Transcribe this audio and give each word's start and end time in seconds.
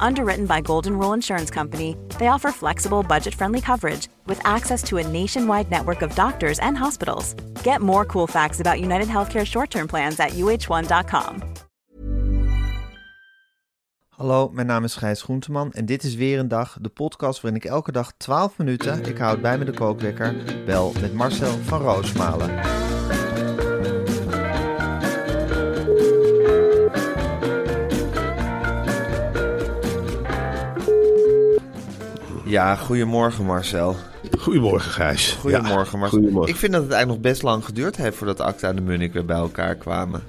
Underwritten 0.00 0.46
by 0.46 0.60
Golden 0.60 0.96
Rule 0.98 1.12
Insurance 1.14 1.50
Company, 1.50 1.96
they 2.18 2.28
offer 2.28 2.52
flexible, 2.52 3.02
budget 3.02 3.34
friendly 3.34 3.60
coverage 3.60 4.08
with 4.26 4.40
access 4.44 4.82
to 4.84 4.98
a 4.98 5.08
nationwide 5.08 5.70
network 5.70 6.02
of 6.02 6.14
doctors 6.14 6.58
and 6.58 6.76
hospitals. 6.78 7.34
Get 7.62 7.80
more 7.80 8.04
cool 8.04 8.26
facts 8.26 8.60
about 8.60 8.80
United 8.80 9.08
Healthcare 9.08 9.44
short 9.44 9.70
term 9.70 9.86
plans 9.86 10.18
at 10.18 10.30
uh1.com. 10.30 11.42
Hallo, 14.16 14.48
mijn 14.48 14.66
naam 14.66 14.84
is 14.84 14.94
Gijs 14.94 15.22
Groenteman 15.22 15.72
en 15.72 15.86
dit 15.86 16.04
is 16.04 16.14
weer 16.14 16.38
een 16.38 16.48
dag, 16.48 16.78
de 16.80 16.88
podcast 16.88 17.40
waarin 17.40 17.60
ik 17.60 17.68
elke 17.68 17.92
dag 17.92 18.12
12 18.16 18.58
minuten, 18.58 19.04
ik 19.04 19.18
houd 19.18 19.40
bij 19.40 19.58
me 19.58 19.64
de 19.64 19.72
kookwekker, 19.72 20.34
bel 20.66 20.92
met 21.00 21.14
Marcel 21.14 21.58
van 21.62 21.80
Roosmalen. 21.80 22.50
Ja, 32.46 32.74
goedemorgen 32.76 33.44
Marcel. 33.44 33.96
Goedemorgen, 34.38 34.90
Gijs. 34.90 35.32
Goedemorgen 35.40 35.92
Ja, 35.92 35.98
Marcel. 35.98 36.18
goedemorgen. 36.18 36.52
Ik 36.52 36.58
vind 36.58 36.72
dat 36.72 36.82
het 36.82 36.92
eigenlijk 36.92 37.22
nog 37.22 37.30
best 37.32 37.42
lang 37.42 37.64
geduurd 37.64 37.96
heeft 37.96 38.16
voordat 38.16 38.40
Acta 38.40 38.68
en 38.68 38.76
de 38.76 38.82
Munnik 38.82 39.12
weer 39.12 39.24
bij 39.24 39.36
elkaar 39.36 39.74
kwamen. 39.74 40.22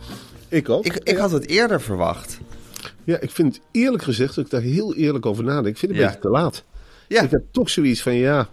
Ik 0.49 0.69
ook. 0.69 0.85
Ik, 0.85 0.95
ik 1.03 1.17
had 1.17 1.31
het 1.31 1.47
eerder 1.47 1.81
verwacht. 1.81 2.39
Ja, 3.03 3.19
ik 3.19 3.31
vind 3.31 3.59
eerlijk 3.71 4.03
gezegd, 4.03 4.35
dat 4.35 4.45
ik 4.45 4.51
daar 4.51 4.61
heel 4.61 4.95
eerlijk 4.95 5.25
over 5.25 5.43
nadenk, 5.43 5.67
ik 5.67 5.77
vind 5.77 5.91
het 5.91 6.01
een 6.01 6.07
Ja. 6.07 6.11
beetje 6.13 6.21
te 6.29 6.29
laat. 6.37 6.63
Ja, 7.07 7.21
Ik 7.21 7.31
heb 7.31 7.41
toch 7.51 7.69
zoiets 7.69 8.01
van, 8.01 8.13
ja, 8.13 8.47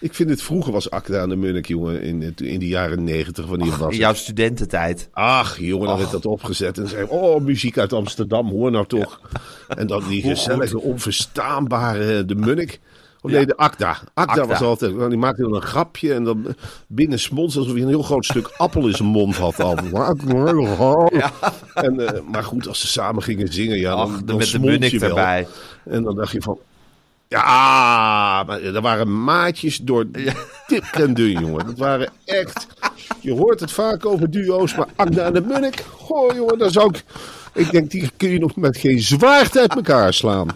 ik 0.00 0.14
vind 0.14 0.30
het 0.30 0.42
vroeger 0.42 0.72
was 0.72 0.90
Akda 0.90 1.22
en 1.22 1.28
de 1.28 1.36
Munnik, 1.36 1.66
jongen, 1.66 2.02
in, 2.02 2.34
in 2.36 2.58
de 2.58 2.66
jaren 2.68 3.04
negentig, 3.04 3.46
wanneer 3.46 3.76
was 3.78 3.92
in 3.92 3.98
jouw 3.98 4.14
studententijd. 4.14 5.08
Ach, 5.12 5.58
jongen, 5.58 5.86
dan 5.88 5.98
werd 5.98 6.10
dat 6.10 6.26
opgezet 6.26 6.78
en 6.78 6.88
zei, 6.88 7.06
oh, 7.08 7.40
muziek 7.40 7.78
uit 7.78 7.92
Amsterdam, 7.92 8.48
hoor 8.48 8.70
nou 8.70 8.86
toch. 8.86 9.20
En 9.68 9.86
dan 9.86 10.02
die 10.08 10.22
gezellige, 10.22 10.80
onverstaanbare 10.80 12.24
de 12.24 12.34
Munnik. 12.34 12.80
Of 13.22 13.30
nee, 13.30 13.46
de 13.46 13.56
Akda. 13.56 13.98
Akda, 14.14 14.46
was 14.46 14.60
altijd, 14.60 15.08
die 15.08 15.18
maakte 15.18 15.42
dan 15.42 15.54
een 15.54 15.62
grapje 15.62 16.14
en 16.14 16.24
dan 16.24 16.54
binnen 16.86 17.18
smons 17.18 17.56
alsof 17.56 17.72
hij 17.72 17.82
een 17.82 17.88
heel 17.88 18.02
groot 18.02 18.24
stuk 18.24 18.46
appel 18.56 18.86
in 18.86 18.94
zijn 18.94 19.08
mond 19.08 19.36
had 19.36 19.60
al. 19.60 19.76
En, 21.74 22.06
eh, 22.06 22.20
maar 22.30 22.44
goed, 22.44 22.68
als 22.68 22.80
ze 22.80 22.86
samen 22.86 23.22
gingen 23.22 23.52
zingen, 23.52 23.78
ja, 23.78 23.90
dan, 23.96 24.14
Ach, 24.14 24.22
dan 24.22 24.36
met 24.36 24.50
de 24.50 24.58
Munnik 24.58 24.92
erbij. 24.92 25.46
En 25.84 26.02
dan 26.02 26.16
dacht 26.16 26.32
je 26.32 26.42
van, 26.42 26.58
ja, 27.28 28.42
maar 28.46 28.62
er 28.62 28.80
waren 28.80 29.24
maatjes 29.24 29.78
door 29.78 30.06
dik 30.68 30.84
en 30.92 31.14
dun, 31.14 31.40
jongen. 31.40 31.66
Dat 31.66 31.78
waren 31.78 32.08
echt, 32.24 32.66
je 33.20 33.32
hoort 33.32 33.60
het 33.60 33.70
vaak 33.70 34.06
over 34.06 34.30
duo's, 34.30 34.74
maar 34.74 34.88
Agda 34.96 35.24
en 35.24 35.32
de 35.32 35.40
Munnik, 35.40 35.84
goh 35.96 36.34
jongen, 36.34 36.58
daar 36.58 36.70
zou 36.70 36.88
ik... 36.88 37.04
Ik 37.54 37.70
denk, 37.70 37.90
die 37.90 38.10
kun 38.16 38.28
je 38.28 38.38
nog 38.38 38.56
met 38.56 38.76
geen 38.76 39.00
zwaard 39.00 39.58
uit 39.58 39.74
elkaar 39.74 40.14
slaan. 40.14 40.48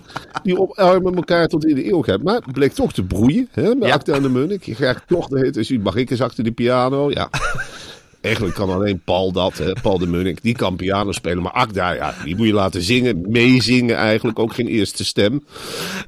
Die 0.42 0.58
omarmen 0.58 1.14
elkaar 1.14 1.48
tot 1.48 1.66
in 1.66 1.74
de 1.74 1.82
eeuwigheid. 1.82 2.22
Maar 2.22 2.34
het 2.34 2.52
bleek 2.52 2.72
toch 2.72 2.92
te 2.92 3.02
broeien, 3.02 3.48
hè, 3.50 3.74
met 3.74 4.06
Ja. 4.06 4.12
En 4.14 4.22
de 4.22 4.28
Munnik. 4.28 4.62
Je 4.62 4.74
krijgt 4.74 5.02
toch 5.06 5.28
de 5.28 5.38
hit, 5.38 5.54
dus 5.54 5.78
mag 5.78 5.96
ik 5.96 6.10
eens 6.10 6.20
achter 6.20 6.44
de 6.44 6.52
piano? 6.52 7.10
Ja. 7.10 7.28
Eigenlijk 8.24 8.54
kan 8.54 8.70
alleen 8.70 9.00
Paul 9.04 9.32
dat, 9.32 9.58
hè, 9.58 9.72
Paul 9.82 9.98
de 9.98 10.06
Munnik. 10.06 10.42
Die 10.42 10.54
kan 10.54 10.76
piano 10.76 11.12
spelen. 11.12 11.42
Maar 11.42 11.52
Akda, 11.52 11.92
ja, 11.92 12.14
die 12.24 12.36
moet 12.36 12.46
je 12.46 12.52
laten 12.52 12.82
zingen. 12.82 13.24
Meezingen 13.28 13.96
eigenlijk. 13.96 14.38
Ook 14.38 14.54
geen 14.54 14.66
eerste 14.66 15.04
stem. 15.04 15.44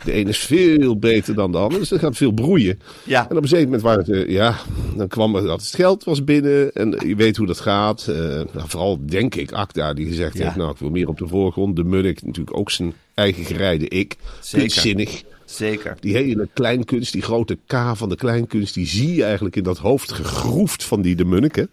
De 0.05 0.13
ene 0.13 0.29
is 0.29 0.39
veel 0.39 0.99
beter 0.99 1.35
dan 1.35 1.53
de 1.53 1.59
ander. 1.59 1.79
Dus 1.79 1.91
er 1.91 1.99
gaat 1.99 2.17
veel 2.17 2.33
broeien. 2.33 2.81
Ja. 3.05 3.29
En 3.31 3.37
op 3.37 3.43
een 3.43 3.49
zeker 3.49 3.65
moment 3.65 3.83
waren 3.83 4.05
het, 4.19 4.31
ja, 4.31 4.57
dan 4.97 5.09
kwam 5.09 5.37
er 5.37 5.43
dat 5.43 5.61
het 5.61 5.75
geld 5.75 6.05
was 6.05 6.25
binnen. 6.25 6.73
En 6.73 6.97
je 7.07 7.17
weet 7.17 7.37
hoe 7.37 7.47
dat 7.47 7.61
gaat. 7.61 8.07
Eh, 8.09 8.17
nou, 8.17 8.45
vooral 8.67 8.99
denk 9.07 9.35
ik 9.35 9.53
Akda 9.53 9.93
die 9.95 10.07
gezegd 10.07 10.39
Ja. 10.39 10.45
heeft, 10.45 10.57
nou 10.57 10.71
ik 10.71 10.79
wil 10.79 10.91
meer 10.91 11.09
op 11.09 11.19
de 11.19 11.29
voorgrond. 11.29 11.77
De 11.77 11.85
Munnik 11.85 12.23
natuurlijk 12.23 12.57
ook 12.57 12.71
zijn 12.71 12.93
eigen 13.15 13.45
gereide 13.45 13.89
ik. 13.89 14.17
Zeker. 14.41 14.71
Zinnig. 14.71 15.23
Zeker. 15.57 15.97
Die 16.01 16.15
hele 16.15 16.49
kleinkunst, 16.55 17.13
die 17.13 17.23
grote 17.23 17.59
K 17.67 17.75
van 17.95 18.09
de 18.09 18.17
kleinkunst, 18.17 18.75
die 18.75 18.87
zie 18.87 19.15
je 19.15 19.25
eigenlijk 19.25 19.57
in 19.57 19.63
dat 19.63 19.79
hoofd 19.79 20.13
gegroefd 20.13 20.85
van 20.85 21.03
die 21.03 21.17
de 21.17 21.25
Munnik. 21.25 21.55
hè. 21.57 21.65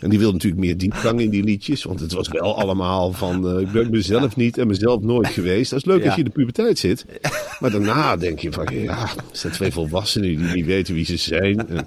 En 0.00 0.10
die 0.10 0.18
wil 0.18 0.32
natuurlijk 0.32 0.62
meer 0.62 0.78
diepgang 0.78 1.20
in 1.20 1.30
die 1.30 1.42
liedjes, 1.44 1.82
want 1.84 2.00
het 2.00 2.12
was 2.12 2.28
wel 2.28 2.58
allemaal 2.60 3.12
van 3.12 3.48
eh, 3.48 3.60
ik 3.60 3.72
ben 3.72 3.90
mezelf 3.90 4.36
niet 4.36 4.58
en 4.58 4.66
mezelf 4.66 5.02
nooit 5.02 5.28
geweest. 5.28 5.70
Dat 5.70 5.78
is 5.78 5.84
leuk 5.84 5.98
Ja. 6.00 6.04
als 6.04 6.14
je 6.14 6.20
in 6.20 6.26
de 6.26 6.32
puberteit 6.34 6.78
zit. 6.78 7.04
Maar 7.60 7.70
daarna 7.70 8.16
denk 8.16 8.38
je 8.38 8.52
van 8.52 8.66
ja, 8.72 9.08
het 9.28 9.38
zijn 9.38 9.52
twee 9.52 9.70
volwassenen 9.72 10.28
die 10.28 10.38
niet 10.38 10.66
weten 10.66 10.94
wie 10.94 11.04
ze 11.04 11.16
zijn. 11.16 11.68
En, 11.68 11.86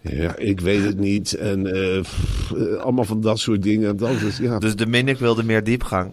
ja, 0.00 0.36
ik 0.36 0.60
weet 0.60 0.84
het 0.84 0.98
niet. 0.98 1.32
En 1.34 1.66
eh, 1.74 2.00
pff, 2.00 2.52
eh, 2.52 2.76
allemaal 2.76 3.04
van 3.04 3.20
dat 3.20 3.38
soort 3.38 3.62
dingen. 3.62 3.96
Dat 3.96 4.20
is, 4.20 4.38
ja, 4.38 4.58
Dus 4.58 4.76
de 4.76 4.86
Munnik 4.86 5.18
wilde 5.18 5.42
meer 5.42 5.64
diepgang. 5.64 6.12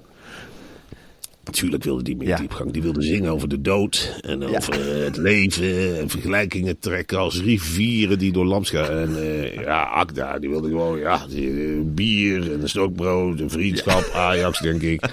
Natuurlijk 1.47 1.83
wilde 1.83 2.03
die 2.03 2.15
meer 2.15 2.27
Ja. 2.27 2.37
diepgang. 2.37 2.71
Die 2.71 2.81
wilde 2.81 3.01
zingen 3.01 3.31
over 3.31 3.47
de 3.47 3.61
dood 3.61 4.19
en 4.21 4.43
over 4.43 4.73
eh, 4.97 5.03
het 5.03 5.17
leven. 5.17 5.97
En 5.99 6.09
vergelijkingen 6.09 6.79
trekken 6.79 7.17
als 7.17 7.41
rivieren 7.41 8.19
die 8.19 8.31
door 8.31 8.45
landschap. 8.45 8.89
En 8.89 9.15
eh, 9.17 9.53
ja, 9.53 9.81
Akda, 9.83 10.39
die 10.39 10.49
wilde 10.49 10.67
gewoon 10.67 10.99
ja, 10.99 11.25
die, 11.29 11.49
eh, 11.49 11.81
bier 11.83 12.53
en 12.53 12.61
een 12.61 12.69
stokbrood, 12.69 13.39
een 13.39 13.49
vriendschap, 13.49 14.09
Ajax 14.13 14.59
denk 14.59 14.81
ik. 14.81 15.09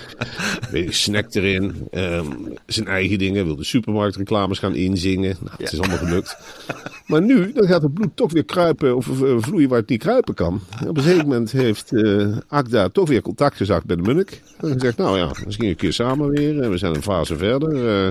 Je, 0.72 0.92
Snack 0.92 1.34
erin. 1.34 1.74
Ehm, 1.90 2.26
zijn 2.66 2.86
eigen 2.86 3.18
dingen. 3.18 3.44
Wilde 3.44 3.64
supermarktreclames 3.64 4.58
gaan 4.58 4.74
inzingen. 4.74 5.36
Nou, 5.40 5.56
het 5.58 5.72
is 5.72 5.78
allemaal 5.78 5.98
gelukt. 5.98 6.36
Maar 7.06 7.22
nu, 7.22 7.52
dan 7.52 7.66
gaat 7.66 7.82
het 7.82 7.94
bloed 7.94 8.16
toch 8.16 8.32
weer 8.32 8.44
kruipen 8.44 8.96
of 8.96 9.08
vloeien 9.38 9.68
waar 9.68 9.78
het 9.78 9.88
niet 9.88 10.00
kruipen 10.00 10.34
kan. 10.34 10.60
Op 10.86 10.96
een 10.96 11.02
gegeven 11.02 11.26
moment 11.28 11.52
heeft 11.52 11.92
eh 11.92 12.36
Akda 12.48 12.88
toch 12.88 13.08
weer 13.08 13.22
contact 13.22 13.56
gezegd 13.56 13.84
bij 13.84 13.96
de 13.96 14.02
Munnik. 14.02 14.42
En 14.60 14.72
gezegd, 14.72 14.96
nou 14.96 15.18
ja, 15.18 15.30
misschien 15.44 15.68
een 15.68 15.76
keer 15.76 15.92
samen 15.92 16.23
weer. 16.30 16.60
En 16.60 16.70
we 16.70 16.78
zijn 16.78 16.94
een 16.94 17.02
fase 17.02 17.36
verder. 17.36 17.88
Eh, 17.88 18.10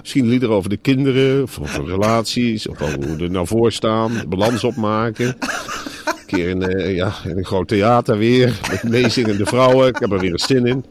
misschien 0.00 0.26
liederen 0.26 0.54
over 0.54 0.70
de 0.70 0.76
kinderen, 0.76 1.42
of 1.42 1.58
over 1.58 1.86
relaties, 1.86 2.68
of 2.68 2.82
over 2.82 3.06
hoe 3.06 3.18
er 3.18 3.30
nou 3.30 3.46
voor 3.46 3.72
staan. 3.72 4.12
Balans 4.28 4.64
opmaken. 4.64 5.26
Een 5.26 6.26
keer 6.26 6.48
in, 6.48 6.62
eh, 6.62 6.94
ja, 6.94 7.12
in 7.24 7.38
een 7.38 7.44
groot 7.44 7.68
theater 7.68 8.18
weer, 8.18 8.60
met 8.70 8.82
meezingende 8.82 9.46
vrouwen. 9.46 9.88
Ik 9.88 9.96
heb 9.98 10.12
er 10.12 10.18
weer 10.18 10.32
een 10.32 10.38
zin 10.38 10.66
in. 10.66 10.84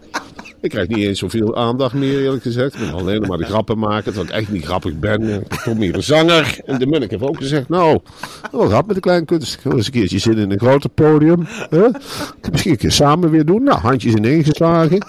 Ik 0.63 0.69
krijg 0.69 0.88
niet 0.88 0.97
eens 0.97 1.19
zoveel 1.19 1.56
aandacht 1.56 1.94
meer, 1.94 2.22
eerlijk 2.22 2.44
gezegd. 2.44 2.74
Ik 2.74 2.80
ben 2.80 2.94
alleen 2.94 3.22
maar 3.22 3.38
de 3.38 3.45
grappen 3.45 3.80
maken, 3.80 4.03
terwijl 4.03 4.25
ik 4.25 4.34
echt 4.34 4.51
niet 4.51 4.66
grappig 4.66 5.00
ben. 5.00 5.21
Ik 5.21 5.48
ben 5.48 5.59
toch 5.63 5.77
meer 5.77 5.95
een 5.95 6.04
zanger. 6.04 6.59
En 6.66 6.80
de 6.80 6.86
Munnik 6.86 7.09
heeft 7.09 7.24
ook 7.24 7.38
gezegd, 7.38 7.69
nou, 7.69 8.00
wel 8.51 8.68
grap 8.68 8.86
met 8.86 8.95
de 8.95 9.01
kleine 9.01 9.25
kunst. 9.25 9.59
Ik 9.63 9.74
eens 9.74 9.86
een 9.86 9.92
keertje 9.92 10.18
zin 10.18 10.38
in 10.38 10.51
een 10.51 10.59
groter 10.59 10.89
podium. 10.89 11.48
Hè? 11.69 11.88
Misschien 12.51 12.71
een 12.71 12.77
keer 12.77 12.92
samen 12.92 13.30
weer 13.30 13.45
doen. 13.45 13.63
Nou, 13.63 13.80
handjes 13.80 14.13
ineengeslagen. 14.13 15.06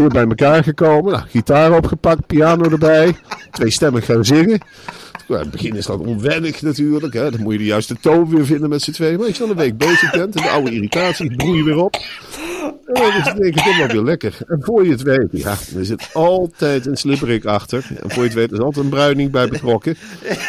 Weer 0.00 0.08
bij 0.08 0.26
elkaar 0.26 0.62
gekomen. 0.64 1.12
Nou, 1.12 1.24
gitaar 1.28 1.76
opgepakt, 1.76 2.26
piano 2.26 2.70
erbij. 2.70 3.16
Twee 3.50 3.70
stemmen 3.70 4.02
gaan 4.02 4.24
zingen. 4.24 4.60
Ja, 5.28 5.34
in 5.34 5.40
het 5.40 5.50
begin 5.50 5.76
is 5.76 5.86
dat 5.86 5.98
onwennig 6.00 6.62
natuurlijk. 6.62 7.14
Hè? 7.14 7.30
Dan 7.30 7.42
moet 7.42 7.52
je 7.52 7.58
de 7.58 7.64
juiste 7.64 7.96
toon 8.00 8.28
weer 8.28 8.46
vinden 8.46 8.68
met 8.68 8.82
z'n 8.82 8.90
tweeën. 8.90 9.16
Maar 9.16 9.26
als 9.26 9.36
je 9.36 9.42
dan 9.42 9.50
een 9.50 9.56
week 9.56 9.76
bezig 9.76 10.10
bent 10.10 10.36
en 10.36 10.42
de 10.42 10.48
oude 10.48 10.70
irritaties 10.70 11.36
broeien 11.36 11.64
weer 11.64 11.76
op. 11.76 11.96
Dan 13.24 13.36
denk 13.36 13.54
ik 13.54 13.60
helemaal 13.60 13.86
weer 13.86 14.02
lekker. 14.02 14.38
En 14.46 14.58
voor 14.62 14.84
je 14.84 14.90
het 14.90 15.02
weet, 15.02 15.28
ja, 15.30 15.50
er 15.76 15.84
zit 15.84 16.10
altijd 16.12 16.86
een 16.86 16.96
slipperik 16.96 17.44
achter. 17.44 17.86
En 18.02 18.10
voor 18.10 18.22
je 18.22 18.28
het 18.28 18.38
weet, 18.38 18.50
er 18.50 18.56
is 18.56 18.64
altijd 18.64 18.84
een 18.84 18.90
bruining 18.90 19.30
bij 19.30 19.48
betrokken. 19.48 19.96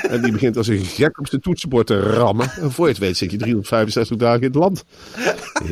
En 0.10 0.22
die 0.22 0.32
begint 0.32 0.58
als 0.58 0.68
een 0.68 0.86
gek 0.86 1.20
op 1.20 1.28
zijn 1.28 1.42
toetsenbord 1.42 1.88
te 1.88 2.00
rammen. 2.00 2.52
En 2.62 2.72
voor 2.72 2.86
je 2.86 2.92
het 2.92 3.02
weet 3.02 3.18
zit 3.18 3.32
je 3.32 3.38
365 3.38 4.18
dagen 4.18 4.42
in 4.42 4.48
het 4.48 4.56
land. 4.56 4.84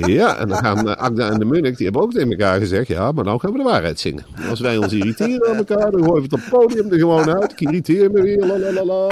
Ja, 0.05 0.37
en 0.37 0.47
dan 0.47 0.57
gaan 0.57 0.87
uh, 0.87 0.93
Agda 0.93 1.29
en 1.29 1.39
de 1.39 1.45
Munnik, 1.45 1.77
die 1.77 1.85
hebben 1.85 2.03
ook 2.03 2.11
tegen 2.11 2.31
elkaar 2.31 2.59
gezegd, 2.59 2.87
ja, 2.87 3.11
maar 3.11 3.23
nou 3.23 3.39
gaan 3.39 3.51
we 3.51 3.57
de 3.57 3.63
waarheid 3.63 3.99
zingen. 3.99 4.25
Als 4.49 4.59
wij 4.59 4.77
ons 4.77 4.93
irriteren 4.93 5.49
aan 5.49 5.55
elkaar, 5.55 5.91
dan 5.91 6.03
gooien 6.03 6.13
we 6.13 6.21
het 6.21 6.33
op 6.33 6.39
het 6.39 6.49
podium 6.49 6.91
er 6.91 6.99
gewoon 6.99 7.29
uit. 7.39 7.51
Ik 7.51 7.61
irriteer 7.61 8.11
me 8.11 8.21
weer, 8.21 8.45
la 8.45 8.57
la 8.57 8.71
la 8.71 8.85
la. 8.85 9.07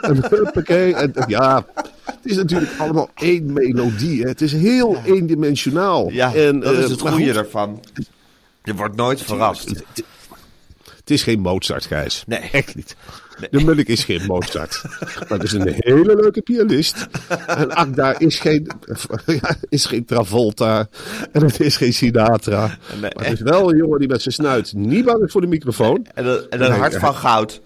En 0.00 0.24
huppakee. 0.30 0.94
En 0.94 1.12
ja, 1.26 1.64
het 2.16 2.18
is 2.22 2.36
natuurlijk 2.36 2.72
allemaal 2.78 3.10
één 3.14 3.52
melodie. 3.52 4.22
Hè. 4.22 4.28
Het 4.28 4.40
is 4.40 4.52
heel 4.52 5.02
eendimensionaal. 5.04 6.10
Ja, 6.10 6.34
en, 6.34 6.60
dat 6.60 6.72
is 6.72 6.84
eh, 6.84 6.90
het 6.90 7.00
goede 7.00 7.26
goed, 7.26 7.36
ervan. 7.36 7.80
Je 8.62 8.74
wordt 8.74 8.96
nooit 8.96 9.22
verrast. 9.22 9.84
Het 10.84 11.10
is 11.10 11.22
geen 11.22 11.40
Mozart, 11.40 11.86
Gijs. 11.86 12.24
Nee. 12.26 12.50
Echt 12.52 12.74
niet. 12.74 12.96
De 13.50 13.64
Munnik 13.64 13.88
is 13.88 14.04
geen 14.04 14.26
Mozart. 14.26 14.82
maar 15.28 15.38
het 15.38 15.42
is 15.42 15.52
een 15.52 15.74
hele 15.76 16.16
leuke 16.16 16.42
pianist. 16.42 17.06
En 17.46 17.70
Agda 17.70 18.18
is 18.18 18.38
geen, 18.38 18.70
ja, 19.26 19.56
is 19.68 19.86
geen 19.86 20.04
Travolta. 20.04 20.88
En 21.32 21.42
het 21.44 21.60
is 21.60 21.76
geen 21.76 21.92
Sinatra. 21.92 22.78
Nee. 23.00 23.10
Maar 23.14 23.24
het 23.24 23.32
is 23.32 23.40
wel 23.40 23.70
een 23.70 23.76
jongen 23.76 23.98
die 23.98 24.08
met 24.08 24.22
zijn 24.22 24.34
snuit 24.34 24.72
niet 24.72 25.04
bang 25.04 25.24
is 25.24 25.32
voor 25.32 25.40
de 25.40 25.46
microfoon. 25.46 26.06
En 26.14 26.26
een, 26.26 26.46
en 26.50 26.62
een 26.62 26.72
hart 26.72 26.96
van 26.96 27.14
goud. 27.14 27.60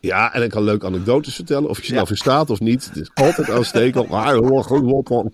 Ja, 0.00 0.34
en 0.34 0.42
ik 0.42 0.50
kan 0.50 0.62
leuke 0.62 0.86
anekdotes 0.86 1.34
vertellen. 1.34 1.68
Of 1.68 1.80
je 1.80 1.86
ze 1.86 1.94
nou 1.94 2.06
verstaat 2.06 2.50
of 2.50 2.60
niet. 2.60 2.84
Het 2.84 2.96
is 2.96 3.10
altijd 3.14 3.50
aanstekend. 3.50 4.08
Maar 4.08 4.34
hoort 4.34 4.66
gewoon 4.66 4.90
wat 4.90 5.08
van... 5.08 5.32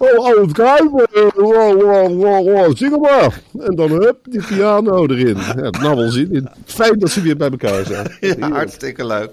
Oh, 0.00 0.18
oh, 0.18 0.40
het 0.40 0.52
kijken. 0.52 1.06
Wow, 1.34 1.82
wow, 1.82 2.22
wow, 2.22 2.48
wow. 2.48 2.76
Zing 2.76 3.00
maar. 3.00 3.40
En 3.58 3.74
dan 3.74 3.90
hup, 3.90 4.18
die 4.22 4.46
piano 4.46 5.06
erin. 5.06 5.36
Ja, 5.36 5.54
het 5.54 5.80
nou 5.80 5.96
wel 5.96 6.10
zin 6.10 6.32
in. 6.32 6.48
Fijn 6.64 6.98
dat 6.98 7.10
ze 7.10 7.20
weer 7.20 7.36
bij 7.36 7.50
elkaar 7.50 7.84
zijn. 7.84 8.16
Ja, 8.38 8.50
hartstikke 8.50 9.06
leuk. 9.06 9.30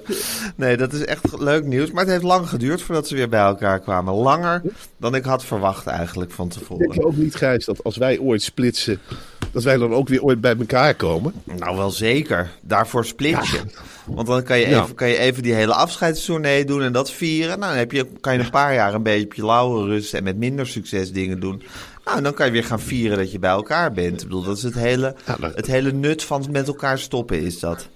Nee, 0.55 0.77
dat 0.77 0.93
is 0.93 1.05
echt 1.05 1.39
leuk 1.39 1.65
nieuws. 1.65 1.91
Maar 1.91 2.03
het 2.03 2.11
heeft 2.11 2.23
lang 2.23 2.49
geduurd 2.49 2.81
voordat 2.81 3.07
ze 3.07 3.15
weer 3.15 3.29
bij 3.29 3.39
elkaar 3.39 3.79
kwamen. 3.79 4.13
Langer 4.13 4.61
dan 4.97 5.15
ik 5.15 5.23
had 5.23 5.45
verwacht 5.45 5.87
eigenlijk 5.87 6.31
van 6.31 6.47
tevoren. 6.47 6.79
Denk 6.79 6.93
je 6.93 7.05
ook 7.05 7.17
niet, 7.17 7.35
Gijs, 7.35 7.65
dat 7.65 7.83
als 7.83 7.97
wij 7.97 8.19
ooit 8.19 8.41
splitsen... 8.41 8.99
dat 9.51 9.63
wij 9.63 9.77
dan 9.77 9.93
ook 9.93 10.07
weer 10.07 10.21
ooit 10.21 10.41
bij 10.41 10.55
elkaar 10.57 10.95
komen? 10.95 11.33
Nou, 11.57 11.77
wel 11.77 11.91
zeker. 11.91 12.49
Daarvoor 12.61 13.05
split 13.05 13.47
je. 13.47 13.61
Want 14.05 14.27
dan 14.27 14.43
kan 14.43 14.59
je, 14.59 14.67
Ja. 14.69 14.83
even, 14.83 14.95
kan 14.95 15.07
je 15.07 15.17
even 15.17 15.43
die 15.43 15.53
hele 15.53 15.73
afscheidstournee 15.73 16.65
doen 16.65 16.81
en 16.81 16.91
dat 16.91 17.11
vieren. 17.11 17.59
Nou, 17.59 17.69
dan 17.71 17.79
heb 17.79 17.91
je, 17.91 18.07
kan 18.21 18.33
je 18.33 18.39
een 18.39 18.49
paar 18.49 18.73
jaar 18.73 18.93
een 18.93 19.03
beetje 19.03 19.25
op 19.25 19.33
je 19.33 19.45
lauwe 19.45 19.85
rust 19.85 20.13
en 20.13 20.23
met 20.23 20.37
minder 20.37 20.67
succes 20.67 21.11
dingen 21.11 21.39
doen. 21.39 21.61
Nou, 22.05 22.21
dan 22.21 22.33
kan 22.33 22.45
je 22.45 22.51
weer 22.51 22.63
gaan 22.63 22.79
vieren 22.79 23.17
dat 23.17 23.31
je 23.31 23.39
bij 23.39 23.49
elkaar 23.49 23.91
bent. 23.91 24.21
Ik 24.21 24.27
bedoel, 24.27 24.43
dat 24.43 24.57
is 24.57 24.63
het 24.63 24.73
hele, 24.73 25.15
het 25.55 25.67
hele 25.67 25.91
nut 25.91 26.23
van 26.23 26.45
met 26.51 26.67
elkaar 26.67 26.99
stoppen 26.99 27.41
is 27.41 27.59
dat. 27.59 27.87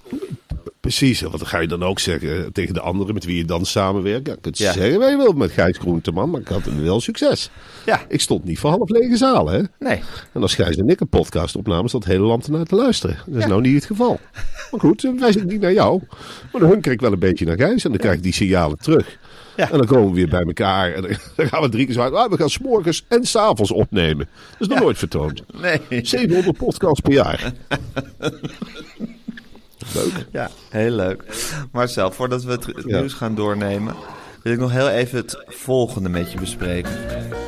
Precies, 0.80 1.22
want 1.22 1.38
dan 1.38 1.48
ga 1.48 1.60
je 1.60 1.68
dan 1.68 1.84
ook 1.84 2.00
zeggen 2.00 2.54
tegen 2.54 2.74
de 2.74 2.80
anderen 2.80 3.14
met 3.14 3.26
wie 3.26 3.38
je 3.38 3.46
dan 3.46 3.66
samenwerkt. 3.66 4.28
Ja, 4.28 4.36
kunt 4.42 4.58
Ja. 4.58 4.72
zeggen, 4.72 5.00
wij 5.00 5.18
wil 5.18 5.32
met 5.34 5.52
Gijs 5.52 5.78
Groenteman, 5.78 6.30
maar 6.30 6.42
ik 6.42 6.48
had 6.48 6.62
wel 6.66 7.02
succes. 7.02 7.50
Ja, 7.86 8.02
Ik 8.08 8.22
stond 8.22 8.44
niet 8.44 8.60
voor 8.60 8.70
half 8.70 8.90
lege 8.90 9.18
zalen, 9.18 9.54
hè? 9.54 9.86
nee. 9.88 10.02
En 10.34 10.42
als 10.42 10.56
Gijs 10.56 10.76
en 10.76 10.90
ik 10.90 11.00
een 11.00 11.08
podcast 11.10 11.56
opnamen, 11.56 11.90
zat 11.90 12.04
het 12.04 12.12
hele 12.12 12.26
land 12.26 12.46
ernaar 12.46 12.66
te 12.66 12.76
luisteren. 12.76 13.18
Dat 13.26 13.42
is 13.42 13.46
nou 13.48 13.62
niet 13.62 13.76
het 13.76 13.86
geval. 13.86 14.20
Maar 14.72 14.80
goed, 14.80 15.02
wij 15.02 15.32
zitten 15.32 15.48
niet 15.52 15.62
naar 15.62 15.74
jou. 15.74 16.02
Maar 16.52 16.62
dan 16.62 16.70
krijg 16.82 16.96
ik 16.96 17.02
wel 17.02 17.12
een 17.12 17.20
beetje 17.20 17.46
naar 17.46 17.58
Gijs 17.58 17.84
en 17.84 17.90
dan 17.90 18.00
krijg 18.00 18.16
ik 18.16 18.24
die 18.24 18.34
signalen 18.34 18.78
terug. 18.78 19.18
Ja. 19.58 19.72
En 19.72 19.78
dan 19.78 19.88
komen 19.88 20.08
we 20.10 20.14
weer 20.16 20.30
bij 20.30 20.44
elkaar 20.44 20.94
en 20.94 21.02
dan 21.02 21.12
dan 21.36 21.48
gaan 21.48 21.62
we 21.62 21.70
drie 21.70 21.86
keer 21.86 21.94
zo 21.94 22.02
uit. 22.02 22.14
Ah, 22.14 22.30
we 22.30 22.38
gaan 22.38 22.50
s'morgens 22.50 23.06
en 23.08 23.26
s'avonds 23.26 23.72
opnemen. 23.72 24.28
Dat 24.52 24.60
is 24.60 24.68
nog 24.68 24.80
nooit 24.80 24.98
vertoond. 24.98 25.44
Nee. 25.62 25.80
700 26.06 26.58
podcasts 26.58 27.00
per 27.00 27.12
jaar. 27.14 27.54
Leuk. 29.94 30.26
Ja, 30.32 30.50
heel 30.70 30.92
leuk. 30.92 31.24
Marcel, 31.72 32.12
voordat 32.12 32.44
we 32.44 32.52
het 32.52 32.66
het 32.66 32.84
Ja. 32.88 33.00
nieuws 33.00 33.14
gaan 33.14 33.36
doornemen, 33.36 33.96
wil 34.44 34.54
ik 34.54 34.60
nog 34.60 34.72
heel 34.72 34.90
even 34.90 35.18
het 35.18 35.44
volgende 35.48 36.10
met 36.10 36.32
je 36.32 36.40
bespreken. 36.40 36.92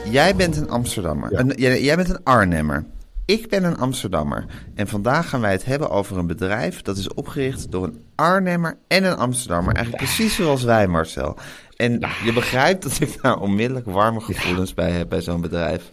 Jij 0.10 0.36
bent 0.36 0.58
een 0.58 0.70
Amsterdammer. 0.70 1.32
Ja. 1.32 1.40
Een- 1.40 1.54
jij, 1.56 1.82
jij 1.84 1.96
bent 1.96 2.10
een 2.10 2.24
Arnhemmer. 2.24 2.86
Ik 3.26 3.50
ben 3.50 3.64
een 3.64 3.78
Amsterdammer. 3.78 4.46
En 4.76 4.88
vandaag 4.88 5.30
gaan 5.30 5.42
wij 5.42 5.52
het 5.52 5.66
hebben 5.66 5.90
over 5.90 6.18
een 6.18 6.28
bedrijf 6.28 6.82
dat 6.82 6.98
is 6.98 7.14
opgericht 7.14 7.72
door 7.72 7.84
een 7.84 8.02
Arnhemmer 8.16 8.78
en 8.88 9.04
een 9.04 9.16
Amsterdammer. 9.18 9.74
Eigenlijk 9.76 10.04
precies 10.06 10.36
zoals 10.36 10.64
wij, 10.64 10.88
Marcel. 10.88 11.38
En 11.76 12.00
je 12.24 12.34
begrijpt 12.34 12.84
dat 12.84 13.00
ik 13.00 13.22
daar 13.22 13.38
onmiddellijk 13.38 13.86
warme 13.86 14.20
gevoelens 14.20 14.74
bij 14.74 14.92
heb 14.92 15.10
bij 15.10 15.22
zo'n 15.22 15.42
bedrijf. 15.42 15.90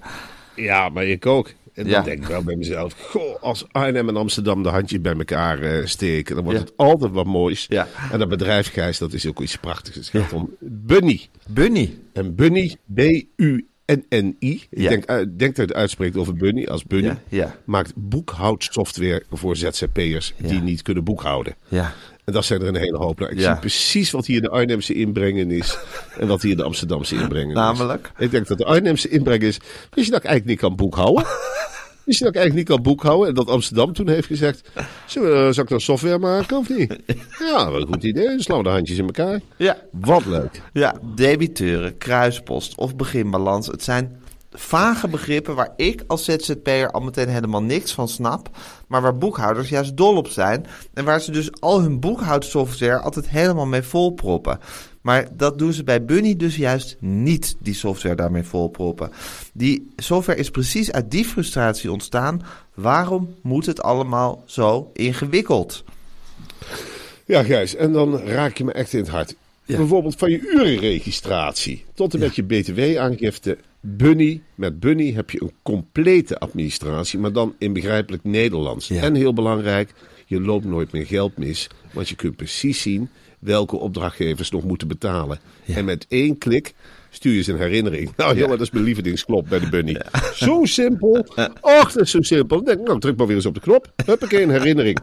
Ja, 0.54 0.88
maar 0.88 1.04
ik 1.04 1.26
ook. 1.26 1.50
En 1.78 1.84
dan 1.84 1.92
Ja. 1.92 2.02
denk 2.02 2.22
ik 2.22 2.26
wel 2.28 2.42
bij 2.42 2.56
mezelf, 2.56 2.92
goh, 3.10 3.42
als 3.42 3.64
Arnhem 3.72 4.08
en 4.08 4.16
Amsterdam 4.16 4.62
de 4.62 4.68
handjes 4.68 5.00
bij 5.00 5.14
elkaar 5.14 5.58
eh, 5.62 5.86
steken, 5.86 6.34
dan 6.34 6.44
wordt 6.44 6.58
Ja. 6.58 6.64
het 6.64 6.74
altijd 6.76 7.12
wat 7.12 7.26
moois. 7.26 7.66
Ja. 7.68 7.88
En 8.12 8.18
dat 8.18 8.28
bedrijf, 8.28 8.72
Gijs, 8.72 8.98
dat 8.98 9.12
is 9.12 9.26
ook 9.26 9.40
iets 9.40 9.56
prachtigs. 9.56 9.96
Het 9.96 10.06
gaat 10.22 10.32
om 10.32 10.50
Bunny. 10.60 11.20
Bunny. 11.48 11.98
En 12.12 12.34
Bunny, 12.34 12.76
B-U-N-N-I. 12.94 14.52
Ik 14.70 14.80
Ja. 14.80 14.88
denk, 14.88 15.04
eh, 15.04 15.16
denk 15.16 15.38
dat 15.38 15.56
je 15.56 15.62
het 15.62 15.72
uitspreekt 15.74 16.16
over 16.16 16.34
Bunny 16.34 16.64
als 16.66 16.84
Bunny. 16.84 17.14
Maakt 17.64 17.92
boekhoudsoftware 17.96 19.22
voor 19.30 19.56
ZZP'ers 19.56 20.34
die 20.36 20.60
niet 20.60 20.82
kunnen 20.82 21.04
boekhouden. 21.04 21.54
Ja. 21.68 21.92
En 22.28 22.34
dat 22.34 22.44
zijn 22.44 22.60
er 22.60 22.68
een 22.68 22.76
hele 22.76 22.96
hoop. 22.96 23.18
Nou, 23.18 23.32
ik 23.32 23.38
Ja. 23.38 23.50
zie 23.50 23.60
precies 23.60 24.10
wat 24.10 24.26
hier 24.26 24.40
de 24.40 24.48
Arnhemse 24.48 24.94
inbrengen 24.94 25.50
is. 25.50 25.78
en 26.18 26.26
wat 26.28 26.42
hier 26.42 26.56
de 26.56 26.62
Amsterdamse 26.62 27.14
inbrengen 27.22 27.54
Namelijk? 27.54 28.10
is. 28.18 28.24
Ik 28.24 28.30
denk 28.30 28.46
dat 28.46 28.58
de 28.58 28.64
Arnhemse 28.64 29.08
inbreng 29.08 29.42
is. 29.42 29.56
Wist 29.90 30.06
je 30.06 30.12
dat 30.12 30.22
ik 30.22 30.26
eigenlijk 30.28 30.44
niet 30.46 30.58
kan 30.58 30.76
boekhouden? 30.76 31.24
Wist 32.04 32.18
je 32.18 32.24
dat 32.24 32.34
ik 32.34 32.40
eigenlijk 32.40 32.54
niet 32.54 32.76
kan 32.76 32.82
boekhouden? 32.82 33.28
En 33.28 33.34
dat 33.34 33.48
Amsterdam 33.48 33.92
toen 33.92 34.08
heeft 34.08 34.26
gezegd. 34.26 34.70
We, 35.14 35.48
zal 35.52 35.62
ik 35.64 35.68
dan 35.68 35.80
software 35.80 36.18
maken 36.18 36.56
of 36.56 36.68
niet? 36.68 36.96
Ja, 37.52 37.70
wat 37.70 37.80
een 37.80 37.86
goed 37.86 38.02
idee. 38.04 38.24
Dan 38.26 38.40
slaan 38.40 38.58
we 38.58 38.64
de 38.64 38.70
handjes 38.70 38.98
in 38.98 39.04
elkaar. 39.04 39.40
Ja. 39.56 39.76
Wat 39.92 40.26
leuk. 40.26 40.62
Ja, 40.72 41.00
debiteuren, 41.14 41.98
kruispost 41.98 42.74
of 42.76 42.96
beginbalans. 42.96 43.66
Het 43.66 43.82
zijn 43.82 44.20
vage 44.60 45.08
begrippen 45.08 45.54
waar 45.54 45.72
ik 45.76 46.04
als 46.06 46.24
ZZP'er 46.24 46.90
al 46.90 47.00
meteen 47.00 47.28
helemaal 47.28 47.62
niks 47.62 47.92
van 47.92 48.08
snap. 48.08 48.50
Maar 48.86 49.02
waar 49.02 49.18
boekhouders 49.18 49.68
juist 49.68 49.96
dol 49.96 50.16
op 50.16 50.28
zijn. 50.28 50.66
En 50.94 51.04
waar 51.04 51.20
ze 51.20 51.30
dus 51.30 51.60
al 51.60 51.80
hun 51.80 52.00
boekhoudsoftware 52.00 52.98
altijd 52.98 53.28
helemaal 53.28 53.66
mee 53.66 53.82
volproppen. 53.82 54.60
Maar 55.00 55.28
dat 55.32 55.58
doen 55.58 55.72
ze 55.72 55.84
bij 55.84 56.04
Bunny 56.04 56.36
dus 56.36 56.56
juist 56.56 56.96
niet, 57.00 57.56
die 57.58 57.74
software 57.74 58.14
daarmee 58.14 58.42
volproppen. 58.42 59.10
Die 59.52 59.90
software 59.96 60.38
is 60.38 60.50
precies 60.50 60.92
uit 60.92 61.10
die 61.10 61.24
frustratie 61.24 61.92
ontstaan. 61.92 62.42
Waarom 62.74 63.34
moet 63.42 63.66
het 63.66 63.82
allemaal 63.82 64.42
zo 64.46 64.90
ingewikkeld? 64.92 65.84
Ja, 67.24 67.42
Gijs. 67.42 67.74
En 67.74 67.92
dan 67.92 68.18
raak 68.18 68.56
je 68.56 68.64
me 68.64 68.72
echt 68.72 68.92
in 68.92 68.98
het 68.98 69.08
hart. 69.08 69.34
Bijvoorbeeld 69.66 70.16
van 70.16 70.30
je 70.30 70.40
urenregistratie 70.40 71.84
tot 71.94 72.14
en 72.14 72.20
met 72.20 72.36
je 72.36 72.42
btw-aangifte. 72.42 73.58
Bunny, 73.80 74.42
met 74.54 74.80
Bunny 74.80 75.12
heb 75.12 75.30
je 75.30 75.42
een 75.42 75.52
complete 75.62 76.38
administratie, 76.38 77.18
maar 77.18 77.32
dan 77.32 77.54
in 77.58 77.72
begrijpelijk 77.72 78.24
Nederlands. 78.24 78.88
Ja. 78.88 79.02
En 79.02 79.14
heel 79.14 79.32
belangrijk, 79.32 79.92
je 80.26 80.40
loopt 80.40 80.64
nooit 80.64 80.92
meer 80.92 81.06
geld 81.06 81.36
mis, 81.36 81.68
want 81.92 82.08
je 82.08 82.14
kunt 82.14 82.36
precies 82.36 82.82
zien 82.82 83.08
welke 83.38 83.76
opdrachtgevers 83.76 84.50
nog 84.50 84.64
moeten 84.64 84.88
betalen. 84.88 85.38
En 85.66 85.84
met 85.84 86.06
één 86.08 86.38
klik 86.38 86.74
stuur 87.10 87.32
je 87.32 87.42
ze 87.42 87.52
een 87.52 87.58
herinnering. 87.58 88.12
Nou 88.16 88.34
jongen, 88.34 88.58
dat 88.58 88.66
is 88.66 88.70
mijn 88.70 88.84
lievelingsklop 88.84 89.48
bij 89.48 89.58
de 89.58 89.68
Bunny. 89.68 90.00
Zo 90.34 90.64
simpel. 90.64 91.26
Och, 91.60 91.92
dat 91.92 92.02
is 92.02 92.10
zo 92.10 92.22
simpel. 92.22 92.56
Dan 92.56 92.74
denk 92.74 92.86
nou, 92.86 93.00
druk 93.00 93.16
maar 93.16 93.26
weer 93.26 93.36
eens 93.36 93.46
op 93.46 93.54
de 93.54 93.60
knop. 93.60 93.92
Huppakee, 94.06 94.42
een 94.42 94.50
herinnering. 94.50 94.98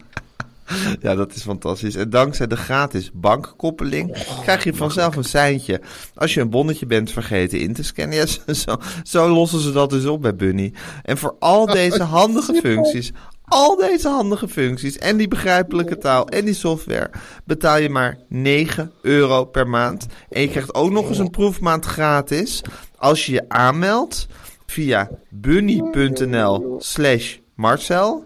Ja, 1.01 1.15
dat 1.15 1.35
is 1.35 1.41
fantastisch. 1.41 1.95
En 1.95 2.09
dankzij 2.09 2.47
de 2.47 2.57
gratis 2.57 3.11
bankkoppeling 3.13 4.17
krijg 4.41 4.63
je 4.63 4.73
vanzelf 4.73 5.15
een 5.15 5.23
seintje 5.23 5.81
als 6.15 6.33
je 6.33 6.41
een 6.41 6.49
bonnetje 6.49 6.85
bent 6.85 7.11
vergeten 7.11 7.59
in 7.59 7.73
te 7.73 7.83
scannen. 7.83 8.17
Ja, 8.17 8.53
zo, 8.53 8.77
zo, 9.03 9.29
lossen 9.29 9.59
ze 9.59 9.71
dat 9.71 9.89
dus 9.89 10.05
op 10.05 10.21
bij 10.21 10.35
Bunny. 10.35 10.73
En 11.03 11.17
voor 11.17 11.35
al 11.39 11.65
deze 11.65 12.03
handige 12.03 12.53
functies, 12.63 13.11
al 13.43 13.75
deze 13.75 14.09
handige 14.09 14.47
functies 14.47 14.97
en 14.97 15.17
die 15.17 15.27
begrijpelijke 15.27 15.97
taal 15.97 16.27
en 16.27 16.45
die 16.45 16.53
software 16.53 17.09
betaal 17.43 17.77
je 17.77 17.89
maar 17.89 18.17
9 18.29 18.91
euro 19.01 19.45
per 19.45 19.67
maand. 19.67 20.05
En 20.29 20.41
je 20.41 20.49
krijgt 20.49 20.73
ook 20.73 20.91
nog 20.91 21.09
eens 21.09 21.17
een 21.17 21.29
proefmaand 21.29 21.85
gratis 21.85 22.61
als 22.97 23.25
je 23.25 23.31
je 23.31 23.49
aanmeldt 23.49 24.27
via 24.65 25.09
bunny.nl 25.29 26.75
slash 26.79 27.37
Marcel. 27.55 28.25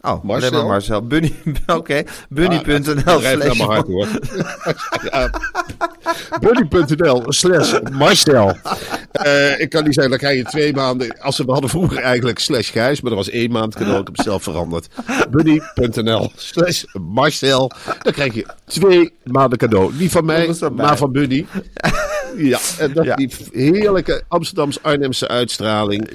Oh, 0.00 0.22
Marcel? 0.24 0.48
alleen 0.48 0.60
maar 0.60 0.70
Marcel. 0.72 1.02
Bunny, 1.06 1.34
oké. 1.66 2.02
Bunny.nl 2.28 3.18
Drijft 3.18 3.22
naar 3.22 3.54
slash 3.54 3.58
mijn 3.58 3.70
hart 3.70 3.86
hoor. 3.86 4.06
Ja. 5.10 5.30
Buddy.nl 6.40 7.22
slash 7.26 7.74
Marcel. 7.92 8.56
Eh, 9.12 9.60
ik 9.60 9.70
kan 9.70 9.84
niet 9.84 9.94
zeggen, 9.94 10.10
dan 10.10 10.18
krijg 10.18 10.36
je 10.36 10.44
twee 10.44 10.74
maanden. 10.74 11.20
Als 11.20 11.36
we 11.38 11.44
we 11.44 11.52
hadden 11.52 11.70
vroeger 11.70 11.98
eigenlijk 11.98 12.38
slash 12.38 12.70
Gijs, 12.72 13.00
maar 13.00 13.10
dat 13.10 13.24
was 13.24 13.30
één 13.34 13.50
maand 13.50 13.74
cadeau. 13.74 13.98
Ik 14.00 14.06
heb 14.06 14.16
het 14.16 14.24
zelf 14.26 14.42
veranderd. 14.42 14.88
Buddy.nl 15.30 16.32
slash 16.36 16.84
Marcel. 17.00 17.70
Dan 18.02 18.12
krijg 18.12 18.34
je 18.34 18.46
twee 18.66 19.12
maanden 19.24 19.58
cadeau. 19.58 19.92
Niet 19.94 20.10
van 20.10 20.24
mij, 20.24 20.46
Dat 20.58 20.72
maar 20.74 20.96
van 20.96 21.12
Buddy. 21.12 21.46
Ja, 22.36 22.58
en 22.78 22.92
dat 22.92 23.04
Ja. 23.04 23.14
die 23.14 23.30
heerlijke 23.52 24.22
Amsterdams-Arnhemse 24.28 25.28
uitstraling. 25.28 26.08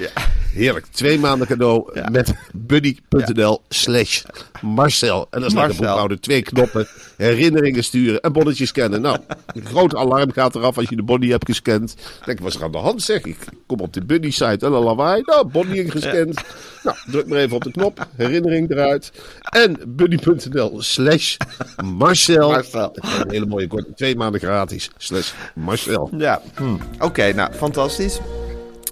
Heerlijk. 0.54 0.86
Twee 0.92 1.20
maanden 1.20 1.48
cadeau 1.48 2.02
met 2.12 2.34
buddy.nl 2.54 3.62
slash 3.70 4.24
Marcel. 4.62 5.28
En 5.30 5.42
dan 5.42 5.50
staat 5.50 5.72
de 5.72 5.78
boekhouder 5.78 6.20
twee 6.20 6.42
knoppen. 6.42 6.88
Herinneringen 7.18 7.84
sturen 7.84 8.22
en 8.22 8.34
bonnetjes 8.34 8.70
scannen. 8.70 9.02
Nou, 9.02 9.18
een 9.48 9.66
groot 9.66 9.96
alarm 9.96 10.32
gaat 10.32 10.56
eraf 10.56 10.78
als 10.78 10.90
je 10.90 10.96
de 10.96 11.04
bonney 11.04 11.30
hebt 11.30 11.46
gescand. 11.46 11.96
Denk 12.26 12.40
wat 12.40 12.48
is 12.50 12.56
er 12.56 12.64
aan 12.64 12.72
de 12.72 12.78
hand 12.78 13.02
zeg? 13.02 13.22
Ik 13.24 13.38
kom 13.66 13.80
op 13.80 13.94
de 13.94 14.06
buddy 14.06 14.32
site 14.32 14.66
en 14.66 14.74
een 14.74 14.84
lawaai. 14.84 15.22
Nou, 15.26 15.48
bonney 15.48 15.78
ingescand. 15.78 16.42
Nou, 16.84 16.98
druk 17.06 17.28
maar 17.28 17.38
even 17.38 17.56
op 17.56 17.64
de 17.64 17.72
knop. 17.72 18.08
Herinnering 18.16 18.72
eruit. 18.72 19.12
En 19.42 19.78
buddy.nl 19.88 20.82
slash 20.82 21.38
Marcel. 21.84 22.50
Marcel. 22.50 22.96
Een 22.96 23.30
hele 23.30 23.46
mooie 23.46 23.68
korte. 23.68 23.94
Twee 23.96 24.16
maanden 24.16 24.40
gratis. 24.40 24.90
Slash 24.98 25.32
Marcel. 25.56 26.10
Ja, 26.18 26.42
hm. 26.56 26.76
oké, 27.00 27.34
nou, 27.34 27.54
fantastisch. 27.54 28.20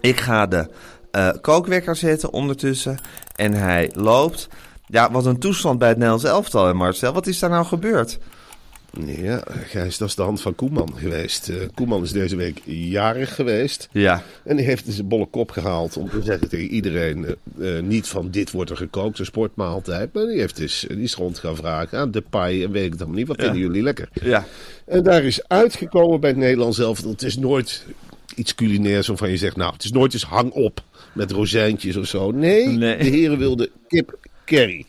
Ik 0.02 0.20
ga 0.20 0.48
de 0.48 0.68
eh, 1.12 1.30
kookwekker 1.42 1.96
zetten 1.96 2.34
ondertussen. 2.34 3.00
En 3.36 3.54
hij 3.54 3.90
loopt. 3.94 4.48
Ja, 4.86 5.12
wat 5.12 5.26
een 5.26 5.40
toestand 5.40 5.80
bij 5.80 5.88
het 5.88 5.98
Nederlands 5.98 6.26
elftal, 6.28 6.66
hè 6.66 6.74
Marcel. 6.74 7.14
Wat 7.14 7.28
is 7.28 7.40
daar 7.40 7.50
nou 7.50 7.66
gebeurd? 7.66 8.20
Ja, 9.06 9.44
Gijs, 9.50 9.98
dat 9.98 10.08
is 10.08 10.16
de 10.16 10.22
hand 10.22 10.42
van 10.42 10.56
Koeman 10.56 10.94
geweest. 10.96 11.50
Eh, 11.50 11.56
Koeman 11.76 12.04
is 12.04 12.12
deze 12.12 12.36
week 12.36 12.62
jarig 12.66 13.36
geweest. 13.36 13.88
Ja, 13.92 14.24
En 14.44 14.56
die 14.56 14.66
heeft 14.66 14.86
zijn 14.88 15.08
bolle 15.08 15.26
kop 15.26 15.52
gehaald 15.52 15.98
om 15.98 16.10
te 16.10 16.22
zeggen 16.22 16.50
tegen 16.50 16.68
iedereen... 16.68 17.36
eh, 17.62 17.80
niet 17.80 18.08
van 18.08 18.30
dit 18.32 18.52
wordt 18.52 18.70
er 18.70 18.78
gekookt, 18.78 19.20
een 19.20 19.26
sportmaaltijd. 19.26 20.14
Maar 20.14 20.26
die, 20.26 20.40
heeft 20.40 20.58
dus, 20.58 20.86
die 20.88 20.98
is 21.02 21.16
rond 21.16 21.40
gaan 21.40 21.56
vragen 21.56 22.00
aan 22.00 22.12
de 22.12 22.24
paai 22.30 22.64
en 22.64 22.72
weet 22.72 22.86
ik 22.86 22.92
het 22.92 23.00
allemaal 23.00 23.18
niet. 23.20 23.28
Wat 23.28 23.42
vinden 23.42 23.60
jullie 23.60 23.84
lekker? 23.84 24.10
ja, 24.24 24.46
En 24.86 25.04
daar 25.04 25.24
is 25.24 25.48
uitgekomen 25.48 26.20
bij 26.20 26.30
het 26.30 26.40
Nederlands 26.40 26.78
zelf. 26.78 27.04
Het 27.04 27.22
is 27.24 27.38
nooit 27.38 27.86
iets 28.36 28.56
culinairs 28.56 29.08
waarvan 29.08 29.30
je 29.30 29.38
zegt... 29.38 29.56
Nou, 29.56 29.74
het 29.74 29.84
is 29.84 29.92
nooit 29.92 30.14
eens 30.14 30.24
hang 30.24 30.52
op 30.52 30.82
met 31.14 31.32
rozijntjes 31.32 31.96
of 31.96 32.08
zo. 32.08 32.32
Nee, 32.32 32.68
Nee. 32.68 32.98
de 32.98 33.04
heren 33.04 33.38
wilden 33.38 33.70
kip 33.88 34.18
curry. 34.46 34.86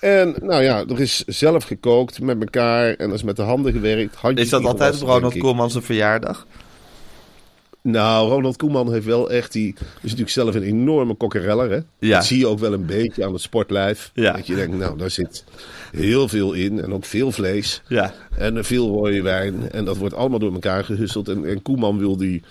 En 0.00 0.34
nou 0.42 0.62
ja, 0.62 0.84
er 0.88 1.00
is 1.00 1.24
zelf 1.26 1.64
gekookt 1.64 2.20
met 2.20 2.40
elkaar 2.40 2.94
en 2.94 3.08
er 3.08 3.14
is 3.14 3.22
met 3.22 3.36
de 3.36 3.42
handen 3.42 3.72
gewerkt. 3.72 4.14
Handjes 4.14 4.44
is 4.44 4.50
dat 4.50 4.64
altijd 4.64 5.00
Ronald. 5.00 5.38
Koeman 5.38 5.70
zijn 5.70 5.82
verjaardag? 5.82 6.46
Nou, 7.86 8.28
Ronald 8.28 8.56
Koeman 8.56 8.92
heeft 8.92 9.06
wel 9.06 9.30
echt 9.30 9.52
die. 9.52 9.74
Is 9.78 10.02
natuurlijk 10.02 10.30
zelf 10.30 10.54
een 10.54 10.62
enorme 10.62 11.14
kokkereller. 11.14 11.70
Hè? 11.70 11.80
Ja. 11.98 12.16
Dat 12.16 12.26
zie 12.26 12.38
je 12.38 12.46
ook 12.46 12.58
wel 12.58 12.72
een 12.72 12.86
beetje 12.86 13.24
aan 13.24 13.32
het 13.32 13.42
sportlijf. 13.42 14.10
Ja. 14.14 14.32
Dat 14.32 14.46
je 14.46 14.54
denkt, 14.54 14.76
nou, 14.76 14.98
daar 14.98 15.10
zit 15.10 15.44
heel 15.92 16.28
veel 16.28 16.52
in. 16.52 16.82
En 16.82 16.92
ook 16.92 17.04
veel 17.04 17.32
vlees. 17.32 17.82
Ja. 17.88 18.14
En 18.38 18.64
veel 18.64 18.88
rode 18.88 19.22
wijn. 19.22 19.70
En 19.70 19.84
dat 19.84 19.96
wordt 19.96 20.14
allemaal 20.14 20.38
door 20.38 20.52
elkaar 20.52 20.84
gehusteld. 20.84 21.28
En, 21.28 21.44
en 21.44 21.62
Koeman 21.62 21.98
wil 21.98 22.16
die. 22.16 22.42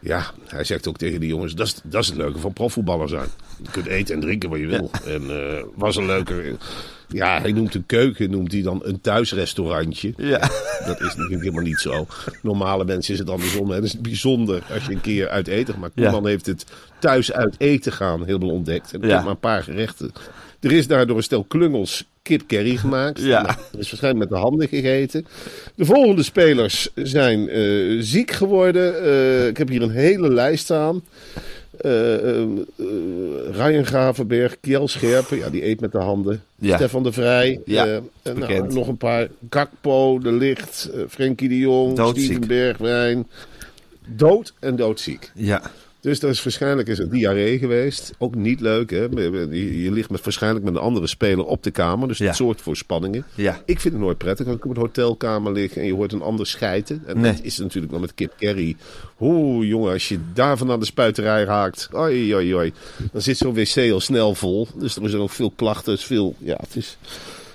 Ja, 0.00 0.30
hij 0.46 0.64
zegt 0.64 0.88
ook 0.88 0.96
tegen 0.96 1.20
die 1.20 1.28
jongens: 1.28 1.54
dat 1.54 1.66
is, 1.66 1.80
dat 1.84 2.02
is 2.02 2.08
het 2.08 2.16
leuke 2.16 2.38
van 2.38 2.52
profvoetballer 2.52 3.08
zijn. 3.08 3.28
Je 3.62 3.70
kunt 3.70 3.86
eten 3.86 4.14
en 4.14 4.20
drinken 4.20 4.50
wat 4.50 4.58
je 4.58 4.66
wil. 4.66 4.90
En 5.06 5.22
eh, 5.30 5.62
was 5.74 5.96
een 5.96 6.06
leuke. 6.06 6.56
Ja, 7.12 7.40
hij 7.40 7.52
noemt 7.52 7.74
een 7.74 7.86
keuken 7.86 8.30
noemt 8.30 8.52
hij 8.52 8.62
dan 8.62 8.80
een 8.84 9.00
thuisrestaurantje. 9.00 10.12
Ja. 10.16 10.38
Dat 10.86 11.00
is 11.00 11.06
natuurlijk 11.14 11.40
helemaal 11.40 11.62
niet 11.62 11.78
zo. 11.78 12.06
Normale 12.42 12.84
mensen 12.84 13.12
is 13.12 13.18
het 13.18 13.30
andersom. 13.30 13.70
Het 13.70 13.84
is 13.84 14.00
bijzonder 14.00 14.62
als 14.74 14.84
je 14.86 14.92
een 14.92 15.00
keer 15.00 15.28
uit 15.28 15.46
eten 15.46 15.72
gaat. 15.72 15.80
Maar 15.80 15.90
Ja. 15.94 16.02
Koeman 16.10 16.26
heeft 16.26 16.46
het 16.46 16.64
thuis 16.98 17.32
uit 17.32 17.54
eten 17.58 17.92
gaan 17.92 18.24
helemaal 18.24 18.50
ontdekt. 18.50 18.92
En 18.94 19.08
Ja. 19.08 19.20
maar 19.22 19.30
een 19.30 19.38
paar 19.38 19.62
gerechten. 19.62 20.12
Er 20.60 20.72
is 20.72 20.86
daardoor 20.86 21.16
een 21.16 21.22
stel 21.22 21.44
klungels 21.44 22.04
kip 22.22 22.42
curry 22.46 22.76
gemaakt. 22.76 23.20
Ja. 23.20 23.42
Nou, 23.42 23.54
dat 23.70 23.80
is 23.80 23.88
waarschijnlijk 23.90 24.30
met 24.30 24.38
de 24.38 24.44
handen 24.46 24.68
gegeten. 24.68 25.26
De 25.74 25.84
volgende 25.84 26.22
spelers 26.22 26.88
zijn 26.94 27.48
eh, 27.48 27.96
ziek 28.00 28.30
geworden. 28.30 29.02
Eh, 29.04 29.46
ik 29.46 29.56
heb 29.56 29.68
hier 29.68 29.82
een 29.82 29.90
hele 29.90 30.28
lijst 30.32 30.64
staan. 30.64 31.02
Eh 31.80 32.14
eh, 32.14 32.40
eh, 32.40 32.86
Ryan 33.52 33.86
Gravenberg, 33.86 34.60
Kjell 34.60 34.86
Scherpen, 34.86 35.38
ja, 35.38 35.50
die 35.50 35.66
eet 35.66 35.80
met 35.80 35.92
de 35.92 35.98
handen. 35.98 36.42
Ja. 36.56 36.76
Stefan 36.76 37.02
de 37.02 37.12
Vrij, 37.12 37.60
Ja, 37.64 37.86
eh, 38.22 38.34
nou, 38.34 38.72
nog 38.72 38.88
een 38.88 38.96
paar. 38.96 39.28
Gakpo, 39.50 40.18
De 40.18 40.32
Licht, 40.32 40.90
Frenkie 41.08 41.48
de 41.48 41.58
Jong. 41.58 41.98
Steven 42.08 42.46
Bergwijn. 42.46 43.28
Dood 44.06 44.52
en 44.58 44.76
doodziek. 44.76 45.30
Ja. 45.34 45.62
Dus 46.00 46.20
dat 46.20 46.30
is 46.30 46.42
waarschijnlijk 46.42 46.88
is 46.88 46.98
het 46.98 47.10
diarree 47.10 47.58
geweest. 47.58 48.12
Ook 48.18 48.34
niet 48.34 48.60
leuk, 48.60 48.90
hè? 48.90 49.02
Je, 49.02 49.82
je 49.82 49.92
ligt 49.92 50.10
met, 50.10 50.24
waarschijnlijk 50.24 50.64
met 50.64 50.74
een 50.74 50.80
andere 50.80 51.06
speler 51.06 51.44
op 51.44 51.62
de 51.62 51.70
kamer. 51.70 52.08
Dus 52.08 52.18
Ja. 52.18 52.26
het 52.26 52.36
zorgt 52.36 52.60
voor 52.62 52.76
spanningen. 52.76 53.24
Ja. 53.34 53.62
Ik 53.64 53.80
vind 53.80 53.94
het 53.94 54.02
nooit 54.02 54.18
prettig 54.18 54.46
als 54.46 54.56
ik 54.56 54.64
op 54.64 54.70
een 54.70 54.76
hotelkamer 54.80 55.52
lig 55.52 55.76
en 55.76 55.84
je 55.86 55.94
hoort 55.94 56.12
een 56.12 56.22
ander 56.22 56.46
schijten. 56.46 57.02
En 57.06 57.20
Nee. 57.20 57.32
dat 57.32 57.42
is 57.44 57.58
natuurlijk 57.58 57.92
wel 57.92 58.00
met 58.00 58.14
kip 58.14 58.32
curry. 58.38 58.76
Oeh, 59.20 59.68
jongen, 59.68 59.92
als 59.92 60.08
je 60.08 60.18
daarvan 60.34 60.70
aan 60.70 60.80
de 60.80 60.86
spuiterij 60.86 61.44
raakt. 61.44 61.88
Oi, 61.92 62.34
oi, 62.34 62.54
oi. 62.54 62.72
Dan 63.12 63.22
zit 63.22 63.36
zo'n 63.36 63.54
wc 63.54 63.90
al 63.92 64.00
snel 64.00 64.34
vol. 64.34 64.68
Dus 64.74 64.96
er 64.96 65.08
zijn 65.10 65.22
ook 65.22 65.30
veel 65.30 65.52
klachten. 65.56 65.92
Is 65.92 66.04
veel, 66.04 66.34
ja, 66.38 66.56
het 66.60 66.76
is 66.76 66.98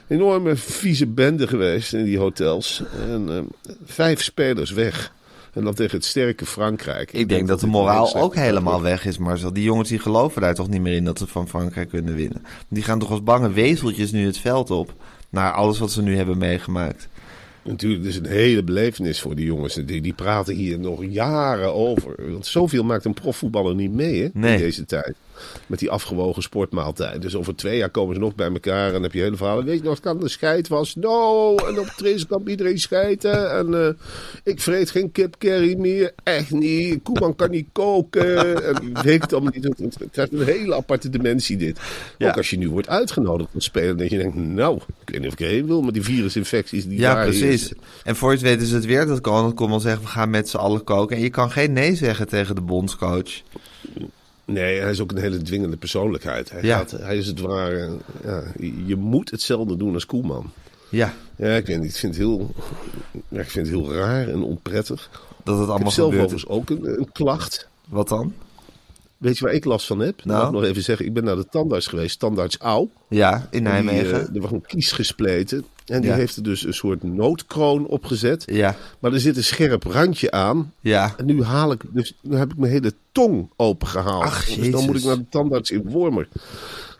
een 0.07 0.15
enorme 0.15 0.55
vieze 0.55 1.05
bende 1.07 1.47
geweest 1.47 1.93
in 1.93 2.03
die 2.03 2.17
hotels. 2.17 2.83
En 3.09 3.25
eh, 3.29 3.71
vijf 3.85 4.21
spelers 4.23 4.71
weg. 4.71 5.13
En 5.55 5.63
dan 5.63 5.73
tegen 5.73 5.97
het 5.97 6.05
sterke 6.05 6.45
Frankrijk. 6.45 7.13
Ik 7.13 7.29
denk 7.29 7.47
dat 7.47 7.59
de 7.59 7.67
moraal 7.67 8.15
ook 8.15 8.35
helemaal 8.35 8.81
weg 8.81 9.05
is, 9.05 9.17
Marcel. 9.17 9.53
Die 9.53 9.63
jongens 9.63 9.89
die 9.89 9.99
geloven 9.99 10.41
daar 10.41 10.55
toch 10.55 10.69
niet 10.69 10.81
meer 10.81 10.95
in 10.95 11.05
dat 11.05 11.17
ze 11.17 11.27
van 11.27 11.47
Frankrijk 11.47 11.89
kunnen 11.89 12.15
winnen. 12.15 12.43
Die 12.69 12.83
gaan 12.83 12.99
toch 12.99 13.11
als 13.11 13.23
bange 13.23 13.51
wezeltjes 13.51 14.11
nu 14.11 14.25
het 14.25 14.37
veld 14.37 14.71
op. 14.71 14.93
Naar 15.29 15.51
alles 15.51 15.79
wat 15.79 15.91
ze 15.91 16.01
nu 16.01 16.15
hebben 16.17 16.37
meegemaakt. 16.37 17.07
Natuurlijk, 17.65 18.03
het 18.03 18.11
is 18.11 18.19
een 18.19 18.25
hele 18.25 18.63
belevenis 18.63 19.21
voor 19.21 19.35
die 19.35 19.45
jongens. 19.45 19.73
Die, 19.73 20.01
die 20.01 20.13
praten 20.13 20.55
hier 20.55 20.79
nog 20.79 21.03
jaren 21.09 21.73
over. 21.73 22.31
Want 22.31 22.45
zoveel 22.45 22.83
maakt 22.83 23.05
een 23.05 23.13
profvoetballer 23.13 23.75
niet 23.75 23.91
mee 23.91 24.21
hè, 24.21 24.29
Nee. 24.33 24.53
in 24.53 24.59
deze 24.59 24.85
tijd. 24.85 25.13
Met 25.67 25.79
die 25.79 25.89
afgewogen 25.89 26.41
sportmaaltijd. 26.41 27.21
Dus 27.21 27.35
over 27.35 27.55
twee 27.55 27.77
jaar 27.77 27.89
komen 27.89 28.15
ze 28.15 28.21
nog 28.21 28.35
bij 28.35 28.51
elkaar 28.51 28.87
en 28.87 28.93
dan 28.93 29.03
heb 29.03 29.13
je 29.13 29.21
hele 29.21 29.35
verhalen. 29.35 29.65
Weet 29.65 29.77
je 29.77 29.83
nog, 29.83 29.93
het 29.93 30.03
kan 30.03 30.19
de 30.19 30.29
scheid 30.29 30.67
was? 30.67 30.95
No, 30.95 31.55
en 31.55 31.79
op 31.79 31.85
trainingskamp 31.85 32.49
iedereen 32.49 32.79
scheiden. 32.79 33.51
En 33.51 33.73
eh, 33.85 33.93
ik 34.43 34.61
vreet 34.61 34.89
geen 34.89 35.11
kip 35.11 35.35
curry 35.37 35.75
meer. 35.77 36.13
Echt 36.23 36.51
niet. 36.51 37.03
Koeman 37.03 37.35
kan 37.35 37.49
niet 37.51 37.67
koken. 37.71 38.63
En 38.65 38.87
ik 38.87 38.97
weet 38.97 39.21
het 39.21 39.33
allemaal 39.33 39.51
niet. 39.55 39.63
Het, 39.63 39.97
heeft 40.11 40.33
een 40.33 40.45
hele 40.45 40.75
aparte 40.75 41.09
dimensie 41.09 41.57
dit. 41.57 41.79
Ja. 42.17 42.29
Ook 42.29 42.37
als 42.37 42.49
je 42.49 42.57
nu 42.57 42.69
wordt 42.69 42.89
uitgenodigd 42.89 43.49
om 43.53 43.59
te 43.59 43.65
spelen. 43.65 43.97
Dat 43.97 44.09
je 44.09 44.17
denkt, 44.17 44.35
nou, 44.35 44.75
ik 44.75 45.09
weet 45.09 45.19
niet 45.19 45.27
of 45.27 45.33
ik 45.33 45.39
erheen 45.39 45.65
wil. 45.65 45.81
Maar 45.81 45.93
die 45.93 46.03
virusinfecties 46.03 46.87
die 46.87 46.99
Ja, 46.99 47.13
daar 47.13 47.23
precies. 47.23 47.54
En 48.03 48.15
voor 48.15 48.29
je 48.31 48.37
het 48.37 48.45
weet 48.45 48.61
is 48.61 48.71
het 48.71 48.85
weer 48.85 49.05
dat 49.05 49.25
Ronald 49.25 49.53
Koeman 49.53 49.81
zegt... 49.81 50.01
we 50.01 50.07
gaan 50.07 50.29
met 50.29 50.49
z'n 50.49 50.57
allen 50.57 50.83
koken. 50.83 51.15
En 51.17 51.21
je 51.23 51.29
kan 51.29 51.51
geen 51.51 51.73
nee 51.73 51.95
zeggen 51.95 52.27
tegen 52.27 52.55
de 52.55 52.61
bondscoach. 52.61 53.41
Nee, 54.45 54.79
hij 54.79 54.91
is 54.91 54.99
ook 55.01 55.11
een 55.11 55.17
hele 55.17 55.41
dwingende 55.41 55.77
persoonlijkheid. 55.77 56.51
Hij, 56.51 56.63
Ja. 56.63 56.77
gaat, 56.77 56.91
hij 56.91 57.17
is 57.17 57.27
het 57.27 57.39
ware. 57.39 57.97
Ja, 58.23 58.43
je- 58.85 58.95
moet 58.95 59.31
hetzelfde 59.31 59.77
doen 59.77 59.93
als 59.93 60.05
Koeman. 60.05 60.51
Ja, 60.89 61.13
Ja, 61.35 61.55
ik 61.55 61.65
weet 61.65 61.79
niet. 61.79 61.89
Ik 61.89 61.95
vind 61.95 62.15
het 62.15 62.23
heel, 62.23 62.53
ja, 63.29 63.39
ik 63.41 63.49
vind 63.49 63.67
het 63.67 63.75
heel 63.75 63.93
raar 63.93 64.27
en 64.27 64.41
onprettig. 64.43 65.09
dat 65.43 65.55
het 65.55 65.63
Ik 65.63 65.69
allemaal 65.69 65.77
heb 65.79 65.89
zelf 65.93 66.09
gebeurt. 66.13 66.33
overigens 66.33 66.47
ook 66.57 66.69
een, 66.69 66.99
een 66.99 67.11
klacht. 67.11 67.67
Wat 67.89 68.07
dan? 68.07 68.33
Weet 69.17 69.37
je 69.37 69.43
waar 69.45 69.53
ik 69.53 69.65
last 69.65 69.85
van 69.87 69.99
heb? 69.99 70.25
Nou? 70.25 70.37
Mag 70.39 70.47
ik 70.47 70.53
nog 70.53 70.63
even 70.63 70.83
zeggen. 70.83 71.05
Ik 71.05 71.13
ben 71.13 71.23
naar 71.23 71.35
de 71.35 71.47
tandarts 71.49 71.87
geweest. 71.87 72.19
Tandarts 72.19 72.57
Au. 72.57 72.89
Ja, 73.09 73.35
in 73.35 73.45
die, 73.51 73.61
Nijmegen. 73.61 74.27
eh, 74.29 74.35
er 74.35 74.41
was 74.41 74.51
een 74.51 74.65
kies 74.67 74.91
gespleten. 74.91 75.65
En 75.85 76.01
die 76.01 76.09
Ja. 76.09 76.15
heeft 76.15 76.35
er 76.35 76.43
dus 76.43 76.65
een 76.65 76.73
soort 76.73 77.03
noodkroon 77.03 77.85
opgezet. 77.87 78.43
Ja, 78.45 78.75
Maar 78.99 79.13
er 79.13 79.19
zit 79.19 79.37
een 79.37 79.43
scherp 79.43 79.83
randje 79.83 80.31
aan. 80.31 80.73
ja. 80.79 81.13
En 81.17 81.25
nu 81.25 81.43
haal 81.43 81.71
ik, 81.71 81.81
dus 81.89 82.13
nu 82.21 82.35
heb 82.37 82.51
ik 82.51 82.57
mijn 82.57 82.71
hele 82.71 82.93
tong 83.11 83.49
opengehaald. 83.55 84.23
Ach, 84.23 84.45
dus 84.45 84.71
dan 84.71 84.85
moet 84.85 84.95
ik 84.97 85.03
naar 85.03 85.17
de 85.17 85.25
tandarts 85.29 85.71
in 85.71 85.81
Wormer. 85.89 86.27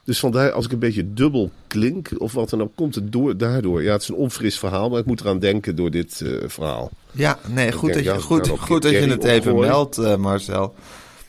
Dus 0.04 0.20
vandaar, 0.20 0.52
als 0.52 0.66
ik 0.66 0.72
een 0.72 0.80
beetje 0.80 1.14
dubbel 1.14 1.52
klink 1.68 2.10
of 2.18 2.34
wat 2.34 2.50
dan 2.50 2.62
ook, 2.62 2.72
komt 2.76 2.96
het 2.96 3.12
door, 3.12 3.38
daardoor. 3.38 3.84
Ja, 3.84 3.92
het 3.92 4.02
is 4.02 4.08
een 4.08 4.16
onfris 4.16 4.60
verhaal, 4.60 4.90
maar 4.90 5.00
ik 5.00 5.06
moet 5.06 5.22
eraan 5.22 5.40
denken 5.40 5.76
door 5.76 5.92
dit 5.92 6.22
eh, 6.22 6.32
verhaal. 6.48 6.92
Ja, 7.12 7.40
nee, 7.48 7.72
goed, 7.72 7.94
dat 7.94 8.04
je, 8.04 8.20
goed, 8.22 8.46
nou, 8.46 8.58
goed 8.58 8.82
dat 8.82 8.92
je 8.92 8.98
het 8.98 9.24
even 9.24 9.60
meldt, 9.60 9.98
eh, 9.98 10.16
Marcel. 10.16 10.76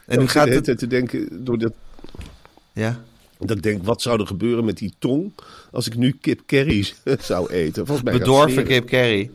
En 0.07 0.19
nu 0.19 0.29
gaat 0.29 0.49
het... 0.49 0.79
te 0.79 0.87
denken, 0.87 1.45
door 1.45 1.59
dat, 1.59 1.73
Ja, 2.73 3.01
dat 3.39 3.57
ik 3.57 3.63
denk, 3.63 3.85
wat 3.85 4.03
zou 4.03 4.21
er 4.21 4.27
gebeuren 4.27 4.65
met 4.65 4.79
die 4.79 4.95
tong 4.99 5.33
als 5.73 5.87
ik 5.87 5.97
nu 5.97 6.17
kip 6.21 6.41
curry 6.47 6.93
zou 7.21 7.51
eten? 7.51 7.87
Volgens 7.87 8.07
mij 8.11 8.19
bedorven 8.19 8.65
kip 8.65 8.87
curry. 8.87 9.31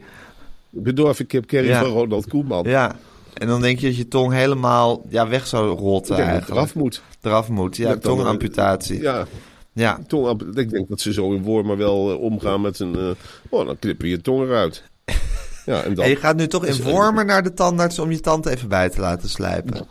Bedorven 0.70 1.26
kip 1.26 1.46
curry 1.46 1.68
Ja. 1.68 1.82
van 1.82 1.90
Ronald 1.92 2.28
Koeman. 2.28 2.64
Ja, 2.68 2.96
en 3.34 3.48
dan 3.48 3.62
denk 3.62 3.80
je 3.80 3.88
dat 3.88 3.96
je 3.98 4.08
tong 4.08 4.34
helemaal 4.34 5.06
ja, 5.10 5.28
weg 5.28 5.48
zou 5.48 5.78
rotten 5.78 6.16
eigenlijk. 6.16 6.50
eraf 6.50 6.76
moet. 6.76 7.02
Eraf 7.22 7.50
moet, 7.50 7.78
ja, 7.78 7.98
tongamputatie. 7.98 9.02
Ja, 9.02 9.28
Ja, 9.74 10.00
tong, 10.08 10.42
ik 10.58 10.70
denk 10.70 10.90
dat 10.90 11.00
ze 11.02 11.14
zo 11.14 11.32
in 11.34 11.44
Wormer 11.44 11.78
wel 11.78 12.12
eh, 12.12 12.20
omgaan 12.22 12.62
met 12.62 12.80
een... 12.80 12.96
eh, 12.96 13.10
oh, 13.50 13.66
dan 13.66 13.80
knippen 13.80 14.08
je 14.08 14.22
tong 14.22 14.42
eruit. 14.44 14.84
Ja, 15.66 15.82
en 15.84 15.94
dan... 15.94 16.04
en 16.04 16.10
je 16.10 16.16
gaat 16.16 16.36
nu 16.36 16.48
toch 16.48 16.66
in 16.66 16.72
Dus, 16.76 16.80
eh, 16.80 16.86
Wormer 16.92 17.26
naar 17.26 17.44
de 17.44 17.54
tandarts 17.54 18.00
om 18.00 18.12
je 18.12 18.20
tand 18.20 18.46
even 18.46 18.70
bij 18.70 18.90
te 18.90 19.00
laten 19.00 19.30
slijpen. 19.30 19.88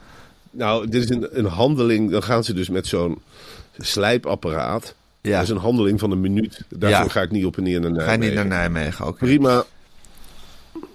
Nou, 0.50 0.88
dit 0.88 1.02
is 1.02 1.09
een, 1.11 1.38
een 1.38 1.45
handeling. 1.45 2.11
Dan 2.11 2.23
gaan 2.23 2.45
ze 2.45 2.52
dus 2.54 2.69
met 2.69 2.87
zo'n 2.87 3.19
slijpapparaat. 3.78 4.95
Ja. 5.21 5.33
Dat 5.35 5.42
is 5.42 5.49
een 5.49 5.57
handeling 5.57 5.99
van 6.00 6.11
een 6.11 6.21
minuut. 6.21 6.64
Daarvoor 6.69 7.04
Ja. 7.04 7.11
ga 7.11 7.23
ik 7.23 7.30
niet 7.30 7.45
op 7.45 7.57
en 7.57 7.62
neer 7.62 7.80
naar 7.80 7.90
Ga 7.90 7.97
je 8.00 8.07
Nijmegen. 8.19 8.35
niet 8.35 8.49
naar 8.49 8.71
Nijmegen, 8.71 9.07
oké. 9.07 9.19
Prima. 9.19 9.64
Prima 10.73 10.87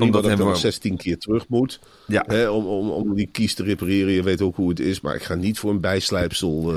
Omdat 0.00 0.22
dat 0.22 0.30
ik 0.32 0.38
dan 0.38 0.46
wel- 0.46 0.56
16 0.56 0.96
keer 0.96 1.18
terug 1.18 1.48
moet. 1.48 1.80
Ja. 2.06 2.24
Hè, 2.26 2.48
om, 2.48 2.66
om, 2.66 2.90
om 2.90 3.14
die 3.14 3.28
kies 3.32 3.54
te 3.54 3.62
repareren. 3.62 4.12
Je 4.12 4.22
weet 4.22 4.42
ook 4.42 4.56
hoe 4.56 4.68
het 4.68 4.80
is. 4.80 5.00
Maar 5.00 5.14
ik 5.14 5.22
ga 5.22 5.34
niet 5.34 5.58
voor 5.58 5.70
een 5.70 5.80
bijslijpsel. 5.80 6.72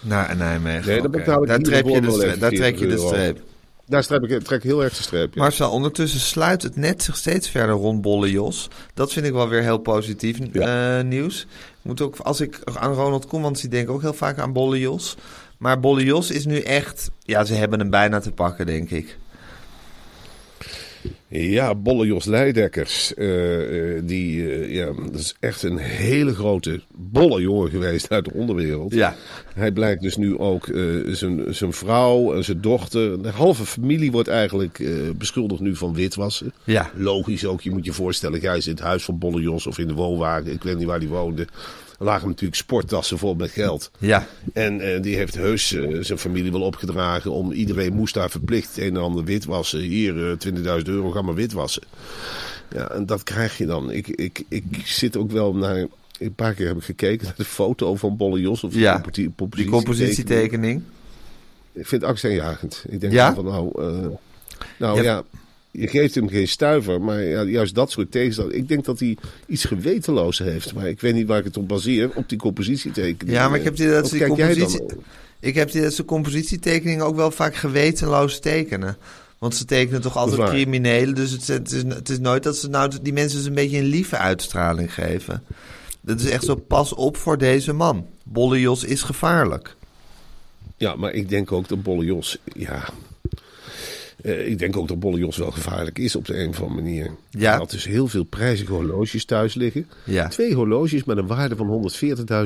Naar 0.00 0.36
Nijmegen. 0.36 0.86
Nee, 0.88 1.08
betaal 1.08 1.42
ik 1.42 1.48
daar, 1.48 1.58
trek 1.58 1.84
je 1.86 2.00
de 2.00 2.36
daar 2.38 2.50
trek 2.50 2.78
je 2.78 2.86
de 2.86 2.86
40 2.86 2.88
euro. 2.88 3.06
streep. 3.06 3.40
Daar 3.86 4.02
strep 4.02 4.24
ik, 4.24 4.42
trek 4.42 4.58
ik 4.58 4.70
heel 4.70 4.82
erg 4.84 4.96
de 4.96 5.02
streep. 5.02 5.34
Ja. 5.34 5.42
Marcel, 5.42 5.70
ondertussen 5.70 6.20
sluit 6.20 6.62
het 6.62 6.76
net 6.76 7.02
zich 7.02 7.16
steeds 7.16 7.48
verder 7.50 7.74
rond 7.74 8.02
Bolle 8.02 8.30
Jos. 8.30 8.68
Dat 8.94 9.12
vind 9.12 9.26
ik 9.26 9.32
wel 9.32 9.48
weer 9.48 9.62
heel 9.62 9.78
positief 9.78 10.38
eh, 10.38 11.00
nieuws. 11.00 11.40
Ik 11.42 11.48
moet 11.82 12.00
ook, 12.00 12.16
als 12.16 12.40
ik 12.40 12.60
aan 12.64 12.92
Ronald 12.92 13.26
Koeman 13.26 13.56
zie, 13.56 13.68
denk 13.68 13.88
ik 13.88 13.94
ook 13.94 14.00
heel 14.00 14.12
vaak 14.12 14.38
aan 14.38 14.52
Bolle 14.52 14.78
Jos. 14.78 15.16
Maar 15.58 15.80
Bolle 15.80 16.04
Jos 16.04 16.30
is 16.30 16.46
nu 16.46 16.58
echt... 16.58 17.10
Ja, 17.22 17.44
ze 17.44 17.54
hebben 17.54 17.78
hem 17.78 17.90
bijna 17.90 18.20
te 18.20 18.32
pakken, 18.32 18.66
denk 18.66 18.90
ik. 18.90 19.18
Ja, 21.28 21.74
Bolle 21.74 22.06
Jos 22.06 22.24
Leidekkers. 22.24 23.14
eh, 23.14 23.96
eh, 23.96 24.02
die, 24.04 24.52
eh, 24.52 24.74
ja, 24.74 24.86
dat 25.10 25.20
is 25.20 25.34
echt 25.40 25.62
een 25.62 25.78
hele 25.78 26.34
grote 26.34 26.80
bolle 26.94 27.40
jongen 27.40 27.70
geweest 27.70 28.10
uit 28.10 28.24
de 28.24 28.32
onderwereld. 28.32 28.94
Ja. 28.94 29.16
Hij 29.54 29.72
blijkt 29.72 30.02
dus 30.02 30.16
nu 30.16 30.38
ook 30.38 30.66
zijn, 31.06 31.54
zijn 31.54 31.72
vrouw 31.72 32.34
en 32.34 32.44
zijn 32.44 32.60
dochter. 32.60 33.22
De 33.22 33.28
halve 33.28 33.64
familie 33.64 34.12
wordt 34.12 34.28
eigenlijk 34.28 34.82
beschuldigd 35.16 35.60
nu 35.60 35.76
van 35.76 35.94
witwassen. 35.94 36.52
Ja. 36.64 36.90
Logisch 36.96 37.46
ook, 37.46 37.60
je 37.60 37.70
moet 37.70 37.84
je 37.84 37.92
voorstellen. 37.92 38.40
Jij 38.40 38.54
zit 38.54 38.66
in 38.66 38.72
het 38.72 38.84
huis 38.84 39.04
van 39.04 39.18
Bolle 39.18 39.40
Jos 39.40 39.66
of 39.66 39.78
in 39.78 39.88
de 39.88 39.94
woonwagen. 39.94 40.52
Ik 40.52 40.62
weet 40.62 40.78
niet 40.78 40.86
waar 40.86 41.00
die 41.00 41.08
woonde. 41.08 41.46
Lagen 42.04 42.28
natuurlijk 42.28 42.56
sporttassen 42.60 43.18
vol 43.18 43.34
met 43.34 43.50
geld. 43.50 43.90
Ja. 43.98 44.26
En 44.52 44.80
eh, 44.80 45.02
die 45.02 45.16
heeft 45.16 45.34
heus 45.34 45.72
eh, 45.72 45.98
zijn 46.00 46.18
familie 46.18 46.52
wel 46.52 46.60
opgedragen 46.62 47.30
om 47.30 47.52
iedereen 47.52 47.92
moest 47.94 48.14
daar 48.14 48.30
verplicht 48.30 48.76
een 48.78 48.84
en 48.94 49.02
ander 49.02 49.24
witwassen. 49.24 49.80
Hier, 49.80 50.30
eh 50.30 50.78
20.000 50.78 50.84
euro, 50.84 51.10
ga 51.10 51.22
maar 51.22 51.34
witwassen. 51.34 51.82
Ja, 52.74 52.90
en 52.90 53.06
dat 53.06 53.22
krijg 53.22 53.58
je 53.58 53.66
dan. 53.66 53.90
Ik, 53.90 54.08
ik, 54.08 54.42
ik 54.48 54.64
zit 54.84 55.16
ook 55.16 55.30
wel 55.30 55.54
naar. 55.54 55.86
Een 56.18 56.34
paar 56.34 56.54
keer 56.54 56.66
heb 56.66 56.76
ik 56.76 56.84
gekeken 56.84 57.24
naar 57.26 57.34
de 57.36 57.44
foto 57.44 57.94
van 57.96 58.16
Bolle 58.16 58.40
Jos. 58.40 58.64
Of 58.64 58.70
die 58.72 58.80
Ja, 58.80 58.92
composi- 59.00 59.30
Die 59.50 59.68
compositietekening. 59.70 60.82
Ik 61.72 61.86
vind 61.86 62.00
het 62.00 62.10
angstaanjagend. 62.10 62.84
Ik 62.88 63.00
denk 63.00 63.12
Ja? 63.12 63.34
van 63.34 63.44
nou, 63.44 63.70
nou 64.78 64.96
Ja. 64.96 65.02
ja. 65.02 65.22
Je 65.76 65.88
geeft 65.88 66.14
hem 66.14 66.28
geen 66.28 66.48
stuiver, 66.48 67.00
maar 67.00 67.22
ja, 67.22 67.42
juist 67.42 67.74
dat 67.74 67.90
soort 67.90 68.10
tegenstand. 68.10 68.54
Ik 68.54 68.68
denk 68.68 68.84
dat 68.84 68.98
hij 68.98 69.16
iets 69.46 69.64
gewetenloos 69.64 70.38
heeft, 70.38 70.74
maar 70.74 70.88
ik 70.88 71.00
weet 71.00 71.14
niet 71.14 71.26
waar 71.26 71.38
ik 71.38 71.44
het 71.44 71.56
op 71.56 71.68
baseer, 71.68 72.10
op 72.14 72.28
die 72.28 72.38
compositietekening. 72.38 73.36
Ja, 73.36 73.48
maar 73.48 73.58
ik 73.58 73.64
heb 73.64 73.76
dat 73.76 74.10
die 74.10 74.18
jij 74.18 74.28
dan? 74.28 74.36
compositie... 74.36 74.82
Ik 75.40 75.54
heb 75.54 75.68
idee 75.68 75.82
dat 75.82 75.92
ze 75.92 76.04
compositietekeningen 76.04 77.04
ook 77.04 77.16
wel 77.16 77.30
vaak 77.30 77.54
gewetenloos 77.54 78.40
tekenen. 78.40 78.96
Want 79.38 79.54
ze 79.54 79.64
tekenen 79.64 80.00
toch 80.00 80.16
altijd 80.16 80.48
criminelen. 80.48 81.14
Dus 81.14 81.30
het, 81.30 81.46
het, 81.46 81.72
is, 81.72 81.82
het 81.82 82.08
is 82.08 82.18
nooit 82.18 82.42
dat 82.42 82.56
ze 82.56 82.68
nou 82.68 82.92
die 83.02 83.12
mensen 83.12 83.38
dus 83.38 83.46
een 83.46 83.54
beetje 83.54 83.78
een 83.78 83.84
lieve 83.84 84.16
uitstraling 84.16 84.94
geven. 84.94 85.42
Dat 86.00 86.20
is 86.20 86.30
echt 86.30 86.44
zo 86.44 86.54
pas 86.54 86.94
op 86.94 87.16
voor 87.16 87.38
deze 87.38 87.72
man. 87.72 88.06
Bolle 88.22 88.60
Jos 88.60 88.84
is 88.84 89.02
gevaarlijk. 89.02 89.76
Ja, 90.76 90.94
maar 90.94 91.12
ik 91.12 91.28
denk 91.28 91.52
ook 91.52 91.68
dat 91.68 91.82
Bolle 91.82 92.04
Jos, 92.04 92.38
ja... 92.54 92.88
eh, 94.24 94.46
ik 94.46 94.58
denk 94.58 94.76
ook 94.76 94.88
dat 94.88 95.00
Bolle 95.00 95.18
Jos 95.18 95.36
wel 95.36 95.50
gevaarlijk 95.50 95.98
is 95.98 96.16
op 96.16 96.24
de 96.24 96.38
een 96.38 96.48
of 96.48 96.60
andere 96.60 96.82
manier. 96.82 97.10
Ja. 97.30 97.48
Hij 97.50 97.58
had 97.58 97.70
dus 97.70 97.84
heel 97.84 98.08
veel 98.08 98.24
prijzige 98.24 98.72
horloges 98.72 99.24
thuis 99.24 99.54
liggen. 99.54 99.86
Ja. 100.04 100.28
Twee 100.28 100.54
horloges 100.54 101.04
met 101.04 101.16
een 101.16 101.26
waarde 101.26 101.56
van 101.56 101.90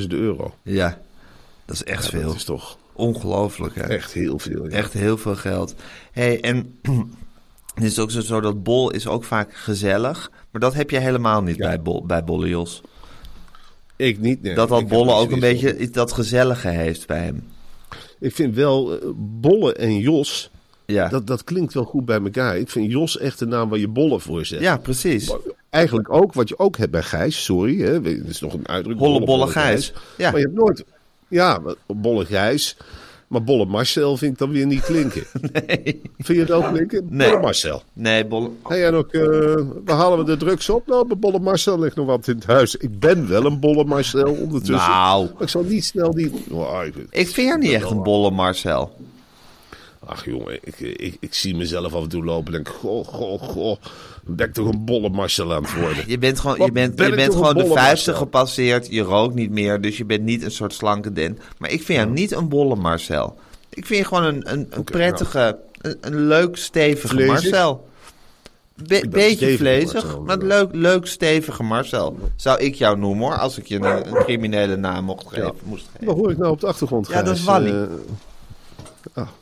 140.000 0.01 0.07
euro. 0.09 0.55
Ja, 0.63 1.01
dat 1.65 1.77
is 1.77 1.85
echt 1.85 2.09
veel. 2.09 2.27
Dat 2.27 2.35
is 2.35 2.45
toch 2.45 2.79
Ongelooflijk, 2.93 3.75
hè? 3.75 3.83
echt 3.83 4.13
heel 4.13 4.39
veel. 4.39 4.65
ja. 4.65 4.77
Echt 4.77 4.93
heel 4.93 5.17
veel 5.17 5.37
geld. 5.37 5.75
hey, 6.13 6.41
en 6.41 6.79
het 7.75 7.85
is 7.85 7.99
ook 7.99 8.11
zo, 8.11 8.41
dat 8.41 8.63
Bol 8.63 8.91
is 8.91 9.07
ook 9.07 9.25
vaak 9.25 9.55
gezellig. 9.55 10.31
Maar 10.51 10.61
dat 10.61 10.75
heb 10.75 10.91
je 10.91 10.99
helemaal 10.99 11.43
niet 11.43 11.57
bij, 11.57 11.83
Bol, 11.83 12.07
bij 12.07 12.25
Bolle 12.25 12.49
Jos. 12.49 12.81
Ik 13.97 14.19
niet, 14.19 14.43
nee. 14.43 14.55
dat 14.55 14.69
dat 14.69 14.89
Bolle 14.89 15.13
ook 15.13 15.31
een 15.31 15.41
beetje 15.41 15.91
dat 15.91 16.13
gezellige 16.13 16.69
heeft 16.69 17.07
bij 17.07 17.25
hem. 17.25 17.47
Ik 18.21 18.35
vind 18.35 18.55
wel 18.55 18.99
eh, 18.99 19.09
Bolle 19.17 19.73
en 19.73 19.99
Jos, 19.99 20.51
Ja, 20.93 21.09
dat, 21.09 21.27
dat 21.27 21.45
klinkt 21.45 21.75
wel 21.75 21.85
goed 21.85 22.05
bij 22.05 22.21
elkaar. 22.23 22.59
Ik 22.59 22.69
vind 22.71 22.91
Jos 22.91 23.19
echt 23.19 23.39
de 23.39 23.47
naam 23.47 23.69
waar 23.69 23.79
je 23.79 23.89
Bolle 23.89 24.21
voor 24.21 24.45
zet. 24.47 24.61
ja 24.61 24.77
precies. 24.77 25.35
Eigenlijk 25.71 26.13
ook 26.13 26.33
wat 26.33 26.49
je 26.49 26.59
ook 26.59 26.77
hebt 26.77 26.91
bij 26.91 27.03
Gijs, 27.03 27.45
sorry. 27.45 27.79
Hè, 27.81 28.01
dat 28.03 28.13
is 28.27 28.41
nog 28.41 28.53
een 28.53 28.69
uitdrukking. 28.69 29.07
Holle 29.11 29.25
Bolle 29.27 29.47
Gijs. 29.47 29.93
Ja. 30.17 30.31
Maar 30.31 30.41
je 30.41 30.47
hebt 30.47 30.59
nooit... 30.59 30.85
Ja, 31.29 31.61
Bolle 31.87 32.25
Gijs. 32.25 32.77
Maar 33.27 33.43
Bolle 33.45 33.65
Marcel 33.65 34.17
vind 34.17 34.33
ik 34.33 34.39
dan 34.39 34.51
weer 34.51 34.67
niet 34.67 34.81
klinken. 34.81 35.23
Nee. 35.53 36.01
Vind 36.19 36.27
je 36.29 36.39
het 36.39 36.49
wel 36.49 36.63
klinken? 36.63 37.07
Nee. 37.11 37.29
Bolle 37.31 37.41
Marcel. 37.43 37.83
Nee, 37.93 38.27
Bolle... 38.27 38.51
Jij 38.69 38.91
nog... 38.91 39.07
eh, 39.07 39.21
waar 39.85 39.97
halen 39.97 40.19
we 40.19 40.25
de 40.25 40.37
drugs 40.37 40.69
op? 40.69 40.87
Nou, 40.87 41.07
bij 41.07 41.17
Bolle 41.17 41.39
Marcel 41.39 41.79
ligt 41.79 41.97
nog 41.97 42.07
wat 42.07 42.29
in 42.29 42.35
het 42.35 42.47
huis. 42.47 42.77
Ik 42.77 42.99
ben 43.01 43.29
wel 43.29 43.45
een 43.45 43.61
Bolle 43.61 43.85
Marcel 43.85 44.33
ondertussen. 44.33 44.77
Nou. 44.89 45.29
Maar 45.35 45.43
ik 45.43 45.49
zal 45.49 45.63
niet 45.63 45.85
snel 45.85 46.15
die... 46.15 46.33
Oh, 46.51 46.81
ik- 46.85 46.95
Ik 47.11 47.29
vind 47.29 47.49
jou 47.49 47.59
niet 47.61 47.73
echt 47.73 47.91
een 47.91 48.03
bolle 48.03 48.31
Marcel. 48.31 48.93
Ach 50.11 50.25
jongen, 50.25 50.59
ik, 50.63 50.79
ik, 50.81 51.17
ik 51.21 51.35
zie 51.35 51.57
mezelf 51.57 51.95
af 51.95 52.03
en 52.03 52.09
toe 52.09 52.25
lopen 52.25 52.47
en 52.47 52.53
denk, 52.63 52.77
goh, 52.77 53.07
goh, 53.07 53.43
goh. 53.43 53.77
Ben 54.25 54.47
ik 54.47 54.53
toch 54.53 54.69
een 54.69 54.85
bolle 54.85 55.09
Marcel 55.09 55.55
aan 55.55 55.63
het 55.63 55.75
worden? 55.81 56.05
Je 56.07 56.19
bent 56.19 56.41
gewoon, 56.41 56.57
Wat 56.57 56.67
je 56.67 56.73
bent, 56.73 56.97
ben 56.97 57.11
je 57.11 57.15
bent 57.15 57.33
gewoon 57.33 57.55
de 57.55 57.63
bolle 57.63 57.75
50 57.75 58.07
Marcel? 58.07 58.15
gepasseerd. 58.15 58.87
Je 58.91 59.03
rookt 59.03 59.35
niet 59.35 59.51
meer, 59.51 59.81
dus 59.81 59.97
je 59.97 60.05
bent 60.05 60.23
niet 60.23 60.43
een 60.43 60.51
soort 60.51 60.73
slanke 60.73 61.13
den. 61.13 61.39
Maar 61.59 61.71
ik 61.71 61.83
vind 61.83 61.99
jou 61.99 62.11
niet 62.11 62.33
een 62.33 62.49
bolle 62.49 62.77
Marcel. 62.77 63.39
Ik 63.69 63.87
vind 63.87 63.99
je 63.99 64.05
gewoon 64.07 64.25
een, 64.25 64.53
een, 64.53 64.67
een 64.71 64.85
prettige, 64.85 65.59
een, 65.81 65.99
een 66.01 66.27
leuk 66.27 66.57
stevige 66.57 67.15
Vlezig? 67.15 67.33
Marcel. 67.33 67.87
Be- 68.87 69.07
beetje 69.11 69.57
vlezig, 69.57 69.93
Marcel, 69.93 70.23
maar 70.23 70.39
ja. 70.39 70.45
leuk, 70.47 70.69
leuk 70.73 71.07
stevige 71.07 71.63
Marcel. 71.63 72.19
Zou 72.37 72.61
ik 72.61 72.75
jou 72.75 72.99
noemen 72.99 73.27
hoor, 73.27 73.37
als 73.39 73.59
ik 73.59 73.67
je 73.67 73.77
een, 73.77 74.07
een 74.09 74.23
criminele 74.25 74.77
naam 74.77 75.05
mocht 75.05 75.27
geven, 75.29 75.55
moest 75.63 75.87
geven. 75.93 76.07
Wat 76.07 76.17
hoor 76.17 76.31
ik 76.31 76.39
nou 76.39 76.51
op 76.53 76.61
de 76.61 76.67
achtergrond? 76.67 77.09
Ja, 77.09 77.23
dat 77.23 77.37
is 77.37 77.45
Wally. 77.45 77.71
Eh, 77.71 77.83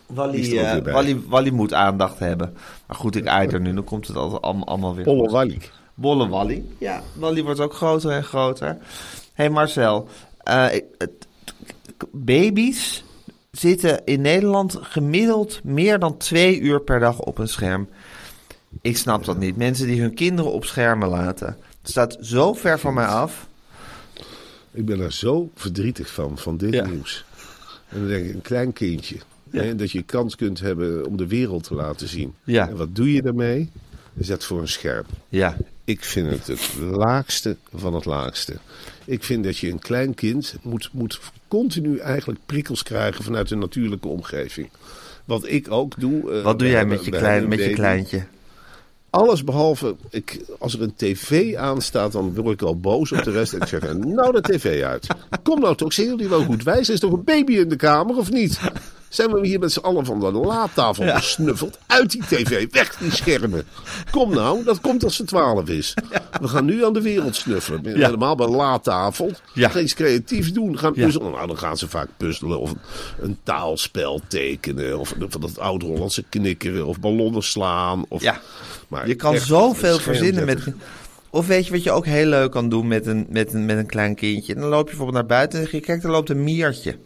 Wally, 0.06 0.58
ook 0.58 0.86
eh. 0.86 0.92
Wally, 0.92 1.20
Wally 1.26 1.50
moet 1.50 1.72
aandacht 1.72 2.18
hebben. 2.18 2.54
Maar 2.86 2.96
goed, 2.96 3.16
ik 3.16 3.24
eiter 3.24 3.60
nu, 3.60 3.74
dan 3.74 3.84
komt 3.84 4.06
het 4.06 4.16
altijd 4.16 4.42
allemaal, 4.42 4.66
allemaal 4.66 4.94
weer 4.94 5.04
Bolle. 5.04 5.30
Wally. 5.30 5.58
Bolle 5.94 6.28
Wally. 6.28 6.64
Ja, 6.78 7.02
Wally 7.14 7.42
wordt 7.42 7.60
ook 7.60 7.74
groter 7.74 8.10
en 8.10 8.24
groter. 8.24 8.66
Hé 8.68 8.76
hey 9.32 9.50
Marcel, 9.50 10.08
eh, 10.38 10.66
baby's 12.12 13.04
zitten 13.50 14.04
in 14.04 14.20
Nederland 14.20 14.78
gemiddeld 14.80 15.60
meer 15.64 15.98
dan 15.98 16.16
twee 16.16 16.60
uur 16.60 16.80
per 16.80 17.00
dag 17.00 17.18
op 17.20 17.38
een 17.38 17.48
scherm. 17.48 17.88
Ik 18.80 18.96
snap 18.96 19.24
dat 19.24 19.38
niet. 19.38 19.56
Mensen 19.56 19.86
die 19.86 20.00
hun 20.00 20.14
kinderen 20.14 20.52
op 20.52 20.64
schermen 20.64 21.08
laten. 21.08 21.46
Het 21.80 21.90
staat 21.90 22.16
zo 22.20 22.52
ver 22.54 22.78
van 22.78 22.94
mij 22.94 23.06
af. 23.06 23.46
Ik 24.72 24.84
ben 24.84 25.00
er 25.00 25.12
zo 25.12 25.50
verdrietig 25.54 26.12
van, 26.12 26.38
van 26.38 26.56
dit 26.56 26.74
Ja. 26.74 26.86
nieuws. 26.86 27.24
En 27.88 27.98
dan 27.98 28.08
denk 28.08 28.26
ik, 28.26 28.34
een 28.34 28.42
klein 28.42 28.72
kindje. 28.72 29.16
Ja. 29.56 29.62
Hè, 29.68 29.74
dat 29.76 29.90
je 29.90 30.02
kans 30.02 30.36
kunt 30.36 30.60
hebben 30.60 31.06
om 31.06 31.16
de 31.16 31.26
wereld 31.26 31.64
te 31.64 31.74
laten 31.74 32.08
zien. 32.08 32.34
Ja. 32.44 32.68
En 32.68 32.76
wat 32.76 32.94
doe 32.96 33.12
je 33.12 33.22
daarmee? 33.22 33.70
Zet 34.18 34.44
voor 34.44 34.60
een 34.60 34.68
scherm. 34.68 35.04
Ja, 35.28 35.56
Ik 35.84 36.04
vind 36.04 36.30
het 36.30 36.46
het 36.46 36.70
laagste 36.80 37.56
van 37.74 37.94
het 37.94 38.04
laagste. 38.04 38.56
Ik 39.04 39.24
vind 39.24 39.44
dat 39.44 39.58
je 39.58 39.70
een 39.70 39.78
klein 39.78 40.14
kind 40.14 40.54
moet, 40.62 40.88
moet 40.92 41.20
continu 41.48 41.98
eigenlijk 41.98 42.40
prikkels 42.46 42.82
krijgen 42.82 43.24
vanuit 43.24 43.48
de 43.48 43.56
natuurlijke 43.56 44.08
omgeving. 44.08 44.68
Wat 45.24 45.46
ik 45.48 45.70
ook 45.70 46.00
doe. 46.00 46.32
eh, 46.32 46.42
wat 46.42 46.58
doe 46.58 46.68
jij 46.68 46.86
met 46.86 47.04
je, 47.04 47.10
klein, 47.10 47.48
met 47.48 47.58
je 47.58 47.70
kleintje? 47.70 48.24
Alles 49.10 49.44
behalve, 49.44 49.96
ik, 50.10 50.40
als 50.58 50.74
er 50.74 50.82
een 50.82 50.94
tv 50.96 51.54
aanstaat, 51.56 52.12
dan 52.12 52.34
word 52.34 52.60
ik 52.60 52.66
al 52.66 52.80
boos 52.80 53.12
op 53.12 53.22
de 53.22 53.30
rest. 53.30 53.52
En 53.52 53.60
ik 53.60 53.66
zeg, 53.68 53.94
nou 53.98 54.32
de 54.32 54.40
tv 54.40 54.82
uit. 54.82 55.06
Kom 55.42 55.60
nou 55.60 55.76
toch, 55.76 55.92
zijn 55.92 56.06
jullie 56.06 56.28
wel 56.28 56.44
goed 56.44 56.62
wijs? 56.62 56.88
Er 56.88 56.94
is 56.94 57.00
toch 57.00 57.12
een 57.12 57.24
baby 57.24 57.52
in 57.52 57.68
de 57.68 57.76
kamer, 57.76 58.16
of 58.16 58.30
niet? 58.30 58.60
Zijn 59.16 59.32
we 59.32 59.46
hier 59.46 59.58
met 59.58 59.72
z'n 59.72 59.78
allen 59.78 60.04
van 60.04 60.20
de 60.20 60.32
laattafel 60.32 61.08
gesnuffeld? 61.16 61.78
Uit 61.86 62.10
die 62.10 62.22
tv, 62.28 62.66
weg 62.72 62.96
die 62.96 63.10
schermen. 63.10 63.64
Kom 64.10 64.34
nou, 64.34 64.64
dat 64.64 64.80
komt 64.80 65.04
als 65.04 65.16
ze 65.16 65.24
twaalf 65.24 65.68
is. 65.68 65.94
We 66.40 66.48
gaan 66.48 66.64
nu 66.64 66.84
aan 66.84 66.92
de 66.92 67.02
wereld 67.02 67.36
snuffelen. 67.36 67.86
Helemaal 67.86 68.34
bij 68.34 68.46
de 68.46 68.52
laattafel. 68.52 69.30
Ja. 69.52 69.68
Ga 69.68 69.80
iets 69.80 69.94
creatiefs 69.94 70.52
doen. 70.52 70.78
Gaan 70.78 70.92
Ja. 70.94 71.04
puzzelen. 71.04 71.30
Nou, 71.32 71.46
dan 71.46 71.58
gaan 71.58 71.76
ze 71.76 71.88
vaak 71.88 72.08
puzzelen 72.16 72.60
of 72.60 72.70
een, 72.70 72.78
een 73.20 73.38
taalspel 73.42 74.20
tekenen. 74.28 74.98
Of 74.98 75.14
van 75.28 75.40
dat 75.40 75.58
oud-Hollandse 75.58 76.22
knikkeren. 76.28 76.86
Of 76.86 77.00
ballonnen 77.00 77.42
slaan. 77.42 78.04
Of, 78.08 78.22
Ja. 78.22 78.40
maar 78.88 79.08
Je 79.08 79.14
kan 79.14 79.38
zoveel 79.38 79.98
verzinnen 79.98 80.44
met. 80.44 80.58
Of 81.30 81.46
weet 81.46 81.66
je 81.66 81.72
wat 81.72 81.82
je 81.82 81.90
ook 81.90 82.06
heel 82.06 82.26
leuk 82.26 82.50
kan 82.50 82.68
doen 82.68 82.88
met 82.88 83.06
een, 83.06 83.26
met 83.28 83.52
een, 83.52 83.64
met 83.64 83.76
een 83.78 83.86
klein 83.86 84.14
kindje? 84.14 84.54
Dan 84.54 84.64
loop 84.68 84.78
je 84.78 84.84
bijvoorbeeld 84.96 85.16
naar 85.18 85.26
buiten 85.26 85.58
en 85.58 85.64
zeg 85.64 85.74
je: 85.74 85.80
Kijk, 85.80 86.02
daar 86.02 86.10
loopt 86.12 86.30
een 86.30 86.44
miertje. 86.44 86.96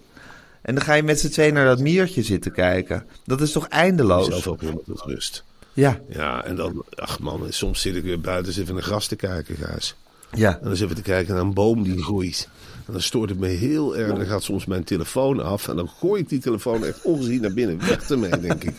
En 0.62 0.75
dan 0.75 0.85
ga 0.85 0.94
je 0.94 1.03
met 1.03 1.20
z'n 1.20 1.29
tweeën 1.29 1.55
naar 1.55 1.64
dat 1.64 1.81
miertje 1.81 2.23
zitten 2.23 2.53
kijken. 2.53 3.05
Dat 3.25 3.40
is 3.40 3.53
toch 3.53 3.68
eindeloos? 3.68 4.27
Zelf 4.27 4.46
ook 4.46 4.61
helemaal 4.61 4.83
tot 4.87 5.03
rust. 5.07 5.44
Ja. 5.73 6.01
Ja, 6.09 6.44
en 6.44 6.57
dan, 6.57 6.85
ach 6.94 7.18
man, 7.18 7.46
soms 7.49 7.81
zit 7.81 7.96
ik 7.96 8.03
weer 8.03 8.20
buiten 8.20 8.53
even 8.61 8.75
naar 8.75 8.83
gras 8.83 9.07
te 9.07 9.16
kijken, 9.16 9.57
Gijs. 9.57 9.94
Ja. 10.33 10.53
En 10.53 10.64
dan 10.64 10.77
zitten 10.77 10.96
we 10.96 11.03
te 11.03 11.11
kijken 11.11 11.35
naar 11.35 11.42
een 11.42 11.55
boom 11.55 11.83
die 11.83 12.03
groeit. 12.03 12.49
En 12.87 12.92
dan 12.92 13.03
stoort 13.03 13.31
het 13.31 13.38
me 13.38 13.46
heel 13.46 13.96
erg. 13.96 14.16
Dan 14.16 14.27
gaat 14.27 14.42
soms 14.42 14.66
mijn 14.66 14.85
telefoon 14.85 15.40
af. 15.44 15.68
En 15.68 15.77
dan 15.77 15.88
gooi 15.88 16.20
ik 16.20 16.29
die 16.29 16.38
telefoon 16.38 16.85
echt 16.85 17.03
ongezien 17.03 17.40
naar 17.40 17.53
binnen. 17.53 17.79
Weg 17.79 18.11
ermee, 18.11 18.38
denk 18.40 18.64
ik. 18.64 18.75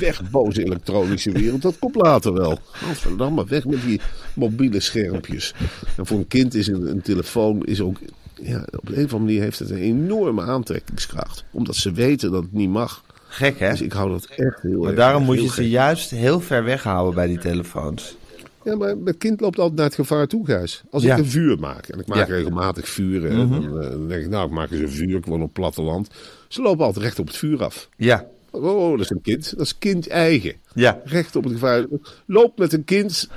Weg, 0.00 0.30
boze 0.30 0.64
elektronische 0.64 1.30
wereld. 1.30 1.62
Dat 1.62 1.78
komt 1.78 1.94
later 1.94 2.32
wel. 2.32 2.58
Godverdamme, 2.62 3.44
weg 3.46 3.64
met 3.64 3.82
die 3.82 4.00
mobiele 4.34 4.80
schermpjes. 4.80 5.54
En 5.96 6.06
voor 6.06 6.18
een 6.18 6.28
kind 6.28 6.54
is 6.54 6.66
een, 6.66 6.90
een 6.90 7.02
telefoon 7.02 7.64
is 7.64 7.80
ook... 7.80 7.98
Ja, 8.42 8.60
op 8.76 8.88
een 8.88 8.94
of 8.94 8.98
andere 8.98 9.18
manier 9.18 9.40
heeft 9.40 9.58
het 9.58 9.70
een 9.70 9.76
enorme 9.76 10.42
aantrekkingskracht. 10.42 11.44
Omdat 11.52 11.76
ze 11.76 11.92
weten 11.92 12.30
dat 12.32 12.42
het 12.42 12.52
niet 12.52 12.68
mag. 12.70 13.04
Gek, 13.28 13.58
hè? 13.58 13.70
Dus 13.70 13.80
ik 13.80 13.92
hou 13.92 14.10
dat 14.10 14.24
echt 14.36 14.62
heel 14.62 14.78
Maar 14.78 14.86
erg. 14.88 14.96
daarom 14.96 15.22
moet 15.24 15.40
je 15.40 15.46
ze 15.46 15.52
gek. 15.52 15.66
juist 15.66 16.10
heel 16.10 16.40
ver 16.40 16.64
weghouden 16.64 17.14
bij 17.14 17.26
die 17.26 17.38
telefoons. 17.38 18.16
Ja, 18.64 18.76
maar 18.76 18.94
het 19.04 19.16
kind 19.18 19.40
loopt 19.40 19.58
altijd 19.58 19.76
naar 19.76 19.86
het 19.86 19.94
gevaar 19.94 20.26
toe, 20.26 20.46
Gijs. 20.46 20.82
Als 20.90 21.02
Ja. 21.02 21.12
ik 21.12 21.18
een 21.18 21.30
vuur 21.30 21.58
maak, 21.58 21.86
en 21.88 21.98
ik 22.00 22.06
maak 22.06 22.18
Ja. 22.28 22.34
regelmatig 22.34 22.88
vuren, 22.88 23.30
en 23.30 23.48
dan, 23.50 23.82
eh, 23.82 23.90
dan 23.90 24.08
denk 24.08 24.22
ik, 24.24 24.30
nou, 24.30 24.46
ik 24.46 24.52
maak 24.52 24.70
eens 24.70 24.80
een 24.80 24.90
vuur, 24.90 25.16
ik 25.16 25.24
woon 25.26 25.38
op 25.40 25.44
het 25.44 25.52
platteland. 25.52 26.08
Ze 26.48 26.62
lopen 26.62 26.84
altijd 26.84 27.04
recht 27.04 27.18
op 27.18 27.26
het 27.26 27.36
vuur 27.36 27.64
af. 27.64 27.88
Ja, 27.96 28.26
Oh, 28.50 28.90
dat 28.90 29.00
is 29.00 29.10
een 29.10 29.22
kind. 29.22 29.50
Dat 29.56 29.66
is 29.66 29.78
kind 29.78 30.08
eigen. 30.08 30.54
ja, 30.74 31.00
Recht 31.04 31.36
op 31.36 31.44
het 31.44 31.52
gevaar. 31.52 31.84
Loop 32.26 32.58
met 32.58 32.72
een 32.72 32.84
kind 32.84 33.28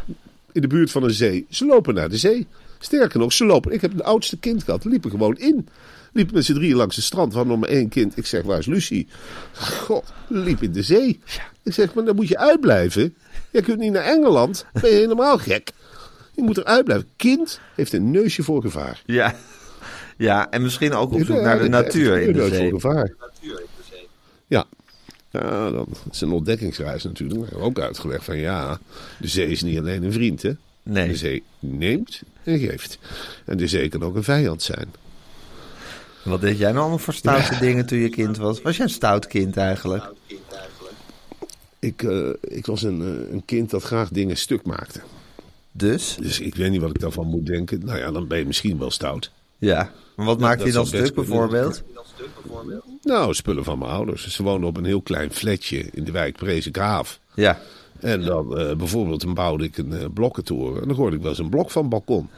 in 0.52 0.62
de 0.62 0.68
buurt 0.68 0.92
van 0.92 1.04
een 1.04 1.12
zee. 1.12 1.46
Ze 1.50 1.66
lopen 1.66 1.94
naar 1.94 2.10
de 2.10 2.18
zee. 2.18 2.48
Sterker 2.80 3.20
nog, 3.20 3.34
ze 3.34 3.46
lopen. 3.46 3.72
Ik 3.72 3.82
heb 3.82 3.94
een 3.94 4.04
oudste 4.04 4.38
kind 4.38 4.64
gehad, 4.64 4.86
liepen 4.86 5.10
gewoon 5.12 5.38
in. 5.38 5.68
Liepen 6.14 6.36
met 6.36 6.46
z'n 6.46 6.54
drieën 6.54 6.76
langs 6.76 6.96
het 6.96 7.06
strand, 7.06 7.34
hadden 7.34 7.52
nog 7.52 7.62
maar 7.62 7.70
één 7.70 7.90
kind. 7.90 8.18
Ik 8.18 8.26
zeg, 8.26 8.44
waar 8.44 8.60
is 8.60 8.66
Lucie? 8.66 9.08
God, 9.54 10.04
liep 10.28 10.62
in 10.62 10.72
de 10.72 10.82
zee. 10.84 11.20
Ik 11.64 11.74
zeg, 11.74 11.94
maar 11.94 12.06
dan 12.06 12.16
moet 12.16 12.28
je 12.28 12.38
uitblijven. 12.38 13.16
Je 13.52 13.62
kunt 13.62 13.80
niet 13.80 13.92
naar 13.92 14.04
Engeland. 14.04 14.66
Ben 14.82 14.90
je 14.90 14.96
helemaal 14.96 15.38
gek? 15.38 15.72
Je 16.36 16.42
moet 16.42 16.58
er 16.58 16.64
uitblijven. 16.66 17.08
Kind 17.16 17.60
heeft 17.76 17.94
een 17.94 18.12
neusje 18.12 18.44
voor 18.44 18.62
gevaar. 18.62 19.02
ja. 19.06 19.36
Ja, 20.18 20.50
en 20.50 20.62
misschien 20.62 20.94
ook 20.94 21.14
op 21.14 21.20
zoek 21.26 21.36
Ja, 21.36 21.42
naar 21.42 21.60
de 21.60 21.68
natuur 21.70 22.22
in 22.22 22.34
de 22.34 22.48
zee. 22.48 22.70
voor 22.70 22.80
gevaar. 22.80 23.14
Ja. 24.48 24.66
Ja, 25.32 25.70
dan 25.72 25.86
dat 25.90 26.14
is 26.14 26.22
een 26.22 26.32
ontdekkingsreis 26.32 27.04
natuurlijk. 27.04 27.40
We 27.40 27.46
hebben 27.46 27.66
ook 27.66 27.80
uitgelegd 27.80 28.24
van 28.24 28.38
ja, 28.38 28.80
de 29.20 29.28
zee 29.28 29.48
is 29.48 29.62
niet 29.64 29.78
alleen 29.78 30.04
een 30.04 30.12
vriend, 30.12 30.42
hè. 30.42 30.52
Nee. 30.84 31.08
De 31.08 31.16
zee 31.16 31.44
neemt 31.60 32.22
en 32.44 32.60
geeft. 32.60 32.98
En 33.46 33.70
zee 33.70 33.90
kan 33.90 34.04
ook 34.04 34.16
een 34.16 34.24
vijand 34.24 34.62
zijn. 34.62 34.94
Wat 36.24 36.42
deed 36.42 36.58
jij 36.58 36.68
nou 36.68 36.80
allemaal 36.80 36.98
voor 36.98 37.14
stoute 37.14 37.58
dingen 37.60 37.86
toen 37.86 38.00
je 38.00 38.10
kind 38.10 38.38
was? 38.38 38.62
Was 38.62 38.78
jij 38.78 38.86
een 38.86 38.92
stout 38.92 39.28
kind 39.28 39.58
eigenlijk? 39.58 40.04
Ik, 41.80 42.04
eh, 42.04 42.30
ik 42.42 42.66
was 42.66 42.84
een, 42.84 43.02
eh, 43.02 43.34
een 43.34 43.46
kind 43.46 43.70
dat 43.70 43.84
graag 43.84 44.10
dingen 44.10 44.38
stuk 44.38 44.66
maakte. 44.66 45.00
Dus? 45.72 46.18
Dus 46.22 46.40
ik 46.40 46.56
weet 46.56 46.72
niet 46.72 46.82
wat 46.82 46.90
ik 46.90 47.00
daarvan 47.00 47.28
moet 47.28 47.46
denken. 47.46 47.86
Nou 47.86 48.00
ja, 48.00 48.12
dan 48.12 48.28
ben 48.28 48.38
je 48.38 48.46
misschien 48.46 48.78
wel 48.78 48.92
stout. 48.92 49.32
Ja. 49.58 49.92
Maar 50.16 50.26
wat 50.26 50.40
maakte 50.40 50.66
je 50.66 50.72
dan 50.72 50.88
stuk 50.88 51.14
bijvoorbeeld? 51.14 51.84
Nou, 53.02 53.34
spullen 53.34 53.64
van 53.64 53.80
mijn 53.80 53.92
ouders. 53.92 54.28
Ze 54.28 54.44
woonden 54.44 54.70
op 54.70 54.78
een 54.78 54.86
heel 54.86 55.02
klein 55.02 55.32
flatje 55.32 55.86
in 55.92 56.04
de 56.04 56.12
wijk 56.12 56.36
Prezenkaaf. 56.36 57.20
Ja. 57.36 57.60
En 58.00 58.22
dan 58.22 58.58
eh, 58.58 58.76
bijvoorbeeld 58.76 59.22
dan 59.22 59.34
bouwde 59.34 59.64
ik 59.64 59.78
een 59.78 59.94
eh, 59.94 60.06
blokkentoren. 60.14 60.82
En 60.82 60.88
dan 60.88 60.98
hoorde 60.98 61.16
ik 61.16 61.22
wel 61.22 61.32
eens 61.32 61.40
een 61.40 61.50
blok 61.50 61.72
van 61.72 61.82
het 61.82 61.92
balkon. 61.92 62.30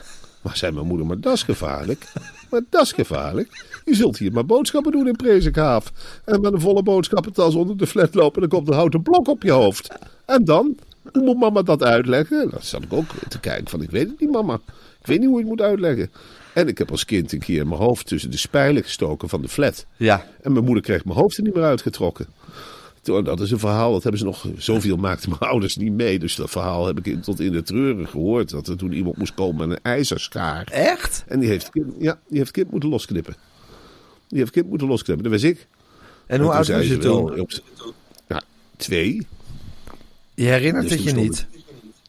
Maar 0.41 0.57
zei 0.57 0.71
mijn 0.71 0.87
moeder, 0.87 1.05
maar 1.05 1.19
dat 1.19 1.33
is 1.33 1.43
gevaarlijk. 1.43 2.07
Maar 2.49 2.61
dat 2.69 2.81
is 2.81 2.91
gevaarlijk. 2.91 3.65
Je 3.85 3.95
zult 3.95 4.17
hier 4.17 4.31
maar 4.31 4.45
boodschappen 4.45 4.91
doen 4.91 5.07
in 5.07 5.15
Prezenkaaf. 5.15 5.91
En 6.25 6.41
met 6.41 6.53
een 6.53 6.61
volle 6.61 6.83
boodschappentas 6.83 7.55
onder 7.55 7.77
de 7.77 7.87
flat 7.87 8.13
lopen. 8.13 8.41
En 8.41 8.49
dan 8.49 8.57
komt 8.57 8.69
er 8.69 8.75
houten 8.75 9.01
blok 9.01 9.27
op 9.27 9.43
je 9.43 9.51
hoofd. 9.51 9.87
En 10.25 10.45
dan? 10.45 10.77
Hoe 11.11 11.23
moet 11.23 11.39
mama 11.39 11.61
dat 11.61 11.83
uitleggen? 11.83 12.49
Dan 12.49 12.61
zat 12.61 12.83
ik 12.83 12.93
ook 12.93 13.09
te 13.27 13.39
kijken 13.39 13.69
van, 13.69 13.81
ik 13.81 13.89
weet 13.89 14.09
het 14.09 14.19
niet 14.19 14.31
mama. 14.31 14.59
Ik 14.99 15.07
weet 15.07 15.19
niet 15.19 15.27
hoe 15.27 15.37
je 15.37 15.41
het 15.41 15.51
moet 15.51 15.61
uitleggen. 15.61 16.11
En 16.53 16.67
ik 16.67 16.77
heb 16.77 16.91
als 16.91 17.05
kind 17.05 17.31
een 17.31 17.39
keer 17.39 17.67
mijn 17.67 17.81
hoofd 17.81 18.07
tussen 18.07 18.31
de 18.31 18.37
spijlen 18.37 18.83
gestoken 18.83 19.29
van 19.29 19.41
de 19.41 19.47
flat. 19.47 19.85
Ja. 19.97 20.25
En 20.41 20.51
mijn 20.51 20.65
moeder 20.65 20.83
kreeg 20.83 21.05
mijn 21.05 21.17
hoofd 21.17 21.37
er 21.37 21.43
niet 21.43 21.53
meer 21.53 21.63
uitgetrokken. 21.63 22.25
Toen, 23.01 23.23
dat 23.23 23.39
is 23.39 23.51
een 23.51 23.59
verhaal, 23.59 23.91
dat 23.91 24.01
hebben 24.03 24.19
ze 24.19 24.25
nog... 24.25 24.45
Zoveel 24.57 24.97
maakten 24.97 25.29
mijn 25.29 25.41
ouders 25.51 25.77
niet 25.77 25.93
mee. 25.93 26.19
Dus 26.19 26.35
dat 26.35 26.49
verhaal 26.49 26.85
heb 26.85 26.97
ik 26.97 27.05
in- 27.05 27.21
tot 27.21 27.39
in 27.39 27.51
de 27.51 27.63
treuren 27.63 28.07
gehoord. 28.07 28.49
Dat 28.49 28.67
er 28.67 28.77
toen 28.77 28.91
iemand 28.91 29.17
moest 29.17 29.33
komen 29.33 29.67
met 29.67 29.77
een 29.77 29.83
ijzerschaar. 29.91 30.67
Echt? 30.71 31.23
En 31.27 31.39
die 31.39 31.49
heeft, 31.49 31.69
ja, 31.99 32.19
die 32.27 32.37
heeft 32.37 32.51
kind 32.51 32.71
moeten 32.71 32.89
losknippen. 32.89 33.35
Die 34.27 34.39
heeft 34.39 34.51
kind 34.51 34.69
moeten 34.69 34.87
losknippen. 34.87 35.23
Dat 35.23 35.33
was 35.33 35.43
ik. 35.43 35.67
En 36.25 36.41
hoe 36.41 36.51
oud 36.51 36.67
was 36.67 36.87
je 36.87 36.97
toen? 36.97 37.39
op- 37.39 37.51
ja, 38.27 38.41
twee. 38.77 39.27
Je 40.33 40.45
herinnert 40.45 40.89
Dus 40.89 40.91
het 40.97 41.03
je 41.03 41.11
niet. 41.13 41.47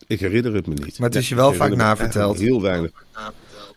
Ik 0.07 0.21
herinner 0.21 0.55
het 0.55 0.67
me 0.67 0.75
niet. 0.75 0.99
Maar 0.99 1.09
het 1.09 1.19
is 1.19 1.29
je 1.29 1.35
wel 1.35 1.53
vaak 1.53 1.75
naverteld. 1.77 2.39
Heel 2.39 2.63
weinig. 2.63 2.91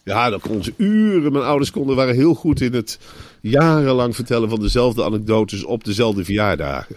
Ja, 0.05 0.29
dat 0.29 0.41
kon 0.41 0.63
ze 0.63 0.73
uren. 0.77 1.31
Mijn 1.31 1.43
ouders 1.43 1.71
konden, 1.71 1.95
waren 1.95 2.15
heel 2.15 2.33
goed 2.33 2.61
in 2.61 2.73
het 2.73 2.99
jarenlang 3.41 4.15
vertellen 4.15 4.49
van 4.49 4.59
dezelfde 4.59 5.03
anekdotes 5.03 5.63
op 5.63 5.83
dezelfde 5.83 6.23
verjaardagen. 6.23 6.95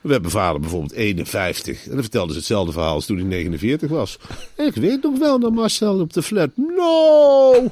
We 0.00 0.12
hebben 0.12 0.30
vader 0.30 0.60
bijvoorbeeld 0.60 0.92
51. 0.92 1.84
En 1.84 1.92
dan 1.92 2.00
vertelde 2.00 2.32
ze 2.32 2.38
hetzelfde 2.38 2.72
verhaal 2.72 2.94
als 2.94 3.06
toen 3.06 3.16
hij 3.16 3.26
49 3.26 3.88
was. 3.90 4.18
Ik 4.56 4.74
weet 4.74 5.02
nog 5.02 5.18
wel 5.18 5.40
dat 5.40 5.52
Marcel 5.52 6.00
op 6.00 6.12
de 6.12 6.22
flat. 6.22 6.50
Nou, 6.56 7.68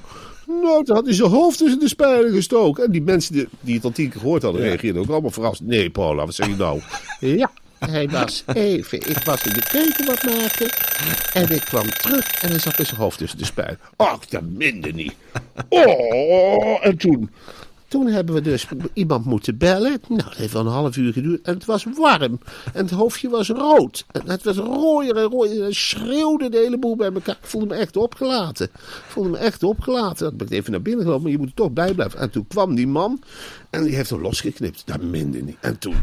nou, 0.46 0.84
toen 0.84 0.96
had 0.96 1.04
hij 1.04 1.14
zijn 1.14 1.30
hoofd 1.30 1.58
tussen 1.58 1.80
de 1.80 1.88
spijlen 1.88 2.32
gestoken. 2.32 2.84
En 2.84 2.90
die 2.90 3.02
mensen 3.02 3.32
die, 3.32 3.48
die 3.60 3.74
het 3.74 3.84
al 3.84 3.90
tien 3.90 4.10
keer 4.10 4.20
gehoord 4.20 4.42
hadden, 4.42 4.62
reageerden 4.62 5.02
ook 5.02 5.08
allemaal 5.08 5.30
verrast. 5.30 5.60
Nee, 5.60 5.90
Paula, 5.90 6.24
wat 6.24 6.34
zeg 6.34 6.46
je 6.46 6.56
nou? 6.56 6.80
Ja, 7.20 7.50
hij 7.78 8.08
was 8.08 8.44
even. 8.52 8.98
Ik 8.98 9.18
was 9.24 9.42
in 9.42 9.52
de 9.52 9.62
keuken 9.68 10.06
wat 10.06 10.22
maken. 10.22 10.70
En 11.32 11.50
ik 11.50 11.60
kwam 11.60 11.90
terug 11.90 12.42
en 12.42 12.50
hij 12.50 12.58
zat 12.58 12.78
met 12.78 12.86
zijn 12.86 13.00
hoofd 13.00 13.18
tussen 13.18 13.38
de 13.38 13.44
spijlen. 13.44 13.78
Ach, 13.96 14.26
dat 14.26 14.42
minde 14.42 14.92
niet. 14.92 15.14
Oh, 15.68 16.86
en 16.86 16.96
toen. 16.96 17.30
Toen 17.88 18.06
hebben 18.06 18.34
we 18.34 18.40
dus 18.40 18.66
iemand 18.92 19.24
moeten 19.24 19.58
bellen. 19.58 20.00
Nou, 20.08 20.22
dat 20.22 20.36
heeft 20.36 20.52
wel 20.52 20.66
een 20.66 20.72
half 20.72 20.96
uur 20.96 21.12
geduurd. 21.12 21.46
En 21.46 21.54
het 21.54 21.64
was 21.64 21.84
warm. 21.96 22.40
En 22.72 22.82
het 22.82 22.90
hoofdje 22.90 23.28
was 23.28 23.48
rood. 23.48 24.04
En 24.12 24.22
het 24.30 24.44
was 24.44 24.56
rooier 24.56 25.16
en 25.16 25.24
rooier. 25.24 25.64
En 25.64 25.74
schreeuwde 25.74 26.48
de 26.48 26.56
hele 26.56 26.78
boel 26.78 26.96
bij 26.96 27.12
elkaar. 27.12 27.38
Ik 27.42 27.48
voelde 27.48 27.66
me 27.66 27.74
echt 27.74 27.96
opgelaten. 27.96 28.66
Ik 28.74 29.04
voelde 29.06 29.30
me 29.30 29.36
echt 29.38 29.62
opgelaten. 29.62 30.26
Dan 30.26 30.36
ben 30.36 30.46
ik 30.46 30.52
even 30.52 30.70
naar 30.70 30.82
binnen 30.82 31.02
gelopen. 31.02 31.22
Maar 31.22 31.32
je 31.32 31.38
moet 31.38 31.56
toch 31.56 31.70
bij 31.70 31.94
blijven. 31.94 32.20
En 32.20 32.30
toen 32.30 32.46
kwam 32.46 32.74
die 32.74 32.86
man. 32.86 33.22
En 33.70 33.84
die 33.84 33.94
heeft 33.94 34.10
hem 34.10 34.20
losgeknipt. 34.20 34.82
Dat 34.86 35.02
minde 35.02 35.42
niet. 35.42 35.56
En 35.60 35.78
toen. 35.78 35.96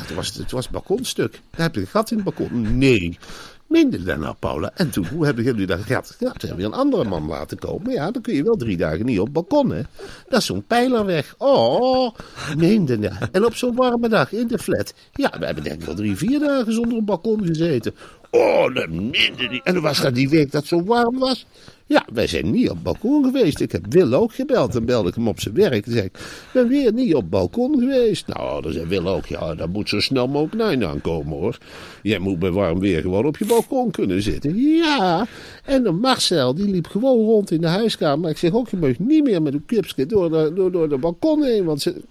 Het, 0.00 0.14
was, 0.14 0.34
het 0.34 0.50
was 0.50 0.68
balkonstuk. 0.68 1.32
Daar 1.32 1.66
heb 1.66 1.74
je 1.74 1.80
een 1.80 1.86
gat 1.86 2.10
in 2.10 2.16
het 2.16 2.24
balkon. 2.24 2.78
Nee. 2.78 3.18
Minder 3.66 4.04
dan 4.04 4.20
nou, 4.20 4.34
Paula. 4.38 4.70
En 4.74 4.90
toen, 4.90 5.06
hoe 5.06 5.24
hebben 5.24 5.44
jullie 5.44 5.66
dat 5.66 5.80
gehad? 5.80 6.16
Ja, 6.18 6.30
toen 6.32 6.48
hebben 6.48 6.70
we 6.70 6.72
een 6.72 6.78
andere 6.78 7.04
man 7.04 7.26
laten 7.26 7.58
komen. 7.58 7.92
Ja, 7.92 8.10
dan 8.10 8.22
kun 8.22 8.34
je 8.34 8.42
wel 8.42 8.56
drie 8.56 8.76
dagen 8.76 9.04
niet 9.04 9.18
op 9.18 9.24
het 9.24 9.34
balkon, 9.34 9.70
hè. 9.70 9.82
Dat 10.28 10.40
is 10.40 10.46
zo'n 10.46 10.66
pijler 10.66 11.04
weg. 11.04 11.34
Oh, 11.38 12.14
meende 12.56 12.98
nou. 12.98 13.14
En 13.32 13.44
op 13.44 13.54
zo'n 13.54 13.74
warme 13.74 14.08
dag 14.08 14.32
in 14.32 14.46
de 14.46 14.58
flat. 14.58 14.94
Ja, 15.12 15.32
we 15.38 15.44
hebben 15.44 15.64
denk 15.64 15.80
ik 15.80 15.86
wel 15.86 15.94
drie, 15.94 16.16
vier 16.16 16.38
dagen 16.38 16.72
zonder 16.72 16.96
het 16.96 17.04
balkon 17.04 17.46
gezeten. 17.46 17.94
Oh, 18.30 18.74
dat 18.74 18.88
minder 18.88 19.48
niet. 19.50 19.62
En 19.64 19.80
was 19.80 20.00
dat 20.00 20.14
die 20.14 20.28
week 20.28 20.52
dat 20.52 20.66
zo 20.66 20.84
warm 20.84 21.18
was. 21.18 21.46
Ja, 21.88 22.06
wij 22.12 22.26
zijn 22.26 22.50
niet 22.50 22.70
op 22.70 22.82
balkon 22.82 23.24
geweest. 23.24 23.60
Ik 23.60 23.72
heb 23.72 23.86
Wil 23.88 24.12
ook 24.12 24.34
gebeld. 24.34 24.72
Dan 24.72 24.84
belde 24.84 25.08
ik 25.08 25.14
hem 25.14 25.28
op 25.28 25.40
zijn 25.40 25.54
werk. 25.54 25.86
En 25.86 25.92
zei 25.92 26.04
ik, 26.04 26.18
ben 26.52 26.68
weer 26.68 26.92
niet 26.92 27.14
op 27.14 27.30
balkon 27.30 27.78
geweest. 27.78 28.26
Nou, 28.26 28.62
dan 28.62 28.72
zei 28.72 28.86
Wil 28.86 29.08
ook, 29.08 29.26
ja, 29.26 29.54
dat 29.54 29.68
moet 29.68 29.88
zo 29.88 30.00
snel 30.00 30.28
mogelijk 30.28 30.54
naar 30.54 30.78
je 30.78 30.86
aankomen, 30.86 31.38
hoor. 31.38 31.58
Jij 32.02 32.18
moet 32.18 32.38
bij 32.38 32.50
warm 32.50 32.78
weer 32.78 33.00
gewoon 33.00 33.26
op 33.26 33.36
je 33.36 33.44
balkon 33.44 33.90
kunnen 33.90 34.22
zitten. 34.22 34.58
Ja, 34.58 35.26
en 35.64 35.82
de 35.82 35.90
Marcel, 35.90 36.54
die 36.54 36.68
liep 36.68 36.86
gewoon 36.86 37.18
rond 37.18 37.50
in 37.50 37.60
de 37.60 37.66
huiskamer. 37.66 38.30
Ik 38.30 38.38
zeg 38.38 38.52
ook, 38.52 38.68
je 38.68 38.76
mag 38.76 38.98
niet 38.98 39.24
meer 39.24 39.42
met 39.42 39.54
een 39.54 39.66
kipske 39.66 40.06
door 40.06 40.30
de, 40.30 40.52
door, 40.54 40.72
door 40.72 40.88
de 40.88 40.98
balkon 40.98 41.42
heen. 41.42 41.64
Want 41.64 41.82
ze 41.82 42.02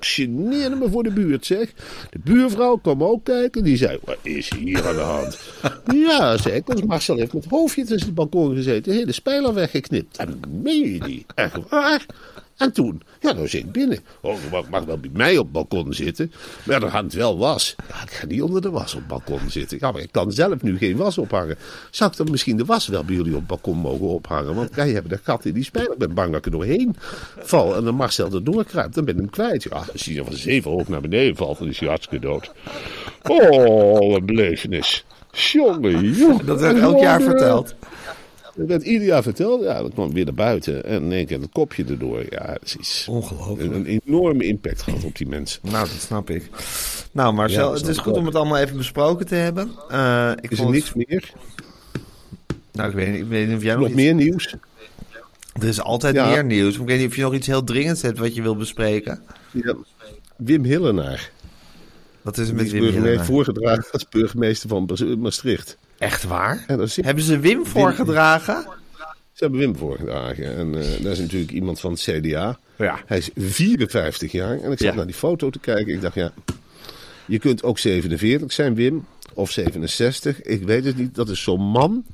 geneerde 0.00 0.76
me 0.76 0.88
voor 0.90 1.02
de 1.02 1.12
buurt, 1.12 1.46
zeg. 1.46 1.72
De 2.10 2.18
buurvrouw 2.24 2.76
kwam 2.76 3.04
ook 3.04 3.24
kijken. 3.24 3.64
Die 3.64 3.76
zei, 3.76 3.98
wat 4.04 4.18
is 4.22 4.52
hier 4.58 4.88
aan 4.88 4.94
de 4.94 5.00
hand? 5.00 5.38
ja, 6.08 6.36
zei 6.36 6.54
ik, 6.54 6.66
want 6.66 6.86
Marcel 6.86 7.16
heeft 7.16 7.32
met 7.32 7.44
het 7.44 7.52
hoofdje 7.52 7.84
tussen 7.84 8.06
het 8.06 8.14
balkon 8.14 8.54
gezeten. 8.54 8.92
Hele 8.92 9.12
spijler 9.20 9.54
weggeknipt. 9.54 10.16
En 10.16 10.40
meen 10.62 10.92
je 10.92 11.00
die? 11.00 11.26
Echt 11.34 11.68
waar? 11.68 12.06
En 12.56 12.72
toen, 12.72 13.02
ja, 13.20 13.32
dan 13.32 13.48
zit 13.48 13.60
ik 13.60 13.72
binnen. 13.72 13.98
Oh, 14.20 14.42
je 14.42 14.48
mag, 14.50 14.68
mag 14.68 14.84
wel 14.84 14.98
bij 14.98 15.10
mij 15.12 15.38
op 15.38 15.44
het 15.44 15.52
balkon 15.52 15.94
zitten. 15.94 16.32
Maar 16.64 16.74
ja, 16.74 16.80
dan 16.80 16.90
hangt 16.90 17.12
wel 17.12 17.38
was. 17.38 17.74
Ja, 17.88 18.02
ik 18.02 18.10
ga 18.10 18.26
niet 18.26 18.42
onder 18.42 18.62
de 18.62 18.70
was 18.70 18.94
op 18.94 18.98
het 18.98 19.08
balkon 19.08 19.50
zitten. 19.50 19.78
Ja, 19.80 19.92
maar 19.92 20.02
ik 20.02 20.12
kan 20.12 20.32
zelf 20.32 20.62
nu 20.62 20.78
geen 20.78 20.96
was 20.96 21.18
ophangen. 21.18 21.56
Zou 21.90 22.10
ik 22.10 22.16
dan 22.16 22.30
misschien 22.30 22.56
de 22.56 22.64
was 22.64 22.86
wel 22.86 23.04
bij 23.04 23.14
jullie 23.14 23.32
op 23.32 23.38
het 23.38 23.46
balkon 23.46 23.76
mogen 23.76 24.06
ophangen? 24.06 24.54
Want 24.54 24.74
wij 24.74 24.90
hebben 24.90 25.10
de 25.10 25.20
gat 25.22 25.44
in 25.44 25.52
die 25.52 25.64
spijler. 25.64 25.92
Ik 25.92 25.98
ben 25.98 26.14
bang 26.14 26.28
dat 26.28 26.38
ik 26.38 26.44
er 26.44 26.50
doorheen 26.50 26.96
val. 27.38 27.76
En 27.76 27.84
dan 27.84 27.94
Marcel 27.94 28.32
er 28.32 28.44
doorkruipt. 28.44 28.94
Dan 28.94 29.04
ben 29.04 29.14
ik 29.14 29.20
hem 29.20 29.30
kwijt. 29.30 29.62
Ja, 29.62 29.84
als 29.92 30.04
hij 30.04 30.24
van 30.24 30.36
zeven 30.36 30.70
hoog 30.70 30.88
naar 30.88 31.00
beneden 31.00 31.36
valt, 31.36 31.58
dan 31.58 31.68
is 31.68 31.78
hij 31.78 31.88
hartstikke 31.88 32.26
dood. 32.26 32.52
Oh, 33.22 34.14
een 34.14 34.26
belevenis. 34.26 35.04
Jongen, 35.32 36.12
jongen. 36.12 36.46
Dat 36.46 36.60
werd 36.60 36.78
elk 36.78 37.00
jaar 37.00 37.20
verteld. 37.20 37.74
Dat 38.56 38.66
werd 38.68 38.82
ieder 38.82 39.06
jaar 39.06 39.22
verteld. 39.22 39.62
Ja, 39.62 39.80
dan 39.80 39.92
kwam 39.92 40.12
weer 40.12 40.24
naar 40.24 40.34
buiten. 40.34 40.84
En 40.84 41.02
in 41.02 41.12
één 41.12 41.26
keer 41.26 41.40
het 41.40 41.50
kopje 41.52 41.84
erdoor. 41.84 42.24
Ja, 42.30 42.46
dat 42.46 42.58
is 42.64 42.76
iets. 42.76 43.06
Ongelooflijk. 43.08 43.60
Een, 43.60 43.74
een 43.90 44.00
enorme 44.04 44.44
impact 44.44 44.82
gehad 44.82 45.04
op 45.04 45.16
die 45.16 45.26
mensen. 45.28 45.60
Nou, 45.62 45.88
dat 45.88 45.98
snap 46.00 46.30
ik. 46.30 46.50
Nou, 47.12 47.34
Marcel, 47.34 47.64
Ja, 47.64 47.70
dat 47.70 47.80
het 47.80 47.88
is 47.88 47.98
goed 47.98 48.16
om 48.16 48.26
het 48.26 48.34
allemaal 48.34 48.58
even 48.58 48.76
besproken 48.76 49.26
te 49.26 49.34
hebben. 49.34 49.70
Eh, 49.88 50.32
ik 50.40 50.50
Is 50.50 50.58
er 50.58 50.72
het- 50.72 50.94
meer? 50.94 51.32
Nou, 52.72 52.88
ik 52.88 52.94
weet, 52.94 53.08
niet- 53.10 53.20
ik 53.20 53.28
weet 53.28 53.46
niet 53.48 53.56
of 53.56 53.62
jij 53.62 53.72
nog, 53.72 53.80
Nog 53.80 53.88
iets- 53.90 53.96
meer 54.02 54.14
nieuws? 54.14 54.54
Er 55.52 55.68
is 55.68 55.80
altijd 55.80 56.14
Ja. 56.14 56.30
meer 56.30 56.44
nieuws. 56.44 56.78
Ik 56.78 56.86
weet 56.86 56.98
niet 56.98 57.08
of 57.08 57.16
je 57.16 57.22
nog 57.22 57.34
iets 57.34 57.46
heel 57.46 57.64
dringends 57.64 58.02
hebt 58.02 58.18
wat 58.18 58.34
je 58.34 58.42
wil 58.42 58.56
bespreken. 58.56 59.22
Ja. 59.50 59.74
Wim 60.36 60.64
Hillenaar. 60.64 61.30
Wat 62.22 62.38
is 62.38 62.48
er 62.48 62.54
met 62.54 62.64
is 62.64 62.72
Wim 62.72 62.82
Hillenaar? 62.82 63.24
voorgedragen 63.24 63.92
als 63.92 64.08
burgemeester 64.08 64.68
van 64.68 64.88
Maastricht. 65.18 65.76
Echt 66.00 66.24
waar? 66.24 66.64
Hebben 66.66 67.22
ze 67.22 67.38
Wim 67.38 67.66
voorgedragen? 67.66 68.62
Ze 69.32 69.46
hebben 69.46 69.58
Wim 69.60 69.76
voorgedragen. 69.76 70.56
En 70.56 70.74
eh 70.74 71.02
dat 71.02 71.12
is 71.12 71.18
natuurlijk 71.18 71.50
iemand 71.50 71.80
van 71.80 71.90
het 71.92 72.00
CDA. 72.00 72.58
Ja. 72.78 73.00
Hij 73.06 73.18
is 73.18 73.30
54 73.36 74.32
jaar. 74.32 74.50
En 74.60 74.72
ik 74.72 74.78
zat 74.78 74.88
Ja. 74.88 74.94
naar 74.94 75.06
die 75.06 75.14
foto 75.14 75.50
te 75.50 75.58
kijken. 75.58 75.94
Ik 75.94 76.00
dacht, 76.00 76.14
ja, 76.14 76.32
je 77.26 77.38
kunt 77.38 77.62
ook 77.62 77.78
47 77.78 78.52
zijn, 78.52 78.74
Wim. 78.74 79.06
Of 79.34 79.50
67. 79.50 80.42
Ik 80.42 80.62
weet 80.62 80.84
het 80.84 80.96
niet. 80.96 81.14
Dat 81.14 81.28
is 81.28 81.42
zo'n 81.42 81.60
man 81.62 82.04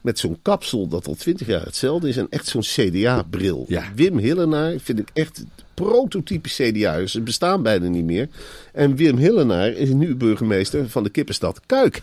met 0.00 0.18
zo'n 0.18 0.38
kapsel 0.42 0.88
dat 0.88 1.06
al 1.06 1.14
20 1.14 1.46
jaar 1.46 1.64
hetzelfde 1.64 2.08
is. 2.08 2.16
En 2.16 2.26
echt 2.30 2.46
zo'n 2.46 2.60
CDA-bril. 2.62 3.64
Ja. 3.68 3.84
Wim 3.94 4.18
Hillenaar 4.18 4.74
vind 4.78 4.98
ik 4.98 5.08
echt 5.12 5.44
prototype 5.74 6.48
CDA. 6.48 7.06
Ze 7.06 7.20
bestaan 7.20 7.62
bijna 7.62 7.88
niet 7.88 8.04
meer. 8.04 8.28
En 8.72 8.96
Wim 8.96 9.16
Hillenaar 9.16 9.68
is 9.72 9.88
nu 9.88 10.14
burgemeester 10.14 10.88
van 10.88 11.02
de 11.02 11.10
kippenstad 11.10 11.60
Kuik. 11.66 12.02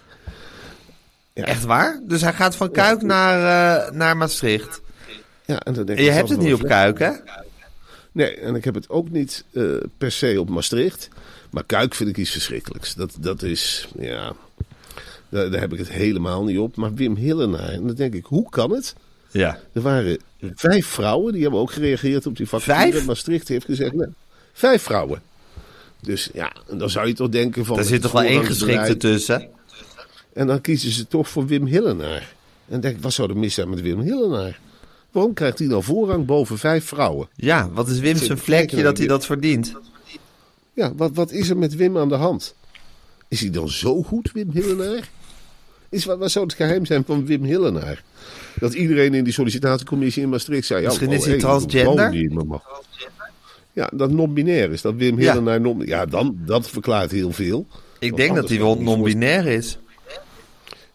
Ja. 1.33 1.45
Echt 1.45 1.63
waar? 1.63 2.01
Dus 2.03 2.21
hij 2.21 2.33
gaat 2.33 2.55
van 2.55 2.71
Kuik 2.71 3.01
naar, 3.01 3.39
eh, 3.85 3.91
naar 3.91 4.17
Maastricht. 4.17 4.81
Ja, 5.45 5.59
en, 5.59 5.73
dan 5.73 5.85
denk 5.85 5.99
En 5.99 6.05
je 6.05 6.11
hebt 6.11 6.29
het 6.29 6.39
niet 6.39 6.53
op 6.53 6.63
Kuik, 6.63 6.99
hè? 6.99 7.11
Nee, 8.11 8.35
en 8.35 8.55
ik 8.55 8.63
heb 8.63 8.75
het 8.75 8.89
ook 8.89 9.09
niet 9.09 9.43
eh, 9.51 9.63
per 9.97 10.11
se 10.11 10.39
op 10.39 10.49
Maastricht. 10.49 11.09
Maar 11.49 11.63
Kuik 11.63 11.95
vind 11.95 12.09
ik 12.09 12.17
iets 12.17 12.31
verschrikkelijks. 12.31 12.93
Dat, 12.93 13.15
dat 13.19 13.43
is, 13.43 13.87
ja, 13.99 14.33
daar, 15.29 15.51
daar 15.51 15.59
heb 15.59 15.73
ik 15.73 15.79
het 15.79 15.89
helemaal 15.89 16.43
niet 16.43 16.59
op. 16.59 16.75
Maar 16.75 16.93
Wim 16.93 17.15
Hillenaar, 17.15 17.69
en 17.69 17.87
dan 17.87 17.95
denk 17.95 18.13
ik, 18.13 18.25
hoe 18.25 18.49
kan 18.49 18.71
het? 18.71 18.95
Ja. 19.31 19.59
Er 19.73 19.81
waren 19.81 20.17
vijf 20.55 20.87
vrouwen, 20.87 21.33
die 21.33 21.41
hebben 21.41 21.59
ook 21.59 21.71
gereageerd 21.71 22.25
op 22.25 22.37
die 22.37 22.47
vacature. 22.47 22.91
Vijf? 22.91 23.05
Maastricht 23.05 23.47
heeft 23.47 23.65
gezegd, 23.65 23.93
nee, 23.93 24.07
vijf 24.53 24.81
vrouwen. 24.81 25.21
Dus 26.01 26.29
ja, 26.33 26.51
en 26.69 26.77
dan 26.77 26.89
zou 26.89 27.07
je 27.07 27.13
toch 27.13 27.29
denken 27.29 27.65
van... 27.65 27.75
Daar 27.75 27.85
zit 27.85 28.01
toch 28.01 28.11
wel 28.11 28.23
één 28.23 28.45
geschikte 28.45 28.97
tussen? 28.97 29.49
En 30.33 30.47
dan 30.47 30.61
kiezen 30.61 30.91
ze 30.91 31.07
toch 31.07 31.29
voor 31.29 31.45
Wim 31.45 31.65
Hillenaar. 31.65 32.35
En 32.65 32.77
dan 32.77 32.79
denk 32.79 32.95
ik, 32.95 33.01
wat 33.01 33.13
zou 33.13 33.29
er 33.29 33.37
mis 33.37 33.53
zijn 33.53 33.69
met 33.69 33.81
Wim 33.81 33.99
Hillenaar? 33.99 34.59
Waarom 35.11 35.33
krijgt 35.33 35.59
hij 35.59 35.67
nou 35.67 35.83
voorrang 35.83 36.25
boven 36.25 36.57
vijf 36.57 36.85
vrouwen? 36.85 37.27
Ja, 37.35 37.69
wat 37.73 37.87
is 37.87 37.99
Wim 37.99 38.17
zijn 38.17 38.37
vlekje 38.37 38.83
dat 38.83 38.97
hij 38.97 39.07
dat 39.07 39.25
verdient? 39.25 39.73
Ja, 40.73 40.93
wat, 40.95 41.11
wat 41.13 41.31
is 41.31 41.49
er 41.49 41.57
met 41.57 41.75
Wim 41.75 41.97
aan 41.97 42.09
de 42.09 42.15
hand? 42.15 42.55
Is 43.27 43.39
hij 43.41 43.49
dan 43.49 43.69
zo 43.69 44.03
goed, 44.03 44.31
Wim 44.31 44.49
Hillenaar? 44.51 45.09
Is, 45.89 46.05
wat, 46.05 46.17
wat 46.17 46.31
zou 46.31 46.45
het 46.45 46.53
geheim 46.53 46.85
zijn 46.85 47.03
van 47.05 47.25
Wim 47.25 47.43
Hillenaar? 47.43 48.03
Dat 48.59 48.73
iedereen 48.73 49.13
in 49.13 49.23
die 49.23 49.33
sollicitatiecommissie 49.33 50.23
in 50.23 50.29
Maastricht 50.29 50.65
zei... 50.67 50.81
Ja, 50.81 50.87
Misschien 50.87 51.07
oh, 51.07 51.13
is 51.13 51.21
hij 51.21 51.31
hey, 51.31 51.39
transgender? 51.39 52.13
Ja, 53.73 53.89
dat 53.93 54.11
non-binair 54.11 54.71
is. 54.71 54.81
Dat 54.81 54.95
Wim 54.95 55.19
Ja. 55.19 55.31
Hillenaar... 55.31 55.61
non- 55.61 55.85
Ja, 55.85 56.05
dan, 56.05 56.37
dat 56.45 56.69
verklaart 56.69 57.11
heel 57.11 57.31
veel. 57.31 57.67
Ik 57.99 58.15
denk 58.15 58.35
dat 58.35 58.49
hij 58.49 58.57
wel 58.57 58.81
non-binair 58.81 59.45
is. 59.45 59.77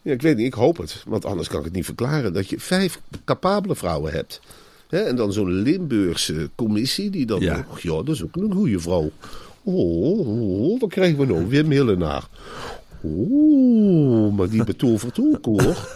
Ja, 0.07 0.13
ik 0.13 0.23
weet 0.23 0.37
niet, 0.37 0.47
ik 0.47 0.55
hoop 0.55 0.77
het. 0.77 1.03
Want 1.07 1.25
anders 1.25 1.49
kan 1.49 1.59
ik 1.59 1.65
het 1.65 1.75
niet 1.75 1.85
verklaren. 1.85 2.33
Dat 2.33 2.51
je 2.51 2.61
vijf 2.61 3.01
capabele 3.25 3.77
vrouwen 3.77 4.13
hebt. 4.13 4.41
Hè, 4.89 4.99
en 4.99 5.17
dan 5.17 5.33
zo'n 5.33 5.53
Limburgse 5.53 6.51
commissie 6.55 7.11
die 7.11 7.27
dan... 7.27 7.41
Ja. 7.41 7.67
Ja, 7.81 8.03
dat 8.03 8.09
is 8.09 8.23
ook 8.23 8.37
een 8.37 8.53
goede 8.53 8.81
vrouw. 8.81 9.11
Oh, 9.63 10.19
oh, 10.19 10.81
wat 10.81 10.91
krijgen 10.91 11.19
we 11.19 11.27
nou? 11.27 11.49
Wim 11.49 11.71
Hillenaar. 11.71 12.29
Oeh, 13.05 14.35
maar 14.35 14.49
die 14.49 14.65
betovert 14.65 15.19
ook 15.21 15.45
hoor. 15.45 15.89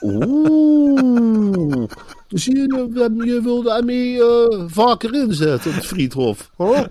Oeh. 0.00 1.84
Zie 2.28 2.56
je, 2.56 2.90
je 3.24 3.40
wilde 3.42 3.72
hem 3.72 3.84
mee 3.84 4.22
eh, 4.22 4.64
vaker 4.66 5.14
inzetten 5.14 5.70
op 5.70 5.76
het 5.76 5.86
friedhof. 5.86 6.50
Huh? 6.56 6.84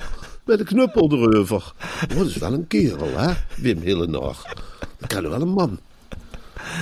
Met 0.45 0.59
een 0.59 0.65
knuppel 0.65 1.11
erover. 1.11 1.73
Oh, 2.11 2.17
dat 2.17 2.27
is 2.27 2.37
wel 2.37 2.53
een 2.53 2.67
kerel, 2.67 3.17
hè? 3.17 3.33
Wim 3.57 3.79
Hillenaar. 3.79 4.55
Dat 4.99 5.07
kan 5.07 5.29
wel 5.29 5.41
een 5.41 5.49
man. 5.49 5.79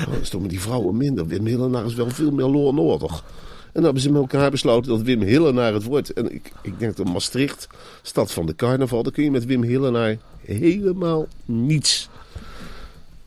Dat 0.10 0.22
is 0.22 0.30
toch 0.30 0.42
met 0.42 0.50
die 0.50 0.62
vrouwen 0.62 0.98
minder. 0.98 1.28
Wim 1.28 1.46
Hillenaar 1.46 1.86
is 1.86 1.94
wel 1.94 2.10
veel 2.10 2.32
meer 2.32 2.46
law 2.46 2.68
and 2.68 2.80
order. 2.80 3.10
En 3.10 3.82
dan 3.82 3.84
hebben 3.84 4.02
ze 4.02 4.12
met 4.12 4.22
elkaar 4.22 4.52
besloten 4.52 4.92
dat 4.92 5.02
Wim 5.02 5.22
Hillenaar 5.22 5.74
het 5.74 5.84
wordt. 5.84 6.14
En 6.14 6.34
ik, 6.34 6.52
ik 6.62 6.80
denk 6.80 6.96
dat 6.96 7.08
Maastricht, 7.08 7.68
stad 8.02 8.32
van 8.32 8.46
de 8.46 8.56
carnaval, 8.56 9.04
daar 9.04 9.12
kun 9.12 9.24
je 9.24 9.32
met 9.32 9.46
Wim 9.46 9.64
Hillenaar 9.64 10.18
helemaal 10.46 11.28
niets. 11.46 12.10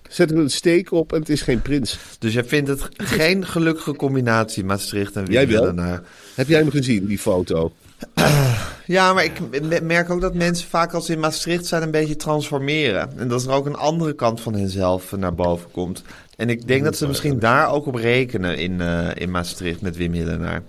Zet 0.08 0.30
er 0.30 0.38
een 0.38 0.50
steek 0.50 0.92
op 0.92 1.12
en 1.12 1.20
het 1.20 1.28
is 1.28 1.42
geen 1.42 1.62
prins. 1.62 1.98
Dus 2.18 2.32
jij 2.32 2.44
vindt 2.44 2.68
het 2.68 2.88
geen 2.96 3.46
gelukkige 3.46 3.94
combinatie, 3.94 4.64
Maastricht 4.64 5.16
en 5.16 5.24
Wim 5.24 5.32
Jij? 5.32 5.44
Hillenaar. 5.44 6.02
Heb 6.34 6.48
jij 6.48 6.58
hem 6.58 6.70
gezien, 6.70 7.06
die 7.06 7.18
foto? 7.18 7.72
Ja, 8.86 9.12
maar 9.12 9.24
ik 9.24 9.32
me- 9.62 9.80
merk 9.82 10.10
ook 10.10 10.20
dat 10.20 10.34
mensen 10.34 10.68
vaak 10.68 10.92
als 10.92 11.06
ze 11.06 11.12
in 11.12 11.20
Maastricht 11.20 11.66
zijn 11.66 11.82
een 11.82 11.90
beetje 11.90 12.16
transformeren. 12.16 13.18
En 13.18 13.28
dat 13.28 13.44
er 13.44 13.50
ook 13.52 13.66
een 13.66 13.76
andere 13.76 14.12
kant 14.14 14.40
van 14.40 14.54
henzelf 14.54 15.16
naar 15.16 15.34
boven 15.34 15.70
komt. 15.70 16.02
En 16.36 16.48
ik 16.50 16.66
denk 16.66 16.84
dat 16.84 16.96
ze 16.96 17.06
misschien 17.06 17.38
daar 17.38 17.70
ook 17.72 17.86
op 17.86 17.94
rekenen 17.94 18.58
in, 18.58 18.80
eh, 18.80 19.08
in 19.14 19.30
Maastricht 19.30 19.80
met 19.80 19.96
Wim 19.96 20.12
Hillenaar. 20.12 20.62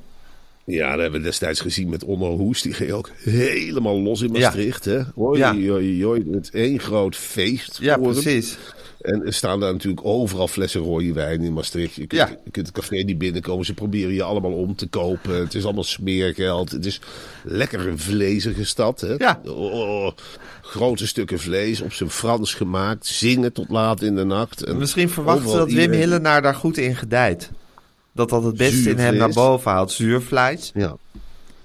Ja, 0.64 0.92
dat 0.92 1.00
hebben 1.02 1.20
we 1.20 1.26
destijds 1.26 1.60
gezien 1.60 1.90
met 1.90 2.04
Onno 2.04 2.38
Hoes. 2.38 2.62
Die 2.62 2.74
ging 2.74 2.92
ook 2.92 3.10
helemaal 3.24 4.00
los 4.02 4.22
in 4.22 4.32
Maastricht. 4.32 4.86
Hè? 4.86 5.00
Hoi, 5.16 5.40
Ja. 5.40 5.54
hoi, 5.56 6.04
hoi, 6.06 6.28
het 6.32 6.50
één 6.54 6.80
groot 6.80 7.16
feest. 7.16 7.78
Ja, 7.82 8.00
hem. 8.00 8.58
En 9.02 9.26
er 9.26 9.34
staan 9.34 9.60
daar 9.60 9.72
natuurlijk 9.72 10.06
overal 10.06 10.48
flessen 10.48 10.82
rode 10.82 11.14
wijn 11.14 11.42
in 11.42 11.54
Maastricht. 11.54 11.96
Je 11.96 12.08
kunt, 12.08 12.22
Ja. 12.22 12.38
je 12.44 12.52
kunt 12.52 12.68
het 12.68 12.76
café 12.76 12.96
niet 12.96 13.18
binnenkomen. 13.18 13.66
Ze 13.66 13.74
proberen 13.74 14.14
je 14.14 14.24
allemaal 14.24 14.52
om 14.54 14.76
te 14.76 14.88
kopen. 14.88 15.40
Het 15.40 15.54
is 15.56 15.64
allemaal 15.64 15.84
smeergeld. 15.84 16.72
Het 16.72 16.86
is 16.86 17.00
lekker 17.44 17.88
een 17.88 18.00
vlezige 18.00 18.66
stad. 18.66 19.00
Hè? 19.02 19.14
Ja. 19.18 19.42
Oh, 19.46 20.12
grote 20.62 21.08
stukken 21.08 21.40
vlees 21.40 21.82
op 21.82 21.94
zijn 21.94 22.10
Frans 22.10 22.54
gemaakt. 22.54 23.06
Zingen 23.06 23.54
tot 23.54 23.70
laat 23.70 24.02
in 24.02 24.16
de 24.16 24.24
nacht. 24.24 24.64
En 24.64 24.78
Misschien 24.78 25.10
verwachten 25.10 25.50
ze 25.50 25.56
dat 25.58 25.68
Wim 25.68 25.78
iedereen- 25.80 26.00
Hillenaar 26.00 26.42
daar 26.42 26.56
goed 26.56 26.78
in 26.78 26.96
gedijt. 26.96 27.50
Dat 28.12 28.30
dat 28.30 28.44
het 28.44 28.58
beste 28.58 28.90
in 28.90 28.98
hem 28.98 29.16
naar 29.16 29.30
boven 29.34 29.72
haalt. 29.72 29.92
Zuurvlees. 29.92 30.72
Ja. 30.74 30.96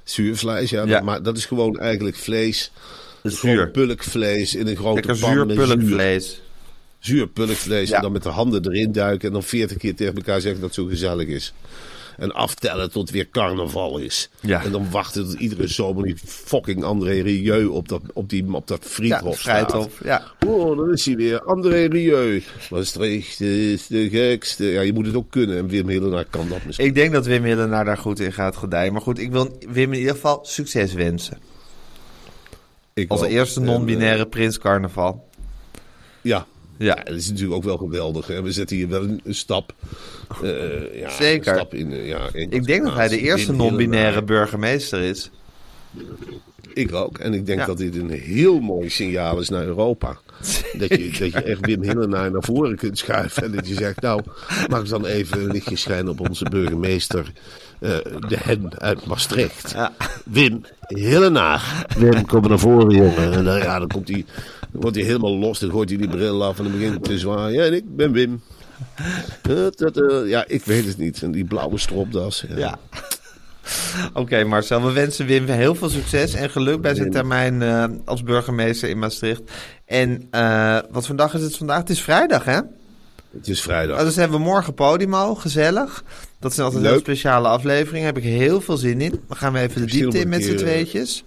Zuurvlees, 0.05 0.71
ja. 0.71 0.85
Ja. 0.85 1.01
Maar 1.01 1.23
dat 1.23 1.37
is 1.37 1.45
gewoon 1.45 1.79
eigenlijk 1.79 2.17
vlees. 2.17 2.73
Zuur. 3.23 3.71
Pulkvlees 3.71 4.55
in 4.55 4.67
een 4.67 4.77
grote 4.77 4.95
Lekker 4.95 5.19
pan 5.19 5.31
zuur 5.33 5.47
met 5.47 5.57
zuur. 5.57 5.67
pulkvlees. 5.77 6.41
Zuur 7.03 7.27
pulkvlees 7.29 7.89
Ja. 7.89 7.97
en 7.97 8.03
dan 8.03 8.13
met 8.13 8.23
de 8.23 8.29
handen 8.29 8.67
erin 8.67 8.93
duiken 8.93 9.27
en 9.29 9.33
dan 9.33 9.43
veertig 9.43 9.77
keer 9.77 9.95
tegen 9.95 10.15
elkaar 10.15 10.41
zeggen 10.41 10.61
dat 10.61 10.71
het 10.77 10.85
zo 10.85 10.91
gezellig 10.91 11.27
is. 11.29 11.53
En 12.17 12.33
aftellen 12.33 12.91
tot 12.91 13.11
weer 13.11 13.29
carnaval 13.31 13.99
is. 13.99 14.31
Ja. 14.41 14.65
En 14.65 14.73
dan 14.73 14.91
wachten 14.91 15.25
tot 15.25 15.39
iedere 15.41 15.67
zomer 15.67 16.05
die 16.05 16.17
fucking 16.25 16.85
André 16.85 17.21
Rieu 17.21 17.65
op 17.67 17.89
dat, 17.89 18.03
op 18.13 18.29
die, 18.29 18.55
op 18.55 18.67
dat 18.67 18.83
Ja, 18.83 18.89
friedhof 18.89 19.41
staat. 19.41 19.71
Vrijthof. 19.71 20.01
Ja. 20.05 20.23
Oh, 20.47 20.77
dan 20.77 20.93
is 20.93 21.07
hij 21.07 21.17
weer. 21.17 21.43
André 21.43 21.85
Rieu. 21.85 22.43
Maastricht 22.71 23.41
is 23.41 23.87
de 23.87 24.09
gekste. 24.09 24.65
Ja, 24.65 24.81
je 24.81 24.93
moet 24.93 25.07
het 25.07 25.15
ook 25.15 25.31
kunnen. 25.31 25.57
En 25.59 25.67
Wim 25.69 25.89
Hillenaar 25.89 26.27
kan 26.31 26.49
dat 26.49 26.65
misschien. 26.65 26.87
Ik 26.87 26.95
denk 26.95 27.13
dat 27.13 27.27
Wim 27.27 27.45
Hillenaar 27.45 27.85
daar 27.85 27.99
goed 27.99 28.21
in 28.21 28.33
gaat 28.33 28.57
gedijen. 28.57 28.93
Maar 28.93 29.03
goed, 29.03 29.19
ik 29.19 29.31
wil 29.33 29.59
Wim 29.69 29.93
in 29.93 29.99
ieder 29.99 30.15
geval 30.15 30.39
succes 30.43 30.93
wensen. 30.93 31.39
Ik 32.95 33.11
Als 33.11 33.21
ook. 33.23 33.29
eerste 33.29 33.61
En, 33.61 33.67
non-binaire 33.67 34.27
prins 34.27 34.59
carnaval. 34.59 35.29
eh, 35.73 35.81
ja. 36.21 36.47
Ja. 36.83 36.95
Dat 36.95 37.15
is 37.17 37.29
natuurlijk 37.29 37.55
ook 37.57 37.65
wel 37.65 37.77
geweldig. 37.77 38.27
Hè? 38.27 38.43
We 38.43 38.53
zetten 38.53 38.77
hier 38.77 38.89
wel 38.89 39.03
een, 39.03 39.21
een 39.25 39.35
stap. 39.35 39.75
eh, 40.43 41.01
ja, 41.01 41.11
Zeker. 41.11 41.53
Een 41.53 41.59
stap 41.59 41.75
in, 41.75 41.93
eh, 41.93 42.09
ja, 42.09 42.29
in 42.33 42.51
Ik 42.51 42.65
denk 42.67 42.85
dat 42.85 42.95
hij 42.95 43.09
de 43.09 43.19
eerste 43.21 43.53
non-binaire 43.53 44.23
burgemeester 44.23 45.01
is. 45.01 45.31
Ik 46.75 46.95
ook. 46.95 47.19
En 47.19 47.35
ik 47.35 47.47
denk 47.47 47.59
Ja. 47.59 47.67
dat 47.67 47.79
dit 47.79 47.97
een 47.97 48.11
heel 48.11 48.61
mooi 48.61 48.89
signaal 48.91 49.41
is 49.41 49.49
naar 49.49 49.65
Europa. 49.65 50.19
Dat 50.73 50.89
je, 50.89 51.11
dat 51.19 51.33
je 51.33 51.43
echt 51.43 51.67
Wim 51.67 51.83
Hillenaar 51.83 52.31
naar 52.31 52.43
voren 52.43 52.77
kunt 52.77 52.99
schuiven. 52.99 53.43
En 53.43 53.53
dat 53.53 53.69
je 53.69 53.75
zegt, 53.75 54.01
nou, 54.01 54.21
mag 54.69 54.89
dan 54.89 55.07
even 55.07 55.41
een 55.41 55.51
lichtje 55.51 55.77
schijnen 55.77 56.09
op 56.09 56.29
onze 56.29 56.45
burgemeester, 56.45 57.33
eh, 57.81 57.91
de 58.29 58.37
hen 58.39 58.81
uit 58.81 59.07
Maastricht. 59.07 59.71
Ja. 59.75 59.93
Wim 60.25 60.61
Hillenaar. 60.87 61.87
Wim, 61.99 62.27
kom 62.27 62.49
naar 62.49 62.59
voren, 62.59 62.97
jongen. 62.97 63.33
En 63.33 63.45
dan, 63.45 63.59
ja, 63.59 63.79
dan, 63.79 63.89
komt 63.89 64.09
hij, 64.09 64.25
dan 64.73 64.81
wordt 64.81 64.97
hij 64.97 65.05
helemaal 65.05 65.37
los. 65.37 65.59
Dan 65.59 65.71
gooit 65.71 65.89
hij 65.89 65.99
die 65.99 66.09
bril 66.09 66.45
af 66.45 66.59
en 66.59 66.65
dan 66.65 66.73
begint 66.73 66.91
hij 66.91 67.01
te 67.01 67.19
zwaaien. 67.19 67.53
Ja, 67.53 67.65
en 67.65 67.75
ik 67.75 67.97
ben 67.97 68.13
Wim. 68.13 68.43
Eh, 69.43 70.29
ja, 70.29 70.45
ik 70.47 70.65
weet 70.65 70.87
het 70.87 70.99
niet. 70.99 71.23
En 71.23 71.31
die 71.31 71.45
blauwe 71.45 71.79
stropdas. 71.79 72.45
Ja. 72.49 72.57
Ja. 72.59 72.79
Oké 74.13 74.45
Marcel, 74.45 74.83
we 74.83 74.93
wensen 74.93 75.27
Wim 75.27 75.47
heel 75.47 75.75
veel 75.75 75.89
succes 75.89 76.35
en 76.35 76.51
geluk 76.51 76.81
bij 76.81 76.95
zijn 76.95 77.11
termijn 77.11 77.63
eh, 77.63 77.85
als 78.05 78.23
burgemeester 78.23 78.89
in 78.89 78.99
Maastricht. 78.99 79.43
En 79.85 80.27
eh, 80.31 80.79
wat 80.91 81.07
voor 81.07 81.17
dag 81.17 81.35
is 81.35 81.43
het 81.43 81.57
vandaag? 81.57 81.79
Het 81.79 81.91
is 81.91 82.03
vrijdag 82.03 82.45
hè? 82.45 82.61
Het 83.33 83.49
is 83.49 83.63
vrijdag. 83.63 83.99
Oh, 83.99 84.05
dus 84.05 84.17
hebben 84.17 84.39
we 84.39 84.45
morgen 84.45 84.75
Podimo, 84.75 85.35
gezellig. 85.35 86.05
Dat 86.39 86.53
is 86.53 86.59
altijd 86.59 86.85
een 86.85 86.91
Leuk. 86.91 87.01
speciale 87.01 87.49
aflevering. 87.49 88.05
Daar 88.05 88.15
heb 88.15 88.23
ik 88.23 88.31
heel 88.31 88.61
veel 88.61 88.77
zin 88.77 89.01
in. 89.01 89.21
Dan 89.29 89.37
gaan 89.37 89.53
we 89.53 89.59
even 89.59 89.81
de 89.81 89.87
diepte 89.87 90.19
in 90.19 90.29
met 90.29 90.45
z'n 90.45 90.57
tweetjes. 90.57 91.25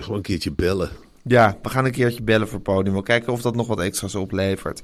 Gewoon 0.00 0.16
een 0.16 0.22
keertje 0.22 0.52
bellen. 0.52 0.90
Ja, 1.28 1.56
we 1.62 1.68
gaan 1.68 1.84
een 1.84 1.90
keertje 1.92 2.22
bellen 2.22 2.48
voor 2.48 2.60
Podimo. 2.60 3.00
Kijken 3.02 3.32
of 3.32 3.40
dat 3.42 3.54
nog 3.56 3.66
wat 3.66 3.80
extra's 3.80 4.14
oplevert. 4.14 4.80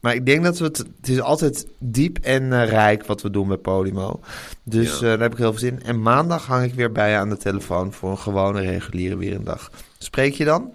Maar 0.00 0.14
ik 0.14 0.26
denk 0.26 0.44
dat 0.44 0.58
we 0.58 0.64
het... 0.64 0.76
Het 0.78 1.08
is 1.08 1.20
altijd 1.20 1.66
diep 1.78 2.18
en 2.22 2.52
eh, 2.52 2.68
rijk 2.68 3.06
wat 3.06 3.22
we 3.22 3.30
doen 3.30 3.48
met 3.48 3.62
Podimo. 3.62 4.20
Dus 4.62 4.88
Ja. 4.88 4.94
eh, 4.94 5.00
daar 5.02 5.18
heb 5.20 5.32
ik 5.32 5.38
heel 5.38 5.50
veel 5.50 5.58
zin 5.60 5.78
in. 5.78 5.82
En 5.84 6.02
maandag 6.02 6.46
hang 6.46 6.64
ik 6.64 6.74
weer 6.74 6.92
bij 6.92 7.10
je 7.10 7.16
aan 7.16 7.28
de 7.28 7.36
telefoon... 7.36 7.92
voor 7.92 8.10
een 8.10 8.18
gewone 8.18 8.60
reguliere 8.60 9.16
weerendag. 9.16 9.70
Spreek 9.98 10.34
je 10.34 10.44
dan? 10.44 10.72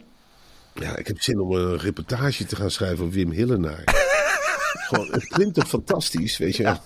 Ja, 0.73 0.97
ik 0.97 1.07
heb 1.07 1.21
zin 1.21 1.39
om 1.39 1.51
een 1.51 1.77
reportage 1.77 2.45
te 2.45 2.55
gaan 2.55 2.71
schrijven 2.71 2.99
over 3.05 3.15
Wim 3.17 3.31
Hillenaar. 3.31 3.83
Gewoon, 4.87 5.07
het 5.11 5.27
klinkt 5.27 5.53
toch 5.55 5.67
fantastisch, 5.67 6.37
weet 6.37 6.55
je 6.55 6.63
wel. 6.63 6.77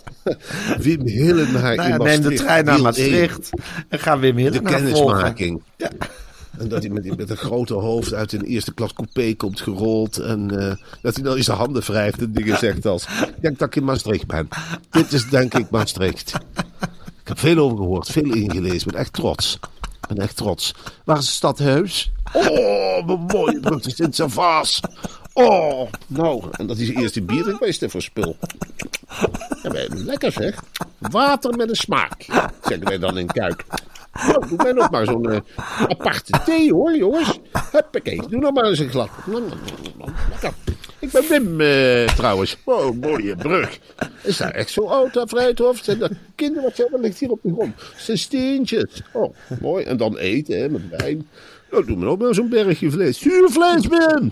Wim 0.78 1.02
Hillenaar 1.08 1.76
Nou 1.76 1.88
in 1.88 1.98
ja, 1.98 1.98
neem 1.98 1.98
Maastricht. 1.98 2.38
de 2.38 2.44
trein 2.44 2.66
naar 2.66 2.82
Maastricht. 2.82 3.50
En 3.90 4.00
ga 4.00 4.20
Wim. 4.20 4.36
De 4.36 4.42
Hillenaar 4.42 4.80
volgen. 4.80 5.34
kennismaking. 5.36 5.62
En 6.60 6.68
dat 6.68 6.84
hij 6.84 6.92
met, 6.92 7.18
met 7.18 7.30
een 7.30 7.38
grote 7.38 7.74
hoofd 7.74 8.14
uit 8.14 8.34
een 8.34 8.44
eerste 8.44 8.74
klas 8.74 8.94
coupé 8.94 9.36
komt 9.36 9.62
gerold. 9.62 10.18
En 10.18 10.60
eh, 10.60 10.76
dat 11.02 11.16
hij 11.16 11.24
dan 11.24 11.38
in 11.38 11.44
zijn 11.44 11.58
handen 11.58 11.84
wrijft 11.84 12.22
en 12.22 12.32
dingen 12.32 12.58
zegt 12.58 12.86
als... 12.86 13.04
Ik 13.04 13.42
denk 13.42 13.60
dat 13.60 13.68
ik 13.68 13.76
in 13.76 13.84
Maastricht 13.84 14.28
ben. 14.28 14.48
Dit 14.90 15.14
is 15.14 15.30
denk 15.30 15.54
ik 15.54 15.70
Maastricht. 15.70 16.34
Ik 17.22 17.28
heb 17.28 17.40
veel 17.40 17.58
over 17.58 17.78
gehoord, 17.78 18.08
veel 18.12 18.34
ingelezen. 18.34 18.88
Ik 18.88 18.92
ben 18.92 19.02
echt 19.02 19.14
trots. 19.14 19.60
Ik 20.02 20.08
ben 20.08 20.18
echt 20.18 20.36
trots. 20.36 20.74
Waar 21.04 21.18
is 21.18 21.26
het 21.26 21.36
stadhuis? 21.36 22.12
Oh, 22.34 23.06
mijn 23.06 23.20
mooie 23.20 23.60
brug 23.60 23.86
is 23.86 24.00
in 24.00 24.30
vaas. 24.30 24.80
Oh, 25.34 25.92
nou. 26.08 26.44
En 26.52 26.68
dat 26.68 26.78
hij 26.78 26.86
zijn 26.86 26.98
eerste 26.98 27.22
bier 27.22 27.52
wat 27.52 27.68
is 27.68 27.80
dit 27.80 27.92
voor 27.92 28.02
spul? 28.02 28.38
Lekker 29.90 30.32
zeg. 30.32 30.64
Water 30.98 31.56
met 31.56 31.70
een 31.70 31.76
smaak, 31.76 32.26
zeggen 32.62 32.88
wij 32.88 32.98
dan 32.98 33.18
in 33.18 33.28
Kuik. 33.28 33.66
Nou, 34.28 34.48
doe 34.48 34.58
mij 34.58 34.72
nog 34.72 34.90
maar 34.90 35.06
zo'n 35.06 35.32
eh, 35.32 35.40
aparte 35.88 36.40
thee 36.46 36.74
hoor, 36.74 36.96
jongens. 36.96 37.40
Huppakee, 37.72 38.22
doe 38.30 38.40
nog 38.40 38.54
maar 38.54 38.64
eens 38.64 38.80
een 38.80 38.90
glas. 38.90 39.10
Ik 41.00 41.12
ben 41.12 41.28
Wim 41.30 41.62
eh, 41.62 42.16
trouwens. 42.16 42.58
Oh, 42.66 43.02
mooie 43.02 43.36
brug. 43.36 43.80
Is 44.24 44.38
daar 44.38 44.52
echt 44.52 44.70
zo 44.70 44.86
oud, 44.86 45.14
dat 45.14 45.30
Vrijthof? 45.30 45.80
Zijn 45.84 46.00
dat 46.00 46.12
kinderen? 46.36 46.72
Wat, 46.92 47.02
ligt 47.02 47.20
hier 47.20 47.32
op 47.32 47.40
de 47.42 47.52
grond? 47.54 47.74
Zijn 47.98 48.18
steentjes. 48.18 49.02
Oh, 49.14 49.36
mooi. 49.62 49.86
En 49.86 49.98
dan 49.98 50.18
eten, 50.18 50.60
hè, 50.60 50.70
met 50.70 50.82
wijn. 50.90 51.28
Nou, 51.72 51.86
doe 51.86 51.98
me 51.98 52.06
ook 52.06 52.20
maar 52.20 52.34
zo'n 52.34 52.50
bergje 52.50 52.92
vlees. 52.92 53.20
Zuurvlees, 53.20 53.88
Wim! 53.88 54.32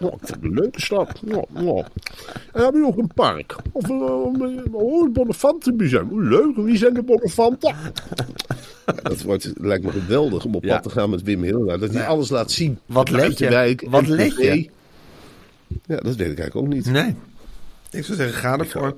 Het 0.00 0.36
een 0.40 0.54
leuke 0.54 0.80
stad. 0.80 1.20
Ja, 1.24 1.44
ja. 1.54 1.60
En 1.62 1.86
dan 2.52 2.62
heb 2.64 2.74
je 2.74 2.80
nog 2.80 2.96
een 2.96 3.10
park. 3.14 3.56
Of 3.72 3.88
een, 3.88 4.00
een, 4.00 4.68
oh, 4.72 5.02
het 5.02 5.12
Bonnefantenmuseum. 5.12 6.08
Oh, 6.10 6.22
Leuk, 6.22 6.56
wie 6.56 6.76
zijn 6.76 6.94
de 6.94 7.02
Bonnefanten? 7.02 7.74
Ja, 8.86 8.92
dat 9.02 9.22
wordt, 9.22 9.52
lijkt 9.56 9.84
me 9.84 9.90
geweldig 9.90 10.44
om 10.44 10.54
op 10.54 10.64
Ja. 10.64 10.74
pad 10.74 10.82
te 10.82 10.90
gaan 10.90 11.10
met 11.10 11.22
Wim 11.22 11.42
Hillenaar. 11.42 11.78
Dat 11.78 11.92
hij 11.94 12.06
alles 12.06 12.28
laat 12.30 12.50
zien. 12.50 12.78
Wat 12.86 13.10
let 13.10 13.38
je? 13.38 13.78
Wat 13.88 14.06
let 14.06 14.36
je? 14.36 14.68
Ja, 15.86 15.96
dat 15.96 16.16
weet 16.16 16.30
ik 16.30 16.38
eigenlijk 16.38 16.56
ook 16.56 16.68
niet. 16.68 16.86
Nee. 16.86 17.14
Ik 17.90 18.04
zou 18.04 18.16
zeggen, 18.16 18.36
ga 18.38 18.58
ervoor. 18.58 18.94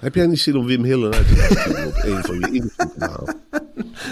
Heb 0.00 0.14
jij 0.14 0.26
niet 0.26 0.40
zin 0.40 0.56
om 0.56 0.66
Wim 0.66 0.84
Hillenaar 0.84 1.24
te 1.26 1.34
kijken 1.34 1.86
op 1.86 1.94
een 2.02 2.22
van 2.24 2.38
je 2.38 2.50
Instagram-kanaal? 2.52 3.28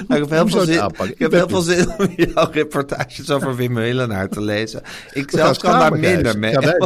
Nou, 0.09 0.23
ik 0.23 0.29
heb 0.29 0.31
heel 0.31 0.49
veel 0.49 0.61
zin, 0.65 1.11
ik 1.11 1.19
heb 1.19 1.33
heel 1.33 1.49
veel 1.49 1.61
zin 1.61 1.89
om 1.99 2.13
jouw 2.35 2.51
reportages 2.51 3.31
over 3.31 3.57
Wim 3.57 3.79
Hillenaar 3.79 4.29
te 4.29 4.41
lezen. 4.41 4.83
Ik 5.13 5.31
zelf 5.31 5.59
kan 5.59 5.79
daar 5.79 5.99
minder 5.99 6.39
mee. 6.39 6.51
Ja. 6.51 6.77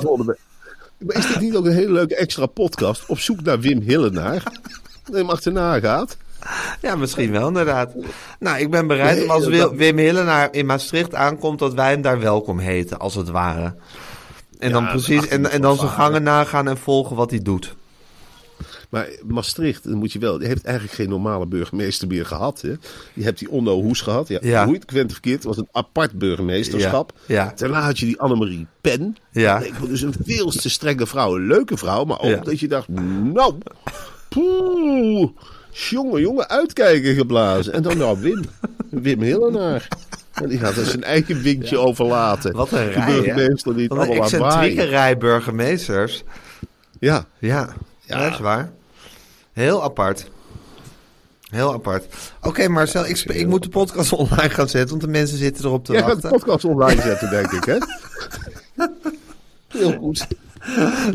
Maar 0.98 1.16
is 1.16 1.26
dit 1.26 1.40
niet 1.40 1.56
ook 1.56 1.64
een 1.64 1.72
hele 1.72 1.92
leuke 1.92 2.16
extra 2.16 2.46
podcast? 2.46 3.06
Op 3.06 3.18
zoek 3.18 3.42
naar 3.42 3.60
Wim 3.60 3.80
Hillenaar. 3.80 4.42
Dat 4.42 4.52
je 5.04 5.16
hem 5.16 5.30
achterna 5.30 5.80
gaat. 5.80 6.16
Ja, 6.80 6.96
misschien 6.96 7.30
wel 7.30 7.48
inderdaad. 7.48 7.92
Nou, 8.38 8.58
ik 8.58 8.70
ben 8.70 8.86
bereid 8.86 9.22
om 9.22 9.30
als 9.30 9.46
Wim 9.72 9.98
Hillenaar 9.98 10.48
in 10.50 10.66
Maastricht 10.66 11.14
aankomt... 11.14 11.58
dat 11.58 11.74
wij 11.74 11.90
hem 11.90 12.02
daar 12.02 12.20
welkom 12.20 12.58
heten, 12.58 12.98
als 12.98 13.14
het 13.14 13.28
ware. 13.28 13.74
En 14.58 14.72
dan 14.72 14.88
precies, 14.88 15.28
en, 15.28 15.50
en 15.50 15.60
dan 15.60 15.76
zijn 15.76 15.90
gangen 15.90 16.22
nagaan 16.22 16.68
en 16.68 16.78
volgen 16.78 17.16
wat 17.16 17.30
hij 17.30 17.42
doet. 17.42 17.74
Maar 18.92 19.08
Maastricht, 19.26 19.84
dan 19.84 19.94
moet 19.98 20.12
je 20.12 20.18
wel, 20.18 20.38
die 20.38 20.46
heeft 20.48 20.64
eigenlijk 20.64 20.94
geen 20.96 21.08
normale 21.08 21.46
burgemeester 21.46 22.08
meer 22.08 22.26
gehad. 22.26 22.60
Hè? 22.60 22.72
Je 23.14 23.22
hebt 23.24 23.38
die 23.38 23.50
Onno 23.50 23.82
Hoes 23.82 24.00
gehad. 24.00 24.28
Ja, 24.28 24.38
Ja. 24.42 24.62
Hoe 24.64 24.72
je 24.72 24.78
het 24.78 24.88
kwent 24.88 25.12
verkeerd, 25.12 25.36
het 25.36 25.44
was 25.44 25.56
een 25.56 25.68
apart 25.72 26.12
burgemeesterschap. 26.18 27.12
Ja, 27.26 27.34
ja. 27.34 27.52
Daarna 27.56 27.80
had 27.80 27.98
je 27.98 28.06
die 28.06 28.20
Annemarie 28.20 28.66
Pen. 28.80 29.16
Ja. 29.30 29.58
Leek 29.58 29.80
me 29.80 29.88
dus 29.88 30.00
een 30.02 30.14
veel 30.24 30.50
te 30.50 30.70
strenge 30.70 31.06
vrouw. 31.06 31.36
Een 31.36 31.46
leuke 31.46 31.76
vrouw, 31.76 32.04
maar 32.04 32.20
ook 32.20 32.30
Ja. 32.30 32.36
dat 32.40 32.60
je 32.60 32.68
dacht, 32.68 32.88
nou, 32.88 33.54
poeh, 34.28 35.28
jongen, 35.70 36.20
jongen, 36.20 36.48
uitkijken 36.48 37.14
geblazen. 37.14 37.72
En 37.72 37.82
dan 37.82 37.98
nou 37.98 38.20
Wim, 38.20 38.44
Wim 38.90 39.22
Hillenaar. 39.22 39.88
En 40.32 40.48
die 40.48 40.58
gaat 40.58 40.76
er 40.76 40.84
zijn 40.84 41.04
eigen 41.04 41.42
windje 41.42 41.78
overlaten. 41.78 42.52
Wat 42.52 42.72
een 42.72 42.90
rij, 42.92 43.06
burgemeester 43.06 43.74
die 43.74 43.82
het 43.82 43.92
allemaal 43.92 44.94
aan 44.94 45.18
burgemeesters. 45.18 46.22
Ja, 47.00 47.26
Ja, 47.38 47.74
Ja. 48.06 48.22
dat 48.22 48.32
is 48.32 48.38
waar. 48.38 48.72
Heel 49.52 49.82
apart. 49.82 50.30
Heel 51.50 51.72
apart. 51.72 52.06
Oké, 52.42 52.68
Marcel, 52.68 53.06
ik, 53.06 53.18
ik 53.18 53.46
moet 53.46 53.62
de 53.62 53.68
podcast 53.68 54.12
online 54.22 54.50
gaan 54.50 54.68
zetten, 54.68 54.90
want 54.90 55.00
de 55.00 55.18
mensen 55.18 55.38
zitten 55.38 55.64
erop 55.64 55.84
te 55.84 55.92
jij 55.92 56.02
gaat 56.02 56.10
de 56.10 56.20
wachten. 56.20 56.38
podcast 56.38 56.64
online 56.64 57.02
zetten, 57.02 57.30
denk 57.30 57.52
ik, 57.52 57.64
hè? 57.64 57.78
Heel 59.78 59.92
goed. 59.92 60.26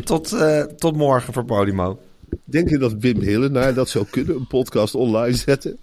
Tot, 0.04 0.32
eh, 0.32 0.62
tot 0.62 0.96
morgen 0.96 1.32
voor 1.32 1.44
Podimo. 1.44 1.98
Denk 2.44 2.68
je 2.68 2.78
dat 2.78 2.92
Wim 2.92 3.20
Hillenaar 3.20 3.74
dat 3.74 3.88
zou 3.88 4.06
kunnen, 4.10 4.36
een 4.36 4.46
podcast 4.46 4.94
online 4.94 5.36
zetten? 5.36 5.78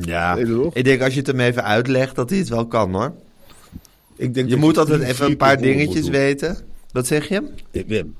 Ja, 0.00 0.36
je 0.36 0.70
ik 0.72 0.84
denk 0.84 1.02
als 1.02 1.12
je 1.12 1.18
het 1.18 1.26
hem 1.26 1.40
even 1.40 1.64
uitlegt, 1.64 2.14
dat 2.14 2.30
hij 2.30 2.38
het 2.38 2.48
wel 2.48 2.66
kan 2.66 2.94
hoor. 2.94 3.12
Ik 4.16 4.34
denk 4.34 4.48
Je 4.48 4.56
moet 4.56 4.78
altijd 4.78 5.02
even 5.02 5.26
een 5.26 5.36
paar 5.36 5.58
dingetjes 5.58 6.08
weten. 6.08 6.56
Wat 6.92 7.06
zeg 7.06 7.28
je? 7.28 7.42
Wim. 7.86 8.14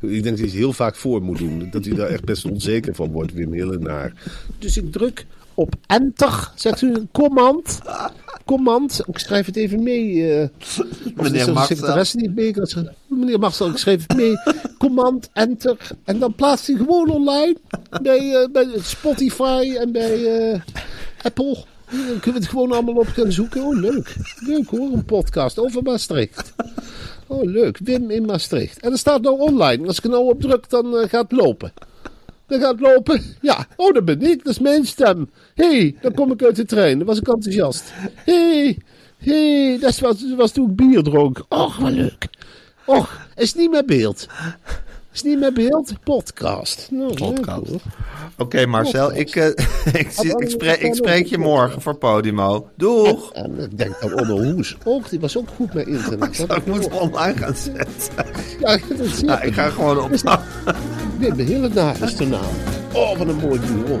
Ik 0.00 0.08
denk 0.10 0.24
dat 0.24 0.38
hij 0.38 0.46
het 0.46 0.56
heel 0.56 0.72
vaak 0.72 0.96
voor 0.96 1.22
moet 1.22 1.38
doen. 1.38 1.68
Dat 1.70 1.84
hij 1.84 1.94
daar 1.94 2.08
echt 2.08 2.24
best 2.24 2.44
onzeker 2.44 2.94
van 2.94 3.10
wordt, 3.10 3.32
Wim 3.32 3.52
Hillenaar. 3.52 4.12
Dus 4.58 4.76
ik 4.76 4.92
druk 4.92 5.26
op 5.54 5.74
enter. 5.86 6.52
Zegt 6.54 6.82
u 6.82 7.06
command. 7.12 7.80
Command. 8.44 9.00
Ik 9.06 9.18
schrijf 9.18 9.46
het 9.46 9.56
even 9.56 9.82
mee. 9.82 10.32
eh 10.36 10.48
of 11.16 11.22
Meneer 11.22 11.44
secretaresse 11.44 12.16
niet 12.16 12.34
mee? 12.34 12.54
Meneer 13.06 13.38
Marcel, 13.38 13.68
ik 13.70 13.76
schreef 13.76 14.04
het 14.06 14.16
mee. 14.16 14.32
Command, 14.78 15.30
enter. 15.32 15.76
En 16.04 16.18
dan 16.18 16.34
plaatst 16.34 16.66
hij 16.66 16.76
gewoon 16.76 17.10
online. 17.10 17.56
Bij, 18.02 18.34
eh, 18.34 18.48
bij 18.52 18.66
Spotify 18.82 19.74
en 19.80 19.92
bij 19.92 20.24
eh, 20.24 20.60
Apple. 21.22 21.64
Dan 21.90 21.98
kunnen 22.06 22.22
we 22.22 22.30
het 22.32 22.48
gewoon 22.48 22.72
allemaal 22.72 22.94
op 22.94 23.06
gaan 23.06 23.32
zoeken. 23.32 23.62
Oh, 23.62 23.80
leuk. 23.80 24.16
Leuk 24.46 24.68
hoor, 24.68 24.92
een 24.92 25.04
podcast 25.04 25.58
over 25.58 25.82
Maastricht. 25.82 26.52
Oh, 27.28 27.44
leuk. 27.44 27.78
Wim 27.84 28.10
in 28.10 28.24
Maastricht. 28.24 28.80
En 28.80 28.92
er 28.92 28.98
staat 28.98 29.22
nou 29.22 29.38
online. 29.38 29.86
Als 29.86 29.98
ik 29.98 30.04
er 30.04 30.10
nou 30.10 30.28
op 30.28 30.40
druk, 30.40 30.68
dan 30.68 30.96
eh, 30.96 31.08
gaat 31.08 31.30
het 31.30 31.40
lopen. 31.40 31.72
Dan 32.46 32.60
gaat 32.60 32.70
het 32.70 32.80
lopen. 32.80 33.22
Ja. 33.40 33.66
Oh, 33.76 33.94
dat 33.94 34.04
ben 34.04 34.22
ik. 34.22 34.44
Dat 34.44 34.52
is 34.52 34.58
mijn 34.58 34.86
stem. 34.86 35.30
Hé, 35.54 35.78
hey, 35.78 35.96
dan 36.00 36.14
kom 36.14 36.32
ik 36.32 36.42
uit 36.42 36.56
de 36.56 36.64
trein. 36.64 36.98
Dan 36.98 37.06
was 37.06 37.18
ik 37.18 37.28
enthousiast. 37.28 37.92
Hé, 38.14 38.60
hey, 38.60 38.78
hey, 39.18 39.78
dat 39.80 39.98
was, 39.98 40.20
dat 40.20 40.36
was 40.36 40.52
toen 40.52 40.70
ik 40.70 40.76
bier 40.76 41.02
dronk. 41.02 41.44
Och, 41.48 41.76
wat 41.76 41.92
leuk. 41.92 42.28
Och, 42.86 43.26
is 43.36 43.54
niet 43.54 43.70
meer 43.70 43.84
beeld. 43.84 44.26
Is 45.12 45.22
niet 45.22 45.38
meer 45.38 45.52
beeld. 45.52 45.92
Podcast. 46.04 46.88
Nou, 46.90 47.14
Podcast. 47.14 47.70
Oké 48.38 48.66
Marcel, 48.66 49.14
ik, 49.14 49.36
eh, 49.36 49.46
ik, 50.00 50.10
zie- 50.10 50.36
ik, 50.40 50.50
spreek, 50.50 50.80
ik 50.80 50.94
spreek 50.94 51.26
je 51.26 51.38
morgen 51.38 51.82
voor 51.82 51.94
Podimo. 51.94 52.68
Doeg! 52.76 53.32
En 53.32 53.60
ik 53.60 53.78
denk 53.78 53.96
aan 54.00 54.14
Onno 54.20 54.42
Hoes. 54.42 54.76
Ook, 54.84 55.08
die 55.10 55.20
was 55.20 55.36
ook 55.36 55.48
goed 55.56 55.74
met 55.74 55.86
internet. 55.86 56.38
Ik 56.56 56.66
moet 56.66 56.88
online 56.90 57.36
gaan 57.38 57.54
zetten. 57.56 57.86
Ja, 58.60 58.78
dat 58.96 59.22
Nou, 59.22 59.46
ik 59.46 59.54
ga 59.54 59.68
gewoon 59.68 60.00
op. 60.00 60.10
Wim 61.18 61.34
Hillenaar 61.38 62.02
is 62.02 62.16
de 62.16 62.26
naam. 62.26 62.42
Oh, 62.92 63.18
wat 63.18 63.28
een 63.28 63.36
mooi 63.36 63.60
bureau. 63.60 64.00